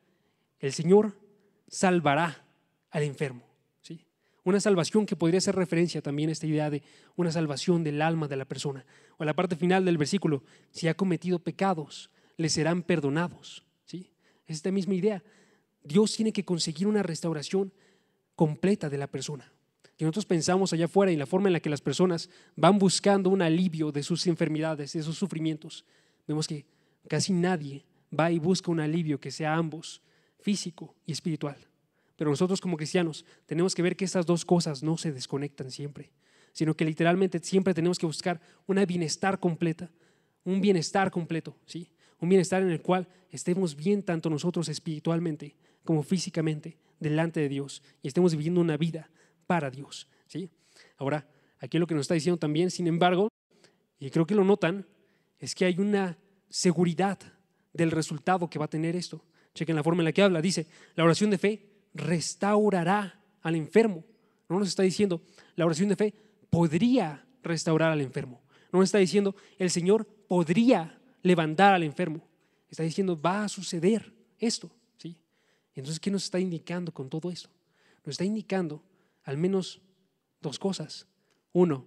el 0.60 0.74
Señor 0.74 1.18
salvará 1.68 2.46
al 2.92 3.02
enfermo. 3.02 3.51
Una 4.44 4.60
salvación 4.60 5.06
que 5.06 5.16
podría 5.16 5.38
hacer 5.38 5.56
referencia 5.56 6.02
también 6.02 6.30
a 6.30 6.32
esta 6.32 6.48
idea 6.48 6.70
de 6.70 6.82
una 7.16 7.32
salvación 7.32 7.84
del 7.84 8.02
alma 8.02 8.28
de 8.28 8.38
la 8.38 8.46
persona. 8.46 8.86
O 9.18 9.24
la 9.24 9.36
parte 9.36 9.56
final 9.56 9.86
del 9.86 9.98
versículo, 9.98 10.44
si 10.72 10.88
ha 10.88 10.96
cometido 10.96 11.40
pecados, 11.40 12.10
le 12.38 12.50
serán 12.50 12.82
perdonados. 12.82 13.64
¿sí? 13.86 14.12
Es 14.48 14.58
esta 14.58 14.72
misma 14.72 14.96
idea. 14.96 15.24
Dios 15.84 16.16
tiene 16.16 16.34
que 16.34 16.44
conseguir 16.44 16.88
una 16.88 17.04
restauración 17.04 17.72
completa 18.36 18.90
de 18.90 18.98
la 18.98 19.08
persona. 19.08 19.52
Y 19.98 20.04
nosotros 20.04 20.26
pensamos 20.26 20.74
allá 20.74 20.86
afuera 20.86 21.12
y 21.12 21.16
la 21.16 21.28
forma 21.28 21.50
en 21.50 21.54
la 21.54 21.60
que 21.60 21.70
las 21.70 21.82
personas 21.82 22.28
van 22.56 22.80
buscando 22.80 23.30
un 23.30 23.44
alivio 23.44 23.92
de 23.92 24.02
sus 24.02 24.26
enfermedades, 24.26 24.94
de 24.94 25.04
sus 25.04 25.16
sufrimientos, 25.16 25.86
vemos 26.28 26.48
que 26.48 26.66
casi 27.08 27.34
nadie 27.34 27.86
va 28.18 28.32
y 28.32 28.40
busca 28.40 28.72
un 28.72 28.80
alivio 28.80 29.20
que 29.20 29.30
sea 29.30 29.54
ambos 29.54 30.02
físico 30.40 30.96
y 31.06 31.12
espiritual. 31.12 31.58
Pero 32.16 32.30
nosotros 32.30 32.62
como 32.62 32.78
cristianos 32.78 33.26
tenemos 33.46 33.76
que 33.76 33.82
ver 33.82 33.96
que 33.96 34.06
estas 34.06 34.26
dos 34.26 34.46
cosas 34.46 34.84
no 34.84 34.98
se 34.98 35.12
desconectan 35.12 35.72
siempre, 35.72 36.12
sino 36.52 36.76
que 36.76 36.86
literalmente 36.86 37.40
siempre 37.40 37.74
tenemos 37.74 37.98
que 37.98 38.06
buscar 38.06 38.42
una 38.68 38.86
bienestar 38.86 39.40
completa, 39.40 39.92
un 40.44 40.62
bienestar 40.62 41.12
completo, 41.12 41.58
¿sí? 41.66 41.92
Un 42.20 42.30
bienestar 42.30 42.62
en 42.62 42.70
el 42.70 42.82
cual 42.82 43.08
estemos 43.32 43.76
bien 43.76 44.04
tanto 44.04 44.30
nosotros 44.30 44.70
espiritualmente 44.70 45.56
como 45.84 46.04
físicamente 46.04 46.78
delante 47.00 47.40
de 47.40 47.50
Dios 47.50 47.82
y 48.04 48.08
estemos 48.08 48.34
viviendo 48.34 48.62
una 48.62 48.78
vida 48.78 49.10
para 49.48 49.72
Dios, 49.72 50.08
¿sí? 50.28 50.50
Ahora, 50.98 51.28
aquí 51.60 51.80
lo 51.80 51.88
que 51.88 51.96
nos 51.96 52.02
está 52.02 52.14
diciendo 52.14 52.38
también, 52.38 52.70
sin 52.70 52.88
embargo, 52.88 53.30
y 54.00 54.10
creo 54.10 54.26
que 54.26 54.36
lo 54.36 54.44
notan, 54.44 54.88
es 55.40 55.56
que 55.56 55.66
hay 55.66 55.80
una 55.80 56.18
seguridad 56.50 57.20
del 57.74 57.92
resultado 57.92 58.50
que 58.50 58.60
va 58.60 58.66
a 58.66 58.70
tener 58.70 58.96
esto. 58.96 59.24
Chequen 59.54 59.76
la 59.76 59.84
forma 59.84 60.02
en 60.02 60.06
la 60.06 60.12
que 60.12 60.22
habla. 60.22 60.42
Dice, 60.42 60.68
la 60.96 61.04
oración 61.04 61.30
de 61.30 61.38
fe 61.38 61.71
restaurará 61.94 63.20
al 63.42 63.56
enfermo. 63.56 64.04
No 64.50 64.60
nos 64.60 64.68
está 64.68 64.84
diciendo, 64.84 65.22
la 65.56 65.66
oración 65.66 65.90
de 65.90 65.96
fe 65.96 66.14
podría 66.50 67.26
restaurar 67.44 67.92
al 67.92 68.02
enfermo. 68.02 68.42
No 68.72 68.80
nos 68.80 68.90
está 68.90 68.98
diciendo, 68.98 69.36
el 69.58 69.70
Señor 69.70 70.06
podría 70.28 71.00
levantar 71.24 71.74
al 71.74 71.84
enfermo. 71.84 72.28
Está 72.70 72.84
diciendo, 72.84 73.20
va 73.20 73.44
a 73.44 73.50
suceder 73.50 74.14
esto. 74.40 74.72
¿sí? 74.98 75.18
Entonces, 75.76 76.00
¿qué 76.00 76.12
nos 76.12 76.24
está 76.24 76.40
indicando 76.40 76.94
con 76.94 77.10
todo 77.10 77.30
esto? 77.30 77.50
Nos 78.06 78.14
está 78.14 78.24
indicando 78.24 78.84
al 79.24 79.38
menos 79.38 79.82
dos 80.42 80.58
cosas. 80.58 81.08
Uno, 81.54 81.86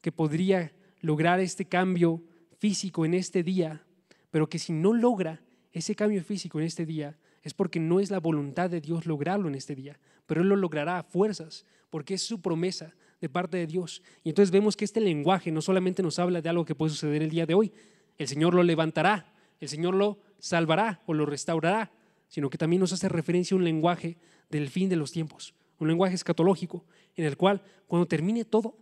que 0.00 0.12
podría 0.12 0.72
lograr 1.00 1.40
este 1.40 1.66
cambio 1.66 2.22
físico 2.58 3.04
en 3.04 3.14
este 3.14 3.42
día, 3.42 3.84
pero 4.30 4.48
que 4.48 4.58
si 4.58 4.72
no 4.72 4.92
logra 4.92 5.42
ese 5.72 5.94
cambio 5.94 6.22
físico 6.22 6.60
en 6.60 6.66
este 6.66 6.86
día 6.86 7.18
es 7.44 7.52
porque 7.52 7.78
no 7.78 8.00
es 8.00 8.10
la 8.10 8.18
voluntad 8.18 8.70
de 8.70 8.80
Dios 8.80 9.06
lograrlo 9.06 9.48
en 9.48 9.54
este 9.54 9.76
día, 9.76 10.00
pero 10.26 10.40
Él 10.40 10.48
lo 10.48 10.56
logrará 10.56 10.98
a 10.98 11.02
fuerzas, 11.02 11.66
porque 11.90 12.14
es 12.14 12.22
su 12.22 12.40
promesa 12.40 12.94
de 13.20 13.28
parte 13.28 13.58
de 13.58 13.66
Dios. 13.66 14.02
Y 14.24 14.30
entonces 14.30 14.50
vemos 14.50 14.76
que 14.76 14.86
este 14.86 15.00
lenguaje 15.00 15.52
no 15.52 15.60
solamente 15.60 16.02
nos 16.02 16.18
habla 16.18 16.40
de 16.40 16.48
algo 16.48 16.64
que 16.64 16.74
puede 16.74 16.90
suceder 16.90 17.22
el 17.22 17.30
día 17.30 17.46
de 17.46 17.54
hoy, 17.54 17.72
el 18.16 18.26
Señor 18.28 18.54
lo 18.54 18.62
levantará, 18.62 19.32
el 19.60 19.68
Señor 19.68 19.94
lo 19.94 20.18
salvará 20.38 21.02
o 21.06 21.12
lo 21.12 21.26
restaurará, 21.26 21.92
sino 22.28 22.48
que 22.48 22.58
también 22.58 22.80
nos 22.80 22.92
hace 22.92 23.08
referencia 23.08 23.54
a 23.54 23.58
un 23.58 23.64
lenguaje 23.64 24.16
del 24.48 24.70
fin 24.70 24.88
de 24.88 24.96
los 24.96 25.12
tiempos, 25.12 25.54
un 25.78 25.88
lenguaje 25.88 26.14
escatológico, 26.14 26.84
en 27.14 27.26
el 27.26 27.36
cual 27.36 27.62
cuando 27.86 28.06
termine 28.06 28.46
todo, 28.46 28.74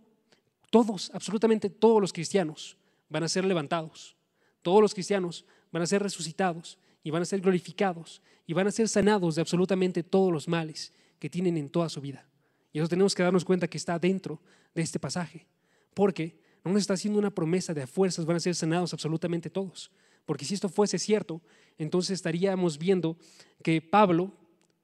todos, 0.69 1.11
absolutamente 1.13 1.69
todos 1.69 1.99
los 1.99 2.13
cristianos 2.13 2.77
van 3.09 3.23
a 3.23 3.29
ser 3.29 3.43
levantados, 3.43 4.15
todos 4.61 4.81
los 4.81 4.93
cristianos 4.93 5.45
van 5.71 5.83
a 5.83 5.87
ser 5.87 6.01
resucitados 6.01 6.79
y 7.03 7.11
van 7.11 7.21
a 7.21 7.25
ser 7.25 7.41
glorificados 7.41 8.21
y 8.47 8.53
van 8.53 8.67
a 8.67 8.71
ser 8.71 8.87
sanados 8.87 9.35
de 9.35 9.41
absolutamente 9.41 10.03
todos 10.03 10.31
los 10.31 10.47
males 10.47 10.93
que 11.19 11.29
tienen 11.29 11.57
en 11.57 11.69
toda 11.69 11.89
su 11.89 12.01
vida. 12.01 12.27
Y 12.71 12.79
eso 12.79 12.87
tenemos 12.87 13.13
que 13.13 13.23
darnos 13.23 13.45
cuenta 13.45 13.67
que 13.67 13.77
está 13.77 13.99
dentro 13.99 14.41
de 14.73 14.81
este 14.81 14.99
pasaje, 14.99 15.45
porque 15.93 16.39
no 16.63 16.71
nos 16.71 16.81
está 16.81 16.93
haciendo 16.93 17.19
una 17.19 17.29
promesa 17.29 17.73
de 17.73 17.83
a 17.83 17.87
fuerzas 17.87 18.25
van 18.25 18.37
a 18.37 18.39
ser 18.39 18.55
sanados 18.55 18.93
absolutamente 18.93 19.49
todos. 19.49 19.91
Porque 20.25 20.45
si 20.45 20.53
esto 20.53 20.69
fuese 20.69 20.97
cierto, 20.97 21.41
entonces 21.77 22.11
estaríamos 22.11 22.77
viendo 22.77 23.17
que 23.61 23.81
Pablo 23.81 24.31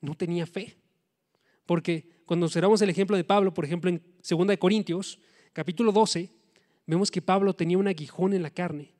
no 0.02 0.16
tenía 0.16 0.46
fe. 0.46 0.76
Porque 1.66 2.24
cuando 2.26 2.46
observamos 2.46 2.82
el 2.82 2.90
ejemplo 2.90 3.16
de 3.16 3.24
Pablo, 3.24 3.54
por 3.54 3.64
ejemplo, 3.64 3.90
en 3.90 4.04
2 4.28 4.58
Corintios, 4.58 5.20
capítulo 5.54 5.92
12, 5.92 6.30
vemos 6.86 7.10
que 7.10 7.22
Pablo 7.22 7.56
tenía 7.56 7.78
un 7.78 7.88
aguijón 7.88 8.34
en 8.34 8.44
la 8.44 8.50
carne, 8.50 8.92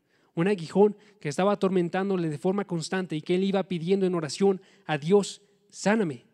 un 0.42 0.48
aguijón 0.48 0.96
que 1.20 1.30
estaba 1.30 1.54
atormentándole 1.54 2.30
de 2.30 2.38
forma 2.38 2.66
constante 2.66 3.16
y 3.16 3.22
que 3.22 3.36
él 3.36 3.44
iba 3.44 3.64
pidiendo 3.64 4.06
en 4.06 4.16
oración 4.16 4.62
a 4.86 4.98
Dios, 4.98 5.42
sáname. 5.70 6.26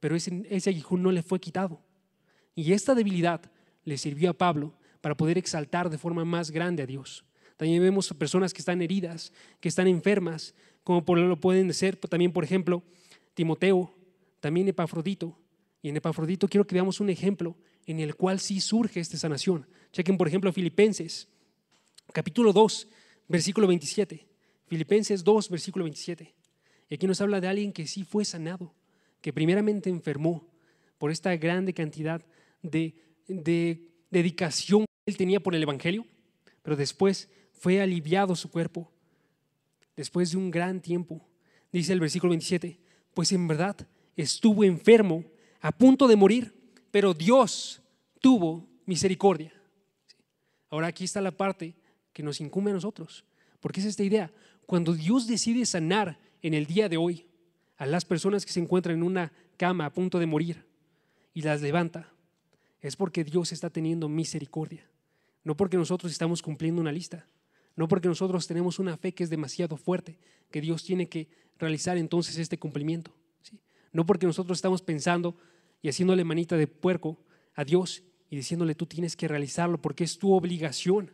Pero 0.00 0.16
ese, 0.16 0.46
ese 0.50 0.70
aguijón 0.70 1.02
no 1.02 1.12
le 1.12 1.22
fue 1.22 1.40
quitado. 1.40 1.80
Y 2.54 2.72
esta 2.72 2.94
debilidad 2.94 3.50
le 3.84 3.98
sirvió 3.98 4.30
a 4.30 4.34
Pablo 4.34 4.74
para 5.00 5.16
poder 5.16 5.38
exaltar 5.38 5.90
de 5.90 5.98
forma 5.98 6.24
más 6.24 6.50
grande 6.50 6.82
a 6.82 6.86
Dios. 6.86 7.24
También 7.56 7.82
vemos 7.82 8.12
personas 8.14 8.54
que 8.54 8.60
están 8.60 8.82
heridas, 8.82 9.32
que 9.60 9.68
están 9.68 9.88
enfermas, 9.88 10.54
como 10.84 11.04
por 11.04 11.18
lo 11.18 11.40
pueden 11.40 11.74
ser 11.74 11.96
también, 11.96 12.32
por 12.32 12.44
ejemplo, 12.44 12.82
Timoteo, 13.34 13.94
también 14.40 14.68
Epafrodito. 14.68 15.36
Y 15.82 15.88
en 15.88 15.96
Epafrodito 15.96 16.48
quiero 16.48 16.66
que 16.66 16.74
veamos 16.74 17.00
un 17.00 17.10
ejemplo 17.10 17.56
en 17.86 18.00
el 18.00 18.14
cual 18.14 18.40
sí 18.40 18.60
surge 18.60 19.00
esta 19.00 19.16
sanación. 19.16 19.66
Chequen, 19.92 20.16
por 20.16 20.28
ejemplo, 20.28 20.52
Filipenses, 20.52 21.28
capítulo 22.12 22.52
2, 22.52 22.88
versículo 23.28 23.66
27. 23.66 24.26
Filipenses 24.66 25.22
2, 25.22 25.50
versículo 25.50 25.84
27. 25.84 26.34
Y 26.88 26.94
aquí 26.94 27.06
nos 27.06 27.20
habla 27.20 27.40
de 27.40 27.48
alguien 27.48 27.72
que 27.72 27.86
sí 27.86 28.02
fue 28.02 28.24
sanado, 28.24 28.74
que 29.20 29.32
primeramente 29.32 29.90
enfermó 29.90 30.48
por 30.98 31.10
esta 31.10 31.36
grande 31.36 31.74
cantidad 31.74 32.24
de, 32.62 32.94
de 33.26 33.88
dedicación 34.10 34.80
que 34.80 35.10
él 35.10 35.16
tenía 35.16 35.40
por 35.40 35.54
el 35.54 35.62
Evangelio, 35.62 36.06
pero 36.62 36.76
después 36.76 37.28
fue 37.52 37.80
aliviado 37.80 38.34
su 38.36 38.50
cuerpo, 38.50 38.90
después 39.96 40.30
de 40.30 40.38
un 40.38 40.50
gran 40.50 40.80
tiempo. 40.80 41.26
Dice 41.72 41.92
el 41.92 42.00
versículo 42.00 42.30
27, 42.30 42.80
pues 43.14 43.32
en 43.32 43.46
verdad 43.46 43.76
estuvo 44.16 44.64
enfermo, 44.64 45.24
a 45.60 45.72
punto 45.72 46.06
de 46.06 46.16
morir, 46.16 46.54
pero 46.90 47.14
Dios 47.14 47.82
tuvo 48.20 48.68
misericordia. 48.86 49.52
Ahora 50.70 50.88
aquí 50.88 51.04
está 51.04 51.20
la 51.20 51.32
parte 51.32 51.74
que 52.18 52.24
nos 52.24 52.40
incumbe 52.40 52.72
a 52.72 52.74
nosotros, 52.74 53.24
porque 53.60 53.78
es 53.78 53.86
esta 53.86 54.02
idea. 54.02 54.32
Cuando 54.66 54.92
Dios 54.92 55.28
decide 55.28 55.64
sanar 55.64 56.18
en 56.42 56.52
el 56.52 56.66
día 56.66 56.88
de 56.88 56.96
hoy 56.96 57.26
a 57.76 57.86
las 57.86 58.04
personas 58.04 58.44
que 58.44 58.50
se 58.50 58.58
encuentran 58.58 58.96
en 58.96 59.04
una 59.04 59.32
cama 59.56 59.86
a 59.86 59.92
punto 59.92 60.18
de 60.18 60.26
morir 60.26 60.66
y 61.32 61.42
las 61.42 61.62
levanta, 61.62 62.12
es 62.80 62.96
porque 62.96 63.22
Dios 63.22 63.52
está 63.52 63.70
teniendo 63.70 64.08
misericordia, 64.08 64.84
no 65.44 65.56
porque 65.56 65.76
nosotros 65.76 66.10
estamos 66.10 66.42
cumpliendo 66.42 66.80
una 66.80 66.90
lista, 66.90 67.28
no 67.76 67.86
porque 67.86 68.08
nosotros 68.08 68.48
tenemos 68.48 68.80
una 68.80 68.96
fe 68.96 69.14
que 69.14 69.22
es 69.22 69.30
demasiado 69.30 69.76
fuerte, 69.76 70.18
que 70.50 70.60
Dios 70.60 70.82
tiene 70.82 71.08
que 71.08 71.28
realizar 71.56 71.98
entonces 71.98 72.36
este 72.36 72.58
cumplimiento, 72.58 73.12
¿sí? 73.42 73.60
no 73.92 74.06
porque 74.06 74.26
nosotros 74.26 74.58
estamos 74.58 74.82
pensando 74.82 75.36
y 75.82 75.88
haciéndole 75.88 76.24
manita 76.24 76.56
de 76.56 76.66
puerco 76.66 77.16
a 77.54 77.62
Dios 77.62 78.02
y 78.28 78.34
diciéndole 78.34 78.74
tú 78.74 78.86
tienes 78.86 79.14
que 79.14 79.28
realizarlo 79.28 79.80
porque 79.80 80.02
es 80.02 80.18
tu 80.18 80.32
obligación, 80.32 81.12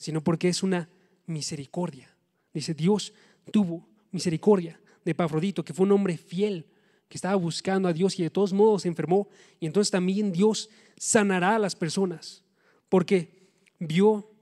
sino 0.00 0.24
porque 0.24 0.48
es 0.48 0.62
una 0.62 0.88
misericordia. 1.26 2.08
Dice, 2.54 2.72
Dios 2.72 3.12
tuvo 3.52 3.86
misericordia 4.10 4.80
de 5.04 5.14
Pafrodito, 5.14 5.62
que 5.62 5.74
fue 5.74 5.84
un 5.84 5.92
hombre 5.92 6.16
fiel, 6.16 6.66
que 7.06 7.18
estaba 7.18 7.34
buscando 7.34 7.86
a 7.86 7.92
Dios 7.92 8.18
y 8.18 8.22
de 8.22 8.30
todos 8.30 8.54
modos 8.54 8.82
se 8.82 8.88
enfermó. 8.88 9.28
Y 9.60 9.66
entonces 9.66 9.90
también 9.90 10.32
Dios 10.32 10.70
sanará 10.96 11.56
a 11.56 11.58
las 11.58 11.76
personas, 11.76 12.42
porque 12.88 13.50
vio 13.78 14.32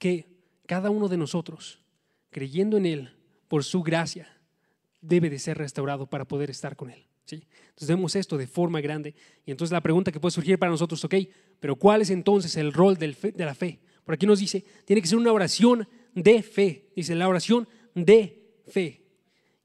que 0.00 0.26
cada 0.66 0.90
uno 0.90 1.08
de 1.08 1.18
nosotros, 1.18 1.80
creyendo 2.30 2.76
en 2.76 2.86
Él 2.86 3.16
por 3.46 3.62
su 3.62 3.80
gracia, 3.80 4.28
debe 5.00 5.30
de 5.30 5.38
ser 5.38 5.56
restaurado 5.56 6.08
para 6.08 6.26
poder 6.26 6.50
estar 6.50 6.74
con 6.74 6.90
Él. 6.90 7.06
¿sí? 7.26 7.46
Entonces 7.68 7.88
vemos 7.88 8.16
esto 8.16 8.36
de 8.36 8.48
forma 8.48 8.80
grande. 8.80 9.14
Y 9.46 9.52
entonces 9.52 9.70
la 9.70 9.82
pregunta 9.82 10.10
que 10.10 10.18
puede 10.18 10.32
surgir 10.32 10.58
para 10.58 10.72
nosotros, 10.72 11.04
ok, 11.04 11.14
pero 11.60 11.76
¿cuál 11.76 12.02
es 12.02 12.10
entonces 12.10 12.56
el 12.56 12.72
rol 12.72 12.96
de 12.98 13.34
la 13.36 13.54
fe? 13.54 13.83
Por 14.04 14.14
aquí 14.14 14.26
nos 14.26 14.38
dice, 14.38 14.64
tiene 14.84 15.02
que 15.02 15.08
ser 15.08 15.18
una 15.18 15.32
oración 15.32 15.88
de 16.14 16.42
fe. 16.42 16.90
Dice, 16.94 17.14
la 17.14 17.28
oración 17.28 17.68
de 17.94 18.52
fe. 18.68 19.02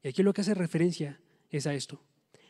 Y 0.02 0.08
aquí 0.08 0.22
lo 0.22 0.32
que 0.32 0.40
hace 0.40 0.54
referencia 0.54 1.20
es 1.50 1.66
a 1.66 1.74
esto. 1.74 2.02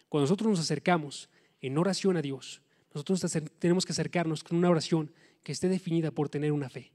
Cuando 0.09 0.24
nosotros 0.24 0.51
nos 0.51 0.61
acercamos 0.61 1.28
en 1.61 1.78
oración 1.78 2.16
a 2.16 2.22
Dios, 2.22 2.62
nosotros 2.95 3.24
tenemos 3.59 3.84
que 3.84 3.93
acercarnos 3.93 4.43
con 4.43 4.59
una 4.59 4.70
oración 4.70 5.12
que 5.43 5.53
esté 5.53 5.68
definida 5.68 6.11
por 6.11 6.28
tener 6.28 6.53
una 6.53 6.68
fe. 6.68 6.93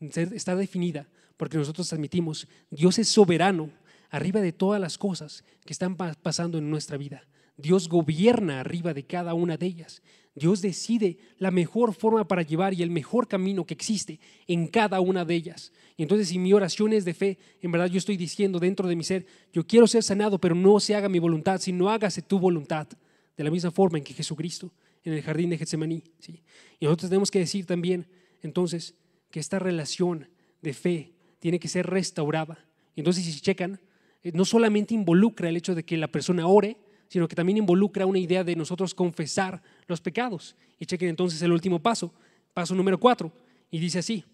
Está 0.00 0.56
definida 0.56 1.08
porque 1.36 1.56
nosotros 1.56 1.92
admitimos, 1.92 2.48
Dios 2.70 2.98
es 2.98 3.08
soberano 3.08 3.70
arriba 4.10 4.40
de 4.40 4.52
todas 4.52 4.80
las 4.80 4.98
cosas 4.98 5.44
que 5.64 5.72
están 5.72 5.96
pasando 5.96 6.58
en 6.58 6.70
nuestra 6.70 6.96
vida. 6.96 7.26
Dios 7.62 7.88
gobierna 7.88 8.60
arriba 8.60 8.92
de 8.92 9.04
cada 9.04 9.34
una 9.34 9.56
de 9.56 9.66
ellas. 9.66 10.02
Dios 10.34 10.62
decide 10.62 11.18
la 11.38 11.50
mejor 11.50 11.94
forma 11.94 12.26
para 12.26 12.42
llevar 12.42 12.72
y 12.74 12.82
el 12.82 12.90
mejor 12.90 13.28
camino 13.28 13.66
que 13.66 13.74
existe 13.74 14.18
en 14.46 14.66
cada 14.66 15.00
una 15.00 15.24
de 15.24 15.34
ellas. 15.34 15.72
Y 15.96 16.02
entonces 16.02 16.28
si 16.28 16.38
mi 16.38 16.52
oración 16.52 16.92
es 16.92 17.04
de 17.04 17.14
fe, 17.14 17.38
en 17.60 17.70
verdad 17.70 17.86
yo 17.86 17.98
estoy 17.98 18.16
diciendo 18.16 18.58
dentro 18.58 18.88
de 18.88 18.96
mi 18.96 19.04
ser, 19.04 19.26
yo 19.52 19.66
quiero 19.66 19.86
ser 19.86 20.02
sanado, 20.02 20.38
pero 20.38 20.54
no 20.54 20.80
se 20.80 20.94
haga 20.94 21.08
mi 21.08 21.18
voluntad, 21.18 21.60
sino 21.60 21.90
hágase 21.90 22.22
tu 22.22 22.38
voluntad, 22.38 22.88
de 23.36 23.44
la 23.44 23.50
misma 23.50 23.70
forma 23.70 23.98
en 23.98 24.04
que 24.04 24.14
Jesucristo 24.14 24.72
en 25.04 25.12
el 25.12 25.22
jardín 25.22 25.50
de 25.50 25.58
Getsemaní. 25.58 26.02
¿sí? 26.18 26.42
Y 26.78 26.84
nosotros 26.84 27.10
tenemos 27.10 27.30
que 27.30 27.40
decir 27.40 27.66
también, 27.66 28.06
entonces, 28.42 28.94
que 29.30 29.40
esta 29.40 29.58
relación 29.58 30.28
de 30.60 30.74
fe 30.74 31.12
tiene 31.38 31.58
que 31.58 31.68
ser 31.68 31.86
restaurada. 31.86 32.66
Entonces, 32.96 33.24
si 33.24 33.40
checan, 33.40 33.80
eh, 34.22 34.32
no 34.34 34.44
solamente 34.44 34.94
involucra 34.94 35.48
el 35.48 35.56
hecho 35.56 35.74
de 35.74 35.84
que 35.84 35.96
la 35.96 36.08
persona 36.08 36.46
ore, 36.46 36.76
sino 37.12 37.28
que 37.28 37.36
también 37.36 37.58
involucra 37.58 38.06
una 38.06 38.18
idea 38.18 38.42
de 38.42 38.56
nosotros 38.56 38.94
confesar 38.94 39.62
los 39.86 40.00
pecados. 40.00 40.56
Y 40.78 40.86
chequen 40.86 41.10
entonces 41.10 41.42
el 41.42 41.52
último 41.52 41.78
paso, 41.78 42.10
paso 42.54 42.74
número 42.74 42.98
cuatro, 42.98 43.30
y 43.70 43.78
dice 43.78 43.98
así, 43.98 44.24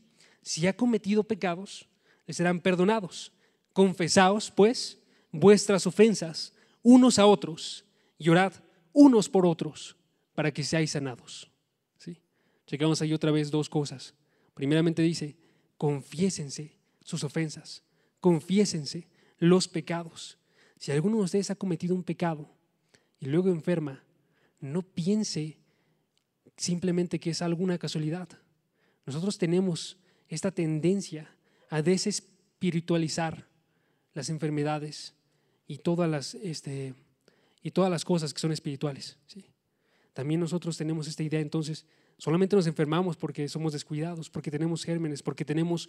si 0.43 0.65
ha 0.65 0.77
cometido 0.77 1.25
pecados, 1.25 1.89
le 2.25 2.35
serán 2.35 2.61
perdonados. 2.61 3.33
Confesaos, 3.73 4.53
pues, 4.53 5.01
vuestras 5.33 5.89
ofensas 5.89 6.55
unos 6.85 7.19
a 7.19 7.27
otros 7.27 7.85
y 8.17 8.29
orad 8.29 8.53
unos 8.93 9.29
por 9.29 9.45
otros 9.45 9.97
para 10.37 10.53
que 10.53 10.63
seáis 10.63 10.93
sanados. 10.93 11.51
¿Sí? 11.99 12.23
Checamos 12.65 13.03
ahí 13.03 13.13
otra 13.13 13.33
vez 13.33 13.51
dos 13.51 13.69
cosas. 13.69 14.15
Primeramente 14.55 15.03
dice, 15.03 15.37
confiésense 15.77 16.79
sus 17.01 17.25
ofensas, 17.25 17.83
confiésense 18.21 19.09
los 19.39 19.67
pecados. 19.67 20.39
Si 20.79 20.93
alguno 20.93 21.17
de 21.17 21.25
ustedes 21.25 21.51
ha 21.51 21.57
cometido 21.57 21.97
un 21.97 22.05
pecado, 22.05 22.49
y 23.21 23.27
luego 23.27 23.49
enferma, 23.49 24.03
no 24.61 24.83
piense 24.83 25.59
simplemente 26.57 27.19
que 27.19 27.31
es 27.31 27.43
alguna 27.43 27.79
casualidad. 27.79 28.29
Nosotros 29.07 29.39
tenemos 29.39 29.99
esta 30.29 30.51
tendencia 30.51 31.35
a 31.71 31.83
desespiritualizar 31.83 33.47
las 34.15 34.29
enfermedades 34.29 35.15
y 35.67 35.79
todas 35.79 36.11
las, 36.11 36.35
este, 36.35 36.95
y 37.63 37.71
todas 37.71 37.91
las 37.91 38.05
cosas 38.05 38.35
que 38.35 38.41
son 38.41 38.53
espirituales. 38.53 39.19
¿sí? 39.27 39.47
También 40.13 40.41
nosotros 40.41 40.77
tenemos 40.77 41.07
esta 41.07 41.23
idea, 41.23 41.41
entonces, 41.41 41.87
solamente 42.17 42.57
nos 42.57 42.67
enfermamos 42.67 43.17
porque 43.17 43.49
somos 43.49 43.73
descuidados, 43.73 44.29
porque 44.31 44.51
tenemos 44.51 44.85
gérmenes, 44.85 45.23
porque 45.23 45.45
tenemos 45.45 45.89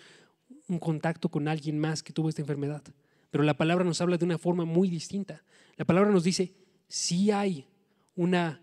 un 0.67 0.80
contacto 0.80 1.30
con 1.30 1.47
alguien 1.47 1.80
más 1.80 2.03
que 2.03 2.13
tuvo 2.13 2.30
esta 2.30 2.41
enfermedad. 2.41 2.84
Pero 3.32 3.43
la 3.43 3.57
palabra 3.57 3.84
nos 3.84 4.01
habla 4.01 4.17
de 4.17 4.25
una 4.25 4.38
forma 4.38 4.65
muy 4.65 4.89
distinta. 4.89 5.43
La 5.77 5.86
palabra 5.86 6.11
nos 6.11 6.23
dice, 6.23 6.53
si 6.90 7.32
hay 7.32 7.66
una 8.16 8.62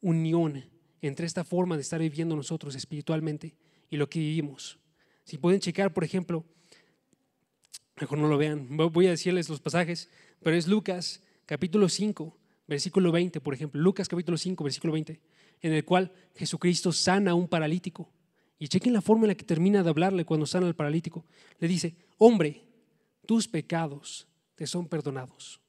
unión 0.00 0.64
entre 1.02 1.26
esta 1.26 1.44
forma 1.44 1.76
de 1.76 1.82
estar 1.82 2.00
viviendo 2.00 2.34
nosotros 2.34 2.74
espiritualmente 2.74 3.54
y 3.90 3.96
lo 3.96 4.08
que 4.08 4.20
vivimos. 4.20 4.78
Si 5.24 5.36
pueden 5.36 5.60
checar, 5.60 5.92
por 5.92 6.04
ejemplo, 6.04 6.44
mejor 8.00 8.18
no 8.18 8.28
lo 8.28 8.38
vean, 8.38 8.76
voy 8.76 9.06
a 9.06 9.10
decirles 9.10 9.48
los 9.48 9.60
pasajes, 9.60 10.08
pero 10.42 10.56
es 10.56 10.66
Lucas 10.66 11.22
capítulo 11.46 11.88
5, 11.88 12.36
versículo 12.66 13.12
20, 13.12 13.40
por 13.40 13.54
ejemplo, 13.54 13.80
Lucas 13.80 14.08
capítulo 14.08 14.38
5, 14.38 14.64
versículo 14.64 14.92
20, 14.92 15.20
en 15.60 15.72
el 15.72 15.84
cual 15.84 16.12
Jesucristo 16.36 16.92
sana 16.92 17.32
a 17.32 17.34
un 17.34 17.48
paralítico. 17.48 18.10
Y 18.58 18.68
chequen 18.68 18.92
la 18.92 19.02
forma 19.02 19.24
en 19.24 19.28
la 19.28 19.34
que 19.34 19.44
termina 19.44 19.82
de 19.82 19.90
hablarle 19.90 20.24
cuando 20.24 20.46
sana 20.46 20.66
al 20.66 20.76
paralítico. 20.76 21.26
Le 21.58 21.68
dice, 21.68 21.96
hombre, 22.18 22.64
tus 23.26 23.48
pecados 23.48 24.28
te 24.54 24.66
son 24.66 24.88
perdonados. 24.88 25.60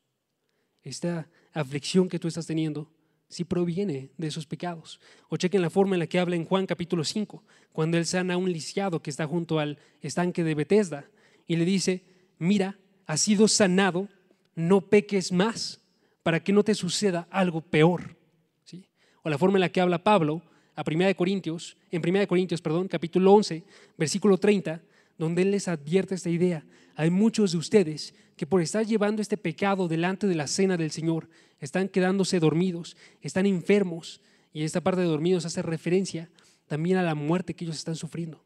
esta 0.83 1.27
aflicción 1.55 2.09
que 2.09 2.19
tú 2.19 2.27
estás 2.27 2.45
teniendo, 2.45 2.91
si 3.27 3.43
proviene 3.43 4.11
de 4.17 4.27
esos 4.27 4.45
pecados. 4.45 4.99
O 5.29 5.37
chequen 5.37 5.61
la 5.61 5.71
forma 5.71 5.95
en 5.95 5.99
la 5.99 6.07
que 6.07 6.19
habla 6.19 6.35
en 6.35 6.45
Juan 6.45 6.67
capítulo 6.67 7.03
5, 7.03 7.43
cuando 7.71 7.97
él 7.97 8.05
sana 8.05 8.35
a 8.35 8.37
un 8.37 8.51
lisiado 8.51 9.01
que 9.01 9.09
está 9.09 9.25
junto 9.25 9.57
al 9.59 9.79
estanque 10.01 10.43
de 10.43 10.53
Bethesda 10.53 11.09
y 11.47 11.55
le 11.55 11.65
dice, 11.65 12.03
mira, 12.37 12.77
has 13.07 13.21
sido 13.21 13.47
sanado, 13.47 14.09
no 14.53 14.81
peques 14.81 15.31
más 15.31 15.81
para 16.23 16.43
que 16.43 16.53
no 16.53 16.63
te 16.63 16.75
suceda 16.75 17.27
algo 17.31 17.61
peor. 17.61 18.15
¿Sí? 18.63 18.87
O 19.23 19.29
la 19.29 19.37
forma 19.37 19.57
en 19.57 19.61
la 19.61 19.69
que 19.69 19.81
habla 19.81 20.03
Pablo 20.03 20.41
a 20.75 20.83
Primera 20.83 21.07
de 21.07 21.15
Corintios, 21.15 21.77
en 21.89 22.01
Primera 22.01 22.21
de 22.21 22.27
Corintios, 22.27 22.61
perdón, 22.61 22.87
capítulo 22.87 23.31
11, 23.33 23.63
versículo 23.97 24.37
30, 24.37 24.81
donde 25.17 25.43
él 25.43 25.51
les 25.51 25.67
advierte 25.67 26.15
esta 26.15 26.29
idea. 26.29 26.65
Hay 26.95 27.09
muchos 27.09 27.53
de 27.53 27.57
ustedes 27.57 28.13
que 28.35 28.45
por 28.45 28.61
estar 28.61 28.85
llevando 28.85 29.21
este 29.21 29.37
pecado 29.37 29.87
delante 29.87 30.27
de 30.27 30.35
la 30.35 30.47
cena 30.47 30.77
del 30.77 30.91
Señor, 30.91 31.29
están 31.59 31.87
quedándose 31.87 32.39
dormidos, 32.39 32.97
están 33.21 33.45
enfermos, 33.45 34.21
y 34.51 34.63
esta 34.63 34.81
parte 34.81 35.01
de 35.01 35.07
dormidos 35.07 35.45
hace 35.45 35.61
referencia 35.61 36.29
también 36.67 36.97
a 36.97 37.03
la 37.03 37.15
muerte 37.15 37.53
que 37.53 37.65
ellos 37.65 37.77
están 37.77 37.95
sufriendo, 37.95 38.43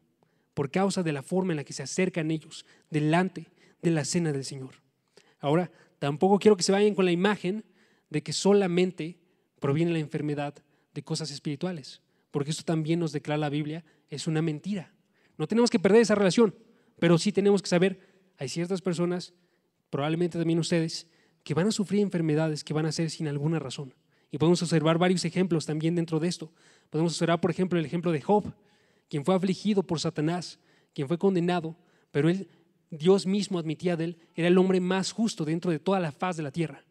por 0.54 0.70
causa 0.70 1.02
de 1.02 1.12
la 1.12 1.22
forma 1.22 1.52
en 1.52 1.56
la 1.56 1.64
que 1.64 1.72
se 1.72 1.82
acercan 1.82 2.30
ellos 2.30 2.66
delante 2.90 3.48
de 3.82 3.90
la 3.90 4.04
cena 4.04 4.32
del 4.32 4.44
Señor. 4.44 4.82
Ahora, 5.40 5.70
tampoco 5.98 6.38
quiero 6.38 6.56
que 6.56 6.62
se 6.62 6.72
vayan 6.72 6.94
con 6.94 7.04
la 7.04 7.12
imagen 7.12 7.64
de 8.10 8.22
que 8.22 8.32
solamente 8.32 9.18
proviene 9.58 9.92
la 9.92 9.98
enfermedad 9.98 10.54
de 10.94 11.02
cosas 11.02 11.30
espirituales, 11.30 12.02
porque 12.30 12.50
esto 12.50 12.64
también 12.64 13.00
nos 13.00 13.12
declara 13.12 13.38
la 13.38 13.48
Biblia, 13.48 13.84
es 14.08 14.26
una 14.26 14.42
mentira. 14.42 14.92
No 15.38 15.46
tenemos 15.46 15.70
que 15.70 15.78
perder 15.78 16.02
esa 16.02 16.14
relación, 16.14 16.54
pero 16.98 17.18
sí 17.18 17.32
tenemos 17.32 17.62
que 17.62 17.68
saber, 17.68 18.00
hay 18.36 18.48
ciertas 18.48 18.82
personas, 18.82 19.32
probablemente 19.90 20.38
también 20.38 20.58
ustedes, 20.58 21.06
que 21.42 21.54
van 21.54 21.66
a 21.66 21.72
sufrir 21.72 22.00
enfermedades 22.00 22.64
que 22.64 22.74
van 22.74 22.86
a 22.86 22.92
ser 22.92 23.10
sin 23.10 23.28
alguna 23.28 23.58
razón. 23.58 23.94
Y 24.30 24.38
podemos 24.38 24.62
observar 24.62 24.98
varios 24.98 25.24
ejemplos 25.24 25.66
también 25.66 25.94
dentro 25.94 26.20
de 26.20 26.28
esto. 26.28 26.52
Podemos 26.90 27.12
observar, 27.14 27.40
por 27.40 27.50
ejemplo, 27.50 27.78
el 27.78 27.84
ejemplo 27.84 28.12
de 28.12 28.20
Job, 28.20 28.52
quien 29.08 29.24
fue 29.24 29.34
afligido 29.34 29.82
por 29.82 29.98
Satanás, 29.98 30.58
quien 30.94 31.08
fue 31.08 31.18
condenado, 31.18 31.76
pero 32.12 32.28
él, 32.28 32.48
Dios 32.90 33.26
mismo 33.26 33.58
admitía 33.58 33.96
de 33.96 34.04
él, 34.04 34.18
era 34.34 34.48
el 34.48 34.58
hombre 34.58 34.80
más 34.80 35.12
justo 35.12 35.44
dentro 35.44 35.70
de 35.70 35.78
toda 35.78 36.00
la 36.00 36.12
faz 36.12 36.36
de 36.36 36.42
la 36.42 36.52
tierra. 36.52 36.84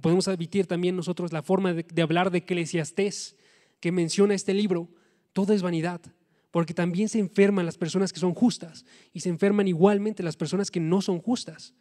Podemos 0.00 0.28
admitir 0.28 0.66
también 0.66 0.96
nosotros 0.96 1.32
la 1.32 1.42
forma 1.42 1.72
de, 1.72 1.84
de 1.84 2.02
hablar 2.02 2.30
de 2.30 2.38
Eclesiastés, 2.38 3.36
que 3.80 3.92
menciona 3.92 4.34
este 4.34 4.54
libro, 4.54 4.88
todo 5.32 5.52
es 5.52 5.62
vanidad, 5.62 6.00
porque 6.50 6.74
también 6.74 7.08
se 7.08 7.18
enferman 7.18 7.66
las 7.66 7.78
personas 7.78 8.12
que 8.12 8.20
son 8.20 8.34
justas 8.34 8.84
y 9.12 9.20
se 9.20 9.28
enferman 9.28 9.68
igualmente 9.68 10.22
las 10.22 10.36
personas 10.36 10.70
que 10.70 10.80
no 10.80 11.00
son 11.00 11.20
justas. 11.20 11.74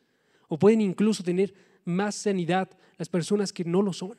O 0.51 0.59
pueden 0.59 0.81
incluso 0.81 1.23
tener 1.23 1.53
más 1.85 2.13
sanidad 2.13 2.69
las 2.97 3.07
personas 3.07 3.53
que 3.53 3.63
no 3.63 3.81
lo 3.81 3.93
son. 3.93 4.17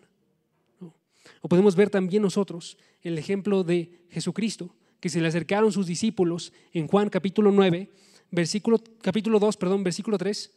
O 1.42 1.48
podemos 1.48 1.76
ver 1.76 1.90
también 1.90 2.22
nosotros 2.22 2.78
el 3.02 3.18
ejemplo 3.18 3.64
de 3.64 4.06
Jesucristo, 4.08 4.74
que 4.98 5.10
se 5.10 5.20
le 5.20 5.28
acercaron 5.28 5.70
sus 5.72 5.86
discípulos 5.86 6.54
en 6.72 6.86
Juan 6.86 7.10
capítulo 7.10 7.52
9, 7.52 7.90
versículo, 8.30 8.82
capítulo 9.02 9.38
2, 9.38 9.58
perdón, 9.58 9.84
versículo 9.84 10.16
3, 10.16 10.50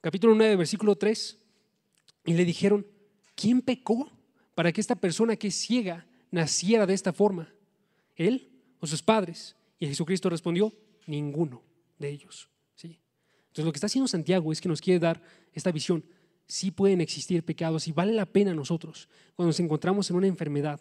capítulo 0.00 0.34
9, 0.34 0.56
versículo 0.56 0.96
3, 0.96 1.44
y 2.24 2.32
le 2.32 2.46
dijeron, 2.46 2.86
¿quién 3.34 3.60
pecó 3.60 4.10
para 4.54 4.72
que 4.72 4.80
esta 4.80 4.96
persona 4.96 5.36
que 5.36 5.48
es 5.48 5.56
ciega 5.56 6.06
naciera 6.30 6.86
de 6.86 6.94
esta 6.94 7.12
forma? 7.12 7.52
¿Él 8.14 8.48
o 8.80 8.86
sus 8.86 9.02
padres? 9.02 9.56
Y 9.78 9.88
Jesucristo 9.88 10.30
respondió, 10.30 10.72
ninguno 11.06 11.62
de 11.98 12.08
ellos. 12.08 12.48
Entonces 13.56 13.68
lo 13.68 13.72
que 13.72 13.78
está 13.78 13.86
haciendo 13.86 14.06
Santiago 14.06 14.52
es 14.52 14.60
que 14.60 14.68
nos 14.68 14.82
quiere 14.82 15.00
dar 15.00 15.22
esta 15.54 15.72
visión. 15.72 16.04
Sí 16.46 16.70
pueden 16.70 17.00
existir 17.00 17.42
pecados 17.42 17.88
y 17.88 17.92
vale 17.92 18.12
la 18.12 18.26
pena 18.26 18.52
nosotros, 18.52 19.08
cuando 19.34 19.48
nos 19.48 19.60
encontramos 19.60 20.10
en 20.10 20.16
una 20.16 20.26
enfermedad 20.26 20.78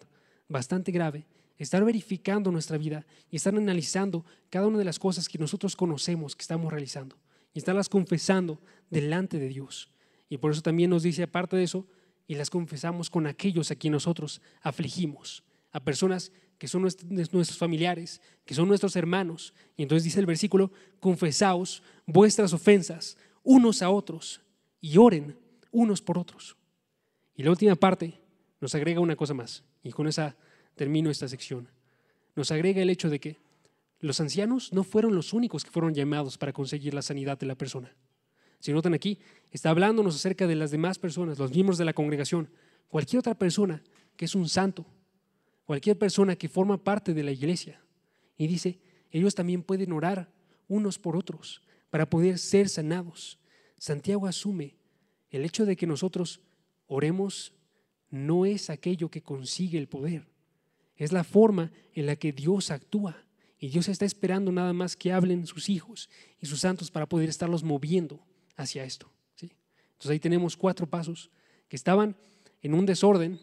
bastante 0.50 0.92
grave, 0.92 1.26
estar 1.58 1.86
verificando 1.86 2.52
nuestra 2.52 2.78
vida 2.78 3.06
y 3.32 3.38
estar 3.38 3.56
analizando 3.56 4.26
cada 4.50 4.68
una 4.68 4.78
de 4.78 4.84
las 4.84 5.00
cosas 5.00 5.30
que 5.30 5.38
nosotros 5.38 5.74
conocemos 5.78 6.36
que 6.36 6.42
estamos 6.42 6.70
realizando 6.70 7.16
y 7.54 7.60
estarlas 7.60 7.88
confesando 7.88 8.60
delante 8.90 9.40
de 9.40 9.48
Dios. 9.48 9.90
Y 10.28 10.38
por 10.38 10.52
eso 10.52 10.62
también 10.62 10.90
nos 10.90 11.04
dice, 11.04 11.24
aparte 11.24 11.56
de 11.56 11.64
eso, 11.64 11.88
y 12.28 12.36
las 12.36 12.50
confesamos 12.50 13.10
con 13.10 13.26
aquellos 13.26 13.72
a 13.72 13.76
quienes 13.78 14.04
nosotros 14.04 14.42
afligimos, 14.62 15.46
a 15.72 15.80
personas 15.80 16.34
que 16.58 16.68
son 16.68 16.82
nuestros 16.82 17.58
familiares, 17.58 18.22
que 18.46 18.54
son 18.54 18.68
nuestros 18.68 18.96
hermanos. 18.96 19.54
Y 19.76 19.84
entonces 19.84 20.04
dice 20.04 20.20
el 20.20 20.26
versículo, 20.26 20.72
confesaos 21.00 21.84
vuestras 22.06 22.54
ofensas 22.54 23.18
unos 23.44 23.82
a 23.82 23.90
otros 23.90 24.42
y 24.82 24.98
oren 24.98 25.38
unos 25.72 26.02
por 26.02 26.18
otros. 26.18 26.56
Y 27.36 27.44
la 27.44 27.52
última 27.52 27.76
parte 27.76 28.20
nos 28.62 28.74
agrega 28.76 29.00
una 29.00 29.16
cosa 29.16 29.34
más, 29.34 29.64
y 29.84 29.92
con 29.92 30.08
esa 30.08 30.36
termino 30.76 31.10
esta 31.10 31.28
sección. 31.28 31.68
Nos 32.36 32.52
agrega 32.52 32.82
el 32.82 32.90
hecho 32.90 33.10
de 33.10 33.20
que 33.20 33.38
los 34.00 34.20
ancianos 34.20 34.72
no 34.74 34.84
fueron 34.84 35.16
los 35.16 35.34
únicos 35.34 35.64
que 35.64 35.72
fueron 35.72 35.94
llamados 35.94 36.38
para 36.38 36.54
conseguir 36.54 36.94
la 36.94 37.02
sanidad 37.02 37.38
de 37.38 37.46
la 37.46 37.56
persona. 37.56 37.94
Si 38.60 38.72
notan 38.72 38.94
aquí, 38.94 39.20
está 39.52 39.70
hablándonos 39.70 40.16
acerca 40.16 40.48
de 40.48 40.56
las 40.56 40.72
demás 40.72 40.98
personas, 40.98 41.38
los 41.38 41.52
miembros 41.52 41.78
de 41.78 41.86
la 41.86 41.94
congregación, 41.94 42.50
cualquier 42.88 43.20
otra 43.20 43.36
persona 43.36 43.84
que 44.16 44.26
es 44.26 44.36
un 44.36 44.48
santo, 44.48 44.86
cualquier 45.66 45.98
persona 45.98 46.36
que 46.36 46.50
forma 46.50 46.84
parte 46.84 47.14
de 47.14 47.24
la 47.24 47.32
iglesia. 47.32 47.82
Y 48.38 48.48
dice, 48.48 48.80
ellos 49.12 49.36
también 49.36 49.64
pueden 49.64 49.92
orar 49.92 50.32
unos 50.68 51.00
por 51.00 51.16
otros 51.16 51.62
para 51.90 52.10
poder 52.10 52.38
ser 52.38 52.70
sanados. 52.70 53.40
Santiago 53.78 54.28
asume 54.28 54.76
el 55.30 55.46
hecho 55.46 55.66
de 55.66 55.76
que 55.76 55.88
nosotros 55.88 56.42
oremos 56.88 57.54
no 58.10 58.46
es 58.46 58.70
aquello 58.70 59.10
que 59.10 59.22
consigue 59.22 59.78
el 59.78 59.88
poder, 59.88 60.28
es 60.96 61.12
la 61.12 61.24
forma 61.24 61.72
en 61.94 62.06
la 62.06 62.16
que 62.16 62.32
Dios 62.32 62.72
actúa. 62.72 63.18
Y 63.58 63.70
Dios 63.70 63.88
está 63.88 64.06
esperando 64.06 64.52
nada 64.52 64.74
más 64.74 64.96
que 64.96 65.12
hablen 65.12 65.48
sus 65.48 65.70
hijos 65.70 66.10
y 66.42 66.46
sus 66.46 66.60
santos 66.60 66.92
para 66.92 67.08
poder 67.08 67.30
estarlos 67.30 67.64
moviendo 67.64 68.24
hacia 68.58 68.84
esto. 68.84 69.12
¿sí? 69.36 69.52
Entonces 69.94 70.12
ahí 70.12 70.20
tenemos 70.20 70.56
cuatro 70.58 70.88
pasos 70.88 71.32
que 71.68 71.76
estaban 71.76 72.16
en 72.62 72.74
un 72.74 72.86
desorden, 72.86 73.40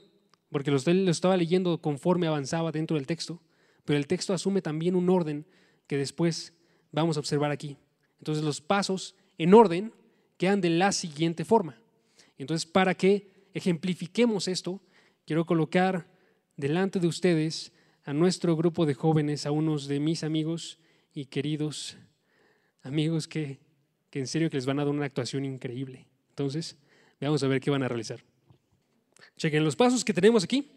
porque 0.53 0.71
los 0.71 0.87
lo 0.87 1.11
estaba 1.11 1.37
leyendo 1.37 1.81
conforme 1.81 2.27
avanzaba 2.27 2.71
dentro 2.71 2.97
del 2.97 3.07
texto, 3.07 3.41
pero 3.85 3.99
el 3.99 4.07
texto 4.07 4.35
asume 4.35 4.61
también 4.61 4.95
un 4.95 5.09
orden 5.09 5.47
que 5.87 5.97
después 5.97 6.53
vamos 6.93 7.17
a 7.17 7.21
observar 7.21 7.51
aquí. 7.51 7.79
Entonces 8.19 8.45
los 8.45 8.61
pasos 8.61 9.17
en 9.39 9.55
orden 9.55 9.93
quedan 10.37 10.61
de 10.61 10.71
la 10.71 10.93
siguiente 10.93 11.45
forma. 11.45 11.79
Entonces, 12.37 12.67
para 12.67 12.95
que 12.95 13.31
ejemplifiquemos 13.55 14.47
esto, 14.47 14.81
quiero 15.25 15.47
colocar 15.47 16.07
delante 16.57 17.01
de 17.01 17.07
ustedes 17.07 17.73
a 18.05 18.13
nuestro 18.13 18.55
grupo 18.55 18.85
de 18.85 18.95
jóvenes, 18.95 19.47
a 19.47 19.53
unos 19.53 19.89
de 19.89 20.01
mis 20.01 20.23
amigos 20.23 20.79
y 21.15 21.27
queridos 21.27 21.97
amigos 22.83 23.27
que, 23.27 23.61
que 24.11 24.19
en 24.19 24.27
serio 24.27 24.51
que 24.51 24.57
les 24.57 24.67
van 24.67 24.81
a 24.81 24.85
dar 24.85 24.93
una 24.93 25.07
actuación 25.07 25.45
increíble. 25.45 26.07
Entonces, 26.31 26.77
vamos 27.21 27.43
a 27.43 27.49
ver 27.49 27.61
qué 27.61 27.71
van 27.71 27.85
a 27.85 27.89
realizar. 27.89 28.23
Chequen, 29.37 29.65
los 29.65 29.77
pasos 29.77 30.05
que 30.05 30.15
tenemos 30.15 30.45
aquí 30.45 30.71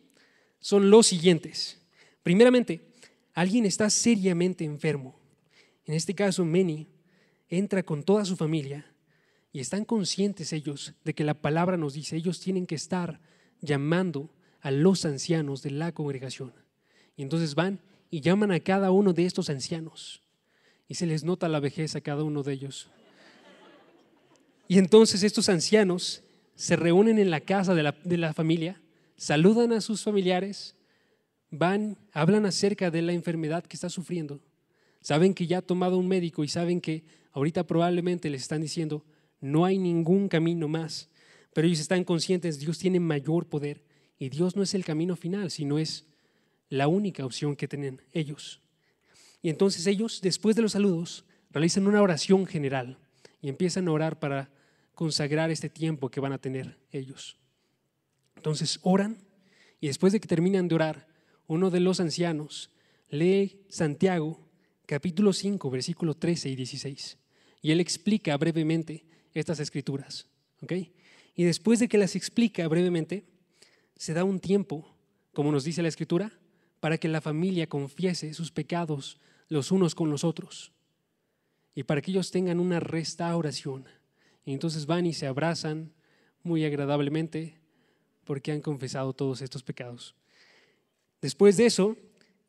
son 0.60 0.90
los 0.90 1.08
siguientes. 1.08 1.82
Primeramente, 2.24 2.92
alguien 3.34 3.66
está 3.66 3.90
seriamente 3.90 4.64
enfermo. 4.64 5.20
En 5.86 5.94
este 5.94 6.16
caso, 6.16 6.44
Meni 6.44 6.88
entra 7.50 7.84
con 7.84 8.04
toda 8.04 8.26
su 8.26 8.36
familia 8.36 8.92
y 9.52 9.60
están 9.60 9.86
conscientes 9.86 10.52
ellos 10.52 10.94
de 11.04 11.14
que 11.14 11.24
la 11.24 11.36
palabra 11.36 11.78
nos 11.78 11.94
dice, 11.94 12.18
ellos 12.18 12.40
tienen 12.40 12.66
que 12.66 12.76
estar 12.76 13.22
llamando 13.62 14.30
a 14.62 14.72
los 14.72 15.06
ancianos 15.06 15.62
de 15.62 15.72
la 15.72 15.92
congregación. 15.92 16.54
Y 17.16 17.22
entonces 17.22 17.56
van 17.56 17.80
y 18.10 18.22
llaman 18.22 18.52
a 18.52 18.60
cada 18.60 18.92
uno 18.92 19.14
de 19.14 19.26
estos 19.26 19.50
ancianos. 19.50 20.22
Y 20.88 20.96
se 20.96 21.06
les 21.06 21.24
nota 21.24 21.48
la 21.48 21.60
vejez 21.60 21.96
a 21.96 22.02
cada 22.02 22.24
uno 22.24 22.44
de 22.44 22.54
ellos. 22.54 22.90
Y 24.68 24.78
entonces 24.80 25.24
estos 25.24 25.50
ancianos 25.50 26.24
se 26.56 26.76
reúnen 26.76 27.20
en 27.20 27.30
la 27.30 27.42
casa 27.42 27.76
de 27.76 27.84
la, 27.84 27.96
de 28.04 28.18
la 28.18 28.34
familia, 28.34 28.82
saludan 29.18 29.74
a 29.74 29.82
sus 29.82 30.04
familiares, 30.04 30.76
van, 31.52 31.98
hablan 32.12 32.46
acerca 32.46 32.92
de 32.92 33.02
la 33.02 33.14
enfermedad 33.14 33.64
que 33.66 33.76
está 33.76 33.90
sufriendo. 33.90 34.42
Saben 35.02 35.34
que 35.34 35.48
ya 35.48 35.60
ha 35.60 35.62
tomado 35.62 35.98
un 35.98 36.08
médico 36.08 36.44
y 36.44 36.48
saben 36.48 36.82
que 36.82 37.04
ahorita 37.32 37.68
probablemente 37.68 38.30
les 38.30 38.42
están 38.42 38.62
diciendo, 38.62 39.06
no 39.40 39.66
hay 39.66 39.78
ningún 39.78 40.28
camino 40.30 40.68
más. 40.68 41.10
Pero 41.54 41.68
ellos 41.68 41.80
están 41.80 42.04
conscientes, 42.04 42.60
Dios 42.60 42.80
tiene 42.80 43.00
mayor 43.00 43.48
poder 43.48 43.84
y 44.18 44.30
Dios 44.30 44.56
no 44.56 44.64
es 44.64 44.74
el 44.74 44.84
camino 44.84 45.16
final, 45.16 45.52
sino 45.52 45.78
es 45.78 46.08
la 46.70 46.88
única 46.88 47.26
opción 47.26 47.56
que 47.56 47.68
tienen 47.68 48.02
ellos. 48.12 48.62
Y 49.42 49.50
entonces 49.50 49.86
ellos, 49.88 50.22
después 50.22 50.56
de 50.56 50.64
los 50.64 50.72
saludos, 50.72 51.26
realizan 51.52 51.88
una 51.88 52.02
oración 52.02 52.46
general 52.46 52.98
y 53.42 53.50
empiezan 53.50 53.88
a 53.88 53.92
orar 53.92 54.20
para 54.20 54.50
consagrar 54.96 55.52
este 55.52 55.70
tiempo 55.70 56.10
que 56.10 56.20
van 56.20 56.34
a 56.34 56.40
tener 56.40 56.80
ellos. 56.92 57.38
Entonces 58.36 58.80
oran 58.82 59.18
y 59.80 59.88
después 59.88 60.14
de 60.14 60.20
que 60.20 60.28
terminan 60.28 60.68
de 60.68 60.76
orar, 60.76 61.08
uno 61.48 61.70
de 61.70 61.80
los 61.80 62.00
ancianos 62.00 62.72
lee 63.10 63.62
Santiago 63.70 64.50
capítulo 64.86 65.34
5, 65.34 65.70
versículo 65.70 66.16
13 66.16 66.50
y 66.50 66.56
16. 66.56 67.18
Y 67.62 67.72
él 67.72 67.80
explica 67.80 68.36
brevemente 68.38 69.06
estas 69.34 69.60
escrituras. 69.60 70.28
Y 71.36 71.44
después 71.44 71.80
de 71.80 71.88
que 71.88 71.98
las 71.98 72.16
explica 72.16 72.68
brevemente, 72.68 73.26
se 73.96 74.14
da 74.14 74.24
un 74.24 74.40
tiempo, 74.40 74.96
como 75.34 75.52
nos 75.52 75.64
dice 75.64 75.82
la 75.82 75.90
Escritura, 75.90 76.32
para 76.80 76.98
que 76.98 77.08
la 77.08 77.22
familia 77.22 77.68
confiese 77.68 78.34
sus 78.34 78.52
pecados 78.52 79.20
los 79.48 79.72
unos 79.72 79.96
con 79.96 80.10
los 80.10 80.24
otros 80.24 80.72
y 81.76 81.84
para 81.84 82.02
que 82.02 82.12
ellos 82.12 82.32
tengan 82.32 82.60
una 82.60 82.80
restauración. 82.80 83.86
Y 84.46 84.54
entonces 84.54 84.86
van 84.86 85.06
y 85.06 85.14
se 85.14 85.28
abrazan 85.28 85.92
muy 86.44 86.64
agradablemente 86.64 87.60
porque 88.24 88.52
han 88.52 88.62
confesado 88.62 89.14
todos 89.14 89.42
estos 89.42 89.64
pecados. 89.64 90.16
Después 91.22 91.58
de 91.58 91.66
eso, 91.66 91.98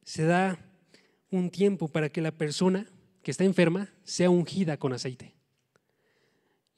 se 0.04 0.24
da 0.24 0.58
un 1.30 1.50
tiempo 1.50 1.88
para 1.88 2.10
que 2.10 2.20
la 2.20 2.32
persona 2.32 2.86
que 3.22 3.30
está 3.30 3.44
enferma 3.44 3.90
sea 4.04 4.30
ungida 4.30 4.76
con 4.76 4.92
aceite. 4.92 5.34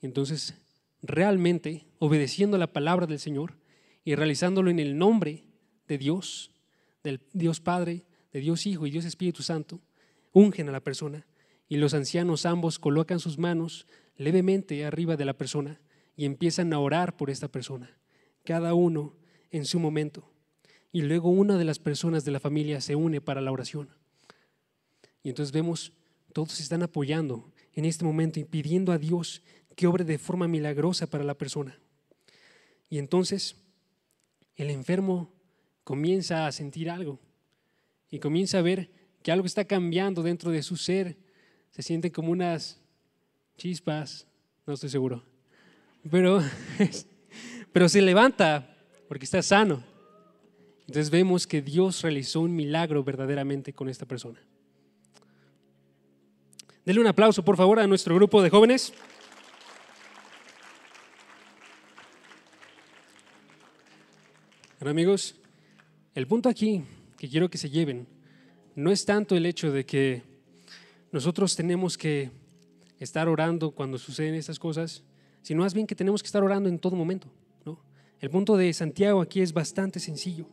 Entonces, 0.00 0.54
realmente, 1.02 1.86
obedeciendo 1.98 2.56
la 2.56 2.72
palabra 2.72 3.06
del 3.06 3.18
Señor 3.18 3.58
y 4.04 4.14
realizándolo 4.14 4.70
en 4.70 4.78
el 4.78 4.96
nombre 4.96 5.44
de 5.86 5.98
Dios, 5.98 6.52
del 7.02 7.20
Dios 7.32 7.60
Padre, 7.60 8.04
de 8.32 8.40
Dios 8.40 8.66
Hijo 8.66 8.86
y 8.86 8.90
Dios 8.90 9.04
Espíritu 9.04 9.42
Santo, 9.42 9.80
ungen 10.32 10.68
a 10.68 10.72
la 10.72 10.80
persona 10.80 11.26
y 11.68 11.76
los 11.76 11.94
ancianos 11.94 12.46
ambos 12.46 12.78
colocan 12.78 13.18
sus 13.18 13.38
manos 13.38 13.86
levemente 14.18 14.84
arriba 14.84 15.16
de 15.16 15.24
la 15.24 15.32
persona 15.32 15.80
y 16.16 16.26
empiezan 16.26 16.72
a 16.74 16.80
orar 16.80 17.16
por 17.16 17.30
esta 17.30 17.48
persona, 17.48 17.96
cada 18.44 18.74
uno 18.74 19.14
en 19.50 19.64
su 19.64 19.78
momento. 19.80 20.30
Y 20.92 21.02
luego 21.02 21.30
una 21.30 21.56
de 21.56 21.64
las 21.64 21.78
personas 21.78 22.24
de 22.24 22.32
la 22.32 22.40
familia 22.40 22.80
se 22.80 22.96
une 22.96 23.20
para 23.20 23.40
la 23.40 23.52
oración. 23.52 23.88
Y 25.22 25.30
entonces 25.30 25.52
vemos, 25.52 25.92
todos 26.32 26.52
se 26.52 26.62
están 26.62 26.82
apoyando 26.82 27.52
en 27.72 27.84
este 27.84 28.04
momento 28.04 28.40
y 28.40 28.44
pidiendo 28.44 28.92
a 28.92 28.98
Dios 28.98 29.42
que 29.76 29.86
obre 29.86 30.04
de 30.04 30.18
forma 30.18 30.48
milagrosa 30.48 31.06
para 31.06 31.24
la 31.24 31.38
persona. 31.38 31.78
Y 32.90 32.98
entonces 32.98 33.56
el 34.56 34.70
enfermo 34.70 35.32
comienza 35.84 36.46
a 36.46 36.52
sentir 36.52 36.90
algo 36.90 37.20
y 38.10 38.18
comienza 38.18 38.58
a 38.58 38.62
ver 38.62 38.90
que 39.22 39.30
algo 39.30 39.46
está 39.46 39.64
cambiando 39.64 40.22
dentro 40.22 40.50
de 40.50 40.62
su 40.62 40.76
ser. 40.76 41.16
Se 41.70 41.82
sienten 41.82 42.10
como 42.10 42.32
unas 42.32 42.80
chispas, 43.58 44.26
no 44.66 44.72
estoy 44.72 44.88
seguro. 44.88 45.22
Pero, 46.10 46.42
pero 47.72 47.88
se 47.88 48.00
levanta 48.00 48.74
porque 49.08 49.24
está 49.24 49.42
sano. 49.42 49.82
Entonces 50.80 51.10
vemos 51.10 51.46
que 51.46 51.60
Dios 51.60 52.00
realizó 52.00 52.40
un 52.40 52.56
milagro 52.56 53.04
verdaderamente 53.04 53.74
con 53.74 53.90
esta 53.90 54.06
persona. 54.06 54.40
Denle 56.86 57.02
un 57.02 57.06
aplauso, 57.08 57.44
por 57.44 57.56
favor, 57.58 57.78
a 57.78 57.86
nuestro 57.86 58.14
grupo 58.14 58.40
de 58.40 58.48
jóvenes. 58.48 58.94
Bueno, 64.78 64.92
amigos, 64.92 65.34
el 66.14 66.26
punto 66.26 66.48
aquí 66.48 66.84
que 67.18 67.28
quiero 67.28 67.50
que 67.50 67.58
se 67.58 67.68
lleven 67.68 68.06
no 68.76 68.92
es 68.92 69.04
tanto 69.04 69.34
el 69.34 69.44
hecho 69.44 69.72
de 69.72 69.84
que 69.84 70.22
nosotros 71.10 71.56
tenemos 71.56 71.98
que 71.98 72.30
estar 72.98 73.28
orando 73.28 73.70
cuando 73.70 73.98
suceden 73.98 74.34
estas 74.34 74.58
cosas, 74.58 75.04
sino 75.42 75.62
más 75.62 75.74
bien 75.74 75.86
que 75.86 75.94
tenemos 75.94 76.22
que 76.22 76.26
estar 76.26 76.42
orando 76.42 76.68
en 76.68 76.78
todo 76.78 76.96
momento. 76.96 77.28
¿no? 77.64 77.80
El 78.20 78.30
punto 78.30 78.56
de 78.56 78.72
Santiago 78.72 79.20
aquí 79.20 79.40
es 79.40 79.52
bastante 79.52 80.00
sencillo. 80.00 80.46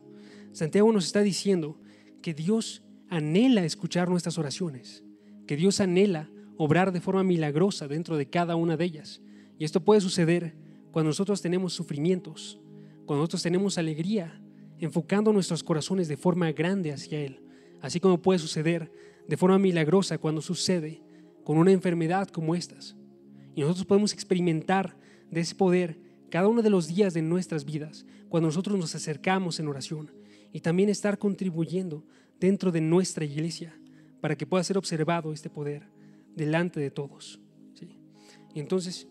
Santiago 0.52 0.90
nos 0.92 1.06
está 1.06 1.22
diciendo 1.22 1.78
que 2.22 2.34
Dios 2.34 2.82
anhela 3.08 3.64
escuchar 3.64 4.08
nuestras 4.08 4.38
oraciones, 4.38 5.04
que 5.46 5.56
Dios 5.56 5.80
anhela 5.80 6.30
obrar 6.56 6.92
de 6.92 7.00
forma 7.00 7.22
milagrosa 7.22 7.88
dentro 7.88 8.16
de 8.16 8.28
cada 8.28 8.56
una 8.56 8.76
de 8.76 8.84
ellas. 8.84 9.20
Y 9.58 9.64
esto 9.64 9.80
puede 9.80 10.00
suceder 10.00 10.54
cuando 10.90 11.10
nosotros 11.10 11.42
tenemos 11.42 11.72
sufrimientos, 11.74 12.58
cuando 13.04 13.22
nosotros 13.22 13.42
tenemos 13.42 13.78
alegría, 13.78 14.40
enfocando 14.78 15.32
nuestros 15.32 15.62
corazones 15.62 16.08
de 16.08 16.16
forma 16.16 16.50
grande 16.52 16.92
hacia 16.92 17.20
Él, 17.20 17.40
así 17.80 18.00
como 18.00 18.20
puede 18.20 18.38
suceder 18.38 18.90
de 19.26 19.36
forma 19.36 19.58
milagrosa 19.58 20.18
cuando 20.18 20.40
sucede 20.40 21.02
con 21.46 21.58
una 21.58 21.70
enfermedad 21.70 22.26
como 22.26 22.56
estas. 22.56 22.96
Y 23.54 23.60
nosotros 23.60 23.86
podemos 23.86 24.12
experimentar 24.12 24.96
de 25.30 25.42
ese 25.42 25.54
poder 25.54 25.96
cada 26.28 26.48
uno 26.48 26.60
de 26.60 26.70
los 26.70 26.88
días 26.88 27.14
de 27.14 27.22
nuestras 27.22 27.64
vidas, 27.64 28.04
cuando 28.28 28.48
nosotros 28.48 28.76
nos 28.76 28.96
acercamos 28.96 29.60
en 29.60 29.68
oración 29.68 30.10
y 30.52 30.58
también 30.58 30.88
estar 30.88 31.20
contribuyendo 31.20 32.04
dentro 32.40 32.72
de 32.72 32.80
nuestra 32.80 33.24
iglesia 33.24 33.78
para 34.20 34.36
que 34.36 34.44
pueda 34.44 34.64
ser 34.64 34.76
observado 34.76 35.32
este 35.32 35.48
poder 35.48 35.84
delante 36.34 36.80
de 36.80 36.90
todos. 36.90 37.38
Y 38.52 38.58
entonces 38.58 39.06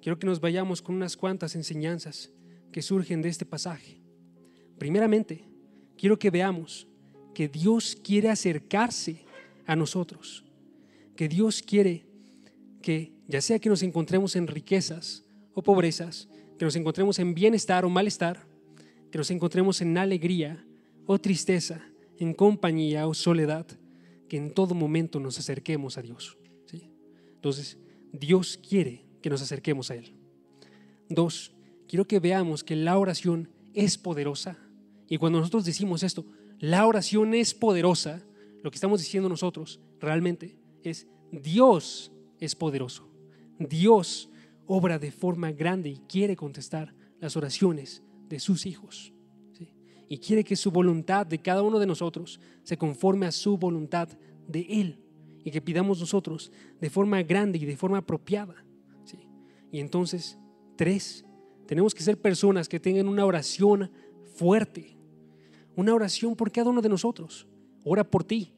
quiero 0.00 0.16
que 0.16 0.28
nos 0.28 0.40
vayamos 0.40 0.82
con 0.82 0.94
unas 0.94 1.16
cuantas 1.16 1.56
enseñanzas 1.56 2.30
que 2.70 2.82
surgen 2.82 3.20
de 3.20 3.30
este 3.30 3.44
pasaje. 3.44 4.00
Primeramente, 4.78 5.44
quiero 5.98 6.20
que 6.20 6.30
veamos 6.30 6.86
que 7.34 7.48
Dios 7.48 7.98
quiere 8.00 8.28
acercarse 8.28 9.24
a 9.66 9.74
nosotros, 9.74 10.44
que 11.20 11.28
Dios 11.28 11.60
quiere 11.60 12.06
que 12.80 13.12
ya 13.28 13.42
sea 13.42 13.58
que 13.58 13.68
nos 13.68 13.82
encontremos 13.82 14.36
en 14.36 14.46
riquezas 14.46 15.22
o 15.52 15.62
pobrezas, 15.62 16.30
que 16.58 16.64
nos 16.64 16.76
encontremos 16.76 17.18
en 17.18 17.34
bienestar 17.34 17.84
o 17.84 17.90
malestar, 17.90 18.46
que 19.10 19.18
nos 19.18 19.30
encontremos 19.30 19.82
en 19.82 19.98
alegría 19.98 20.64
o 21.04 21.18
tristeza, 21.18 21.82
en 22.16 22.32
compañía 22.32 23.06
o 23.06 23.12
soledad, 23.12 23.66
que 24.30 24.38
en 24.38 24.54
todo 24.54 24.74
momento 24.74 25.20
nos 25.20 25.38
acerquemos 25.38 25.98
a 25.98 26.00
Dios. 26.00 26.38
Entonces, 27.34 27.76
Dios 28.14 28.56
quiere 28.56 29.04
que 29.20 29.28
nos 29.28 29.42
acerquemos 29.42 29.90
a 29.90 29.96
Él. 29.96 30.14
Dos, 31.10 31.52
quiero 31.86 32.06
que 32.06 32.18
veamos 32.18 32.64
que 32.64 32.76
la 32.76 32.96
oración 32.96 33.50
es 33.74 33.98
poderosa. 33.98 34.56
Y 35.06 35.18
cuando 35.18 35.38
nosotros 35.38 35.66
decimos 35.66 36.02
esto, 36.02 36.24
la 36.60 36.86
oración 36.86 37.34
es 37.34 37.52
poderosa, 37.52 38.22
lo 38.62 38.70
que 38.70 38.76
estamos 38.76 39.00
diciendo 39.00 39.28
nosotros 39.28 39.80
realmente 40.00 40.59
es 40.82 41.06
Dios 41.30 42.12
es 42.38 42.54
poderoso. 42.54 43.08
Dios 43.58 44.30
obra 44.66 44.98
de 44.98 45.10
forma 45.10 45.52
grande 45.52 45.90
y 45.90 45.98
quiere 46.08 46.36
contestar 46.36 46.94
las 47.20 47.36
oraciones 47.36 48.02
de 48.28 48.40
sus 48.40 48.66
hijos. 48.66 49.12
Y 50.08 50.18
quiere 50.18 50.42
que 50.42 50.56
su 50.56 50.72
voluntad 50.72 51.24
de 51.26 51.38
cada 51.38 51.62
uno 51.62 51.78
de 51.78 51.86
nosotros 51.86 52.40
se 52.64 52.76
conforme 52.76 53.26
a 53.26 53.32
su 53.32 53.56
voluntad 53.56 54.08
de 54.48 54.60
Él 54.68 54.98
y 55.44 55.50
que 55.50 55.60
pidamos 55.60 56.00
nosotros 56.00 56.50
de 56.80 56.90
forma 56.90 57.22
grande 57.22 57.58
y 57.58 57.64
de 57.64 57.76
forma 57.76 57.98
apropiada. 57.98 58.64
Y 59.70 59.78
entonces, 59.78 60.36
tres, 60.76 61.24
tenemos 61.66 61.94
que 61.94 62.02
ser 62.02 62.20
personas 62.20 62.68
que 62.68 62.80
tengan 62.80 63.06
una 63.06 63.24
oración 63.24 63.90
fuerte, 64.34 64.96
una 65.76 65.94
oración 65.94 66.34
por 66.34 66.50
cada 66.50 66.70
uno 66.70 66.82
de 66.82 66.88
nosotros. 66.88 67.46
Ora 67.84 68.02
por 68.02 68.24
ti, 68.24 68.52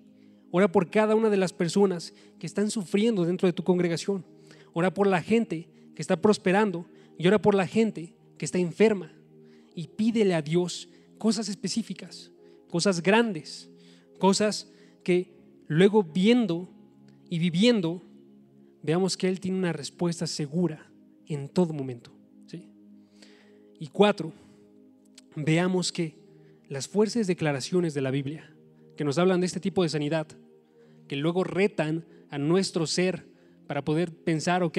ora 0.52 0.70
por 0.70 0.88
cada 0.88 1.16
una 1.16 1.30
de 1.30 1.36
las 1.36 1.52
personas 1.52 2.14
que 2.38 2.46
están 2.46 2.70
sufriendo 2.70 3.24
dentro 3.24 3.48
de 3.48 3.52
tu 3.52 3.64
congregación. 3.64 4.24
Ora 4.72 4.94
por 4.94 5.08
la 5.08 5.20
gente 5.20 5.68
que 5.96 6.02
está 6.02 6.20
prosperando 6.20 6.86
y 7.18 7.26
ora 7.26 7.42
por 7.42 7.56
la 7.56 7.66
gente 7.66 8.14
que 8.38 8.44
está 8.44 8.58
enferma. 8.58 9.12
Y 9.74 9.88
pídele 9.88 10.34
a 10.34 10.42
Dios 10.42 10.88
cosas 11.18 11.48
específicas, 11.48 12.30
cosas 12.70 13.02
grandes, 13.02 13.68
cosas 14.20 14.70
que 15.02 15.32
luego 15.66 16.04
viendo 16.04 16.68
y 17.28 17.38
viviendo, 17.38 18.02
veamos 18.82 19.16
que 19.16 19.28
Él 19.28 19.40
tiene 19.40 19.58
una 19.58 19.72
respuesta 19.72 20.26
segura 20.26 20.86
en 21.26 21.48
todo 21.48 21.72
momento. 21.72 22.12
Y 23.82 23.88
cuatro, 23.88 24.32
veamos 25.34 25.90
que 25.90 26.14
las 26.68 26.86
fuertes 26.86 27.26
declaraciones 27.26 27.94
de 27.94 28.00
la 28.00 28.12
Biblia, 28.12 28.54
que 28.96 29.02
nos 29.02 29.18
hablan 29.18 29.40
de 29.40 29.46
este 29.46 29.58
tipo 29.58 29.82
de 29.82 29.88
sanidad, 29.88 30.28
que 31.12 31.16
luego 31.16 31.44
retan 31.44 32.06
a 32.30 32.38
nuestro 32.38 32.86
ser 32.86 33.26
para 33.66 33.84
poder 33.84 34.14
pensar, 34.14 34.62
ok, 34.62 34.78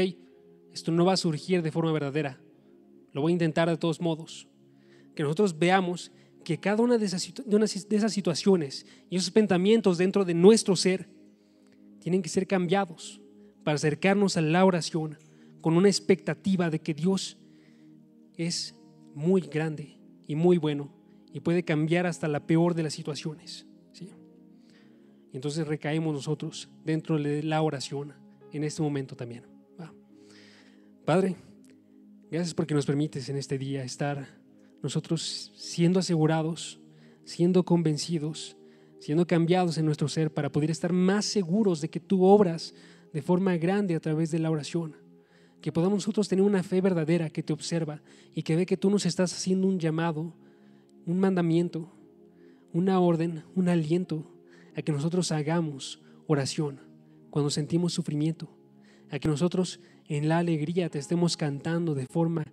esto 0.73 0.91
no 0.91 1.05
va 1.05 1.13
a 1.13 1.17
surgir 1.17 1.61
de 1.61 1.71
forma 1.71 1.91
verdadera, 1.91 2.41
lo 3.11 3.21
voy 3.21 3.33
a 3.33 3.33
intentar 3.33 3.69
de 3.69 3.77
todos 3.77 4.01
modos. 4.01 4.47
Que 5.13 5.21
nosotros 5.21 5.59
veamos 5.59 6.11
que 6.43 6.59
cada 6.59 6.81
una 6.81 6.97
de 6.97 7.05
esas, 7.05 7.31
de 7.45 7.95
esas 7.95 8.11
situaciones 8.11 8.87
y 9.11 9.17
esos 9.17 9.29
pensamientos 9.29 9.99
dentro 9.99 10.25
de 10.25 10.33
nuestro 10.33 10.75
ser 10.75 11.07
tienen 11.99 12.23
que 12.23 12.29
ser 12.29 12.47
cambiados 12.47 13.21
para 13.63 13.75
acercarnos 13.75 14.35
a 14.35 14.41
la 14.41 14.65
oración 14.65 15.19
con 15.61 15.77
una 15.77 15.87
expectativa 15.87 16.71
de 16.71 16.79
que 16.79 16.95
Dios 16.95 17.37
es 18.37 18.73
muy 19.13 19.41
grande 19.41 19.99
y 20.25 20.33
muy 20.33 20.57
bueno 20.57 20.91
y 21.31 21.41
puede 21.41 21.61
cambiar 21.61 22.07
hasta 22.07 22.27
la 22.27 22.47
peor 22.47 22.73
de 22.73 22.81
las 22.81 22.93
situaciones. 22.95 23.67
Entonces 25.33 25.67
recaemos 25.67 26.13
nosotros 26.13 26.69
dentro 26.85 27.17
de 27.17 27.43
la 27.43 27.61
oración 27.61 28.13
en 28.51 28.63
este 28.63 28.81
momento 28.81 29.15
también. 29.15 29.45
Padre, 31.05 31.35
gracias 32.31 32.53
porque 32.53 32.73
nos 32.73 32.85
permites 32.85 33.27
en 33.27 33.35
este 33.35 33.57
día 33.57 33.83
estar 33.83 34.25
nosotros 34.81 35.51
siendo 35.55 35.99
asegurados, 35.99 36.79
siendo 37.25 37.65
convencidos 37.65 38.55
siendo 39.03 39.27
cambiados 39.27 39.77
en 39.77 39.85
nuestro 39.85 40.07
ser 40.07 40.33
para 40.33 40.49
poder 40.49 40.71
estar 40.71 40.93
más 40.93 41.25
seguros 41.25 41.81
de 41.81 41.89
que 41.89 41.99
tú 41.99 42.23
obras 42.23 42.73
de 43.11 43.21
forma 43.21 43.57
grande 43.57 43.95
a 43.95 43.99
través 43.99 44.31
de 44.31 44.39
la 44.39 44.49
oración. 44.49 44.95
que 45.61 45.71
podamos 45.71 45.99
nosotros 45.99 46.27
tener 46.27 46.43
una 46.43 46.61
fe 46.61 46.81
verdadera 46.81 47.29
que 47.29 47.41
te 47.41 47.53
observa 47.53 48.01
y 48.35 48.43
que 48.43 48.57
ve 48.57 48.65
que 48.65 48.75
tú 48.75 48.89
nos 48.89 49.05
estás 49.05 49.31
haciendo 49.31 49.65
un 49.65 49.79
llamado, 49.79 50.33
un 51.05 51.19
mandamiento, 51.19 51.89
una 52.73 52.99
orden, 52.99 53.45
un 53.55 53.69
aliento 53.69 54.29
a 54.75 54.81
que 54.81 54.91
nosotros 54.91 55.31
hagamos 55.31 56.01
oración 56.27 56.81
cuando 57.29 57.49
sentimos 57.49 57.93
sufrimiento, 57.93 58.49
a 59.09 59.19
que 59.19 59.27
nosotros 59.27 59.79
en 60.07 60.27
la 60.29 60.39
alegría 60.39 60.89
te 60.89 60.99
estemos 60.99 61.37
cantando 61.37 61.95
de 61.95 62.05
forma 62.05 62.45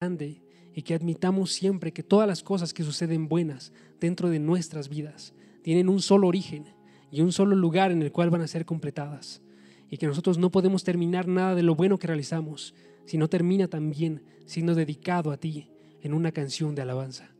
grande 0.00 0.42
y 0.74 0.82
que 0.82 0.94
admitamos 0.94 1.52
siempre 1.52 1.92
que 1.92 2.02
todas 2.02 2.26
las 2.26 2.42
cosas 2.42 2.72
que 2.72 2.82
suceden 2.82 3.28
buenas 3.28 3.72
dentro 4.00 4.30
de 4.30 4.38
nuestras 4.38 4.88
vidas 4.88 5.34
tienen 5.62 5.88
un 5.88 6.00
solo 6.00 6.26
origen 6.28 6.64
y 7.10 7.20
un 7.20 7.32
solo 7.32 7.54
lugar 7.54 7.92
en 7.92 8.02
el 8.02 8.12
cual 8.12 8.30
van 8.30 8.40
a 8.40 8.46
ser 8.46 8.64
completadas. 8.64 9.42
Y 9.90 9.98
que 9.98 10.06
nosotros 10.06 10.38
no 10.38 10.50
podemos 10.50 10.84
terminar 10.84 11.28
nada 11.28 11.54
de 11.54 11.62
lo 11.62 11.74
bueno 11.74 11.98
que 11.98 12.06
realizamos 12.06 12.74
si 13.04 13.18
no 13.18 13.28
termina 13.28 13.68
también 13.68 14.22
siendo 14.46 14.74
dedicado 14.74 15.30
a 15.30 15.36
ti 15.36 15.70
en 16.00 16.14
una 16.14 16.32
canción 16.32 16.74
de 16.74 16.82
alabanza. 16.82 17.34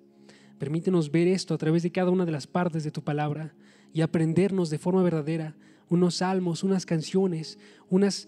Permítenos 0.59 1.11
ver 1.11 1.29
esto 1.29 1.55
a 1.55 1.59
través 1.59 1.83
de 1.83 1.91
cada 1.91 2.11
una 2.11 2.27
de 2.27 2.33
las 2.33 2.47
partes 2.47 2.85
de 2.85 2.91
tu 2.91 3.03
palabra 3.03 3.55
y 3.93 4.01
aprendernos 4.01 4.71
de 4.71 4.79
forma 4.79 5.03
verdadera 5.03 5.55
unos 5.89 6.17
salmos, 6.17 6.63
unas 6.63 6.87
canciones, 6.87 7.59
unas 7.91 8.27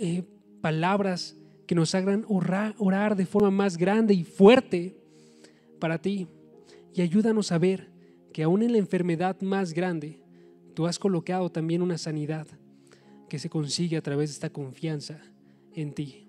eh, 0.00 0.24
palabras 0.60 1.36
que 1.66 1.74
nos 1.74 1.94
hagan 1.94 2.24
orar, 2.28 2.74
orar 2.78 3.16
de 3.16 3.24
forma 3.24 3.50
más 3.50 3.76
grande 3.76 4.14
y 4.14 4.24
fuerte 4.24 4.96
para 5.78 5.98
ti. 5.98 6.26
Y 6.92 7.02
ayúdanos 7.02 7.52
a 7.52 7.58
ver 7.58 7.88
que 8.32 8.42
aún 8.42 8.62
en 8.62 8.72
la 8.72 8.78
enfermedad 8.78 9.40
más 9.42 9.72
grande, 9.72 10.20
tú 10.74 10.86
has 10.86 10.98
colocado 10.98 11.50
también 11.50 11.82
una 11.82 11.98
sanidad 11.98 12.48
que 13.28 13.38
se 13.38 13.48
consigue 13.48 13.96
a 13.96 14.02
través 14.02 14.30
de 14.30 14.34
esta 14.34 14.50
confianza 14.50 15.20
en 15.72 15.92
ti. 15.94 16.28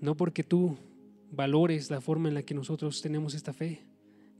No 0.00 0.16
porque 0.16 0.42
tú 0.42 0.76
valores 1.30 1.90
la 1.90 2.00
forma 2.00 2.28
en 2.28 2.34
la 2.34 2.42
que 2.42 2.54
nosotros 2.54 3.02
tenemos 3.02 3.34
esta 3.34 3.52
fe, 3.52 3.82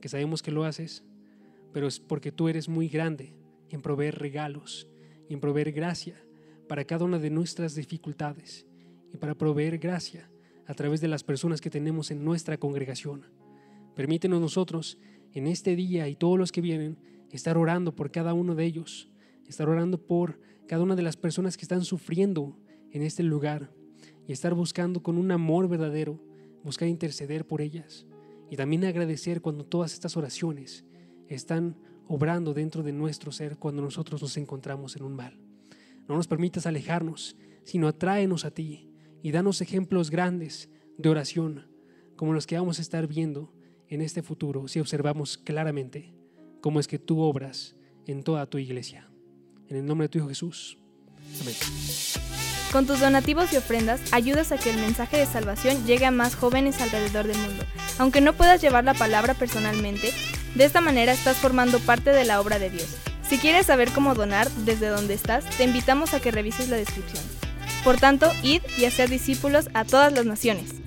que 0.00 0.08
sabemos 0.08 0.42
que 0.42 0.50
lo 0.50 0.64
haces, 0.64 1.04
pero 1.74 1.88
es 1.88 1.98
porque 1.98 2.30
tú 2.30 2.48
eres 2.48 2.68
muy 2.68 2.88
grande 2.88 3.34
en 3.68 3.82
proveer 3.82 4.16
regalos 4.20 4.88
y 5.28 5.34
en 5.34 5.40
proveer 5.40 5.72
gracia 5.72 6.14
para 6.68 6.84
cada 6.84 7.04
una 7.04 7.18
de 7.18 7.30
nuestras 7.30 7.74
dificultades 7.74 8.64
y 9.12 9.16
para 9.16 9.34
proveer 9.34 9.78
gracia 9.78 10.30
a 10.66 10.74
través 10.74 11.00
de 11.00 11.08
las 11.08 11.24
personas 11.24 11.60
que 11.60 11.70
tenemos 11.70 12.12
en 12.12 12.24
nuestra 12.24 12.58
congregación. 12.58 13.26
Permítenos 13.96 14.40
nosotros 14.40 14.98
en 15.32 15.48
este 15.48 15.74
día 15.74 16.08
y 16.08 16.14
todos 16.14 16.38
los 16.38 16.52
que 16.52 16.60
vienen 16.60 16.96
estar 17.32 17.58
orando 17.58 17.92
por 17.96 18.12
cada 18.12 18.34
uno 18.34 18.54
de 18.54 18.64
ellos, 18.64 19.10
estar 19.48 19.68
orando 19.68 19.98
por 19.98 20.38
cada 20.68 20.84
una 20.84 20.94
de 20.94 21.02
las 21.02 21.16
personas 21.16 21.56
que 21.56 21.64
están 21.64 21.84
sufriendo 21.84 22.56
en 22.92 23.02
este 23.02 23.24
lugar 23.24 23.72
y 24.28 24.32
estar 24.32 24.54
buscando 24.54 25.02
con 25.02 25.18
un 25.18 25.32
amor 25.32 25.68
verdadero, 25.68 26.22
buscar 26.62 26.86
interceder 26.86 27.44
por 27.44 27.60
ellas 27.60 28.06
y 28.48 28.56
también 28.56 28.84
agradecer 28.84 29.40
cuando 29.40 29.64
todas 29.64 29.92
estas 29.92 30.16
oraciones 30.16 30.84
están 31.28 31.76
obrando 32.06 32.54
dentro 32.54 32.82
de 32.82 32.92
nuestro 32.92 33.32
ser 33.32 33.56
cuando 33.56 33.82
nosotros 33.82 34.20
nos 34.22 34.36
encontramos 34.36 34.96
en 34.96 35.04
un 35.04 35.14
mal. 35.14 35.38
No 36.08 36.16
nos 36.16 36.26
permitas 36.26 36.66
alejarnos, 36.66 37.36
sino 37.64 37.88
atráenos 37.88 38.44
a 38.44 38.50
ti 38.50 38.90
y 39.22 39.30
danos 39.30 39.60
ejemplos 39.60 40.10
grandes 40.10 40.68
de 40.98 41.08
oración, 41.08 41.66
como 42.16 42.32
los 42.32 42.46
que 42.46 42.56
vamos 42.56 42.78
a 42.78 42.82
estar 42.82 43.06
viendo 43.06 43.52
en 43.88 44.00
este 44.00 44.22
futuro 44.22 44.68
si 44.68 44.80
observamos 44.80 45.38
claramente 45.38 46.14
cómo 46.60 46.80
es 46.80 46.86
que 46.86 46.98
tú 46.98 47.20
obras 47.20 47.76
en 48.06 48.22
toda 48.22 48.46
tu 48.46 48.58
iglesia. 48.58 49.10
En 49.68 49.76
el 49.76 49.86
nombre 49.86 50.06
de 50.06 50.08
tu 50.10 50.18
Hijo 50.18 50.28
Jesús. 50.28 50.78
Amén. 51.40 51.54
Con 52.70 52.86
tus 52.86 53.00
donativos 53.00 53.52
y 53.52 53.56
ofrendas 53.56 54.12
ayudas 54.12 54.50
a 54.52 54.58
que 54.58 54.70
el 54.70 54.76
mensaje 54.76 55.16
de 55.16 55.26
salvación 55.26 55.86
llegue 55.86 56.06
a 56.06 56.10
más 56.10 56.34
jóvenes 56.34 56.80
alrededor 56.80 57.26
del 57.26 57.38
mundo. 57.38 57.64
Aunque 57.98 58.20
no 58.20 58.32
puedas 58.32 58.60
llevar 58.60 58.84
la 58.84 58.94
palabra 58.94 59.34
personalmente, 59.34 60.10
de 60.54 60.64
esta 60.64 60.80
manera 60.80 61.12
estás 61.12 61.36
formando 61.36 61.80
parte 61.80 62.10
de 62.10 62.24
la 62.24 62.40
obra 62.40 62.58
de 62.58 62.70
Dios. 62.70 62.88
Si 63.28 63.38
quieres 63.38 63.66
saber 63.66 63.90
cómo 63.90 64.14
donar 64.14 64.50
desde 64.50 64.88
donde 64.88 65.14
estás, 65.14 65.44
te 65.56 65.64
invitamos 65.64 66.14
a 66.14 66.20
que 66.20 66.30
revises 66.30 66.68
la 66.68 66.76
descripción. 66.76 67.24
Por 67.82 67.98
tanto, 67.98 68.30
id 68.42 68.62
y 68.78 68.84
hacer 68.84 69.08
discípulos 69.10 69.68
a 69.74 69.84
todas 69.84 70.12
las 70.12 70.26
naciones. 70.26 70.83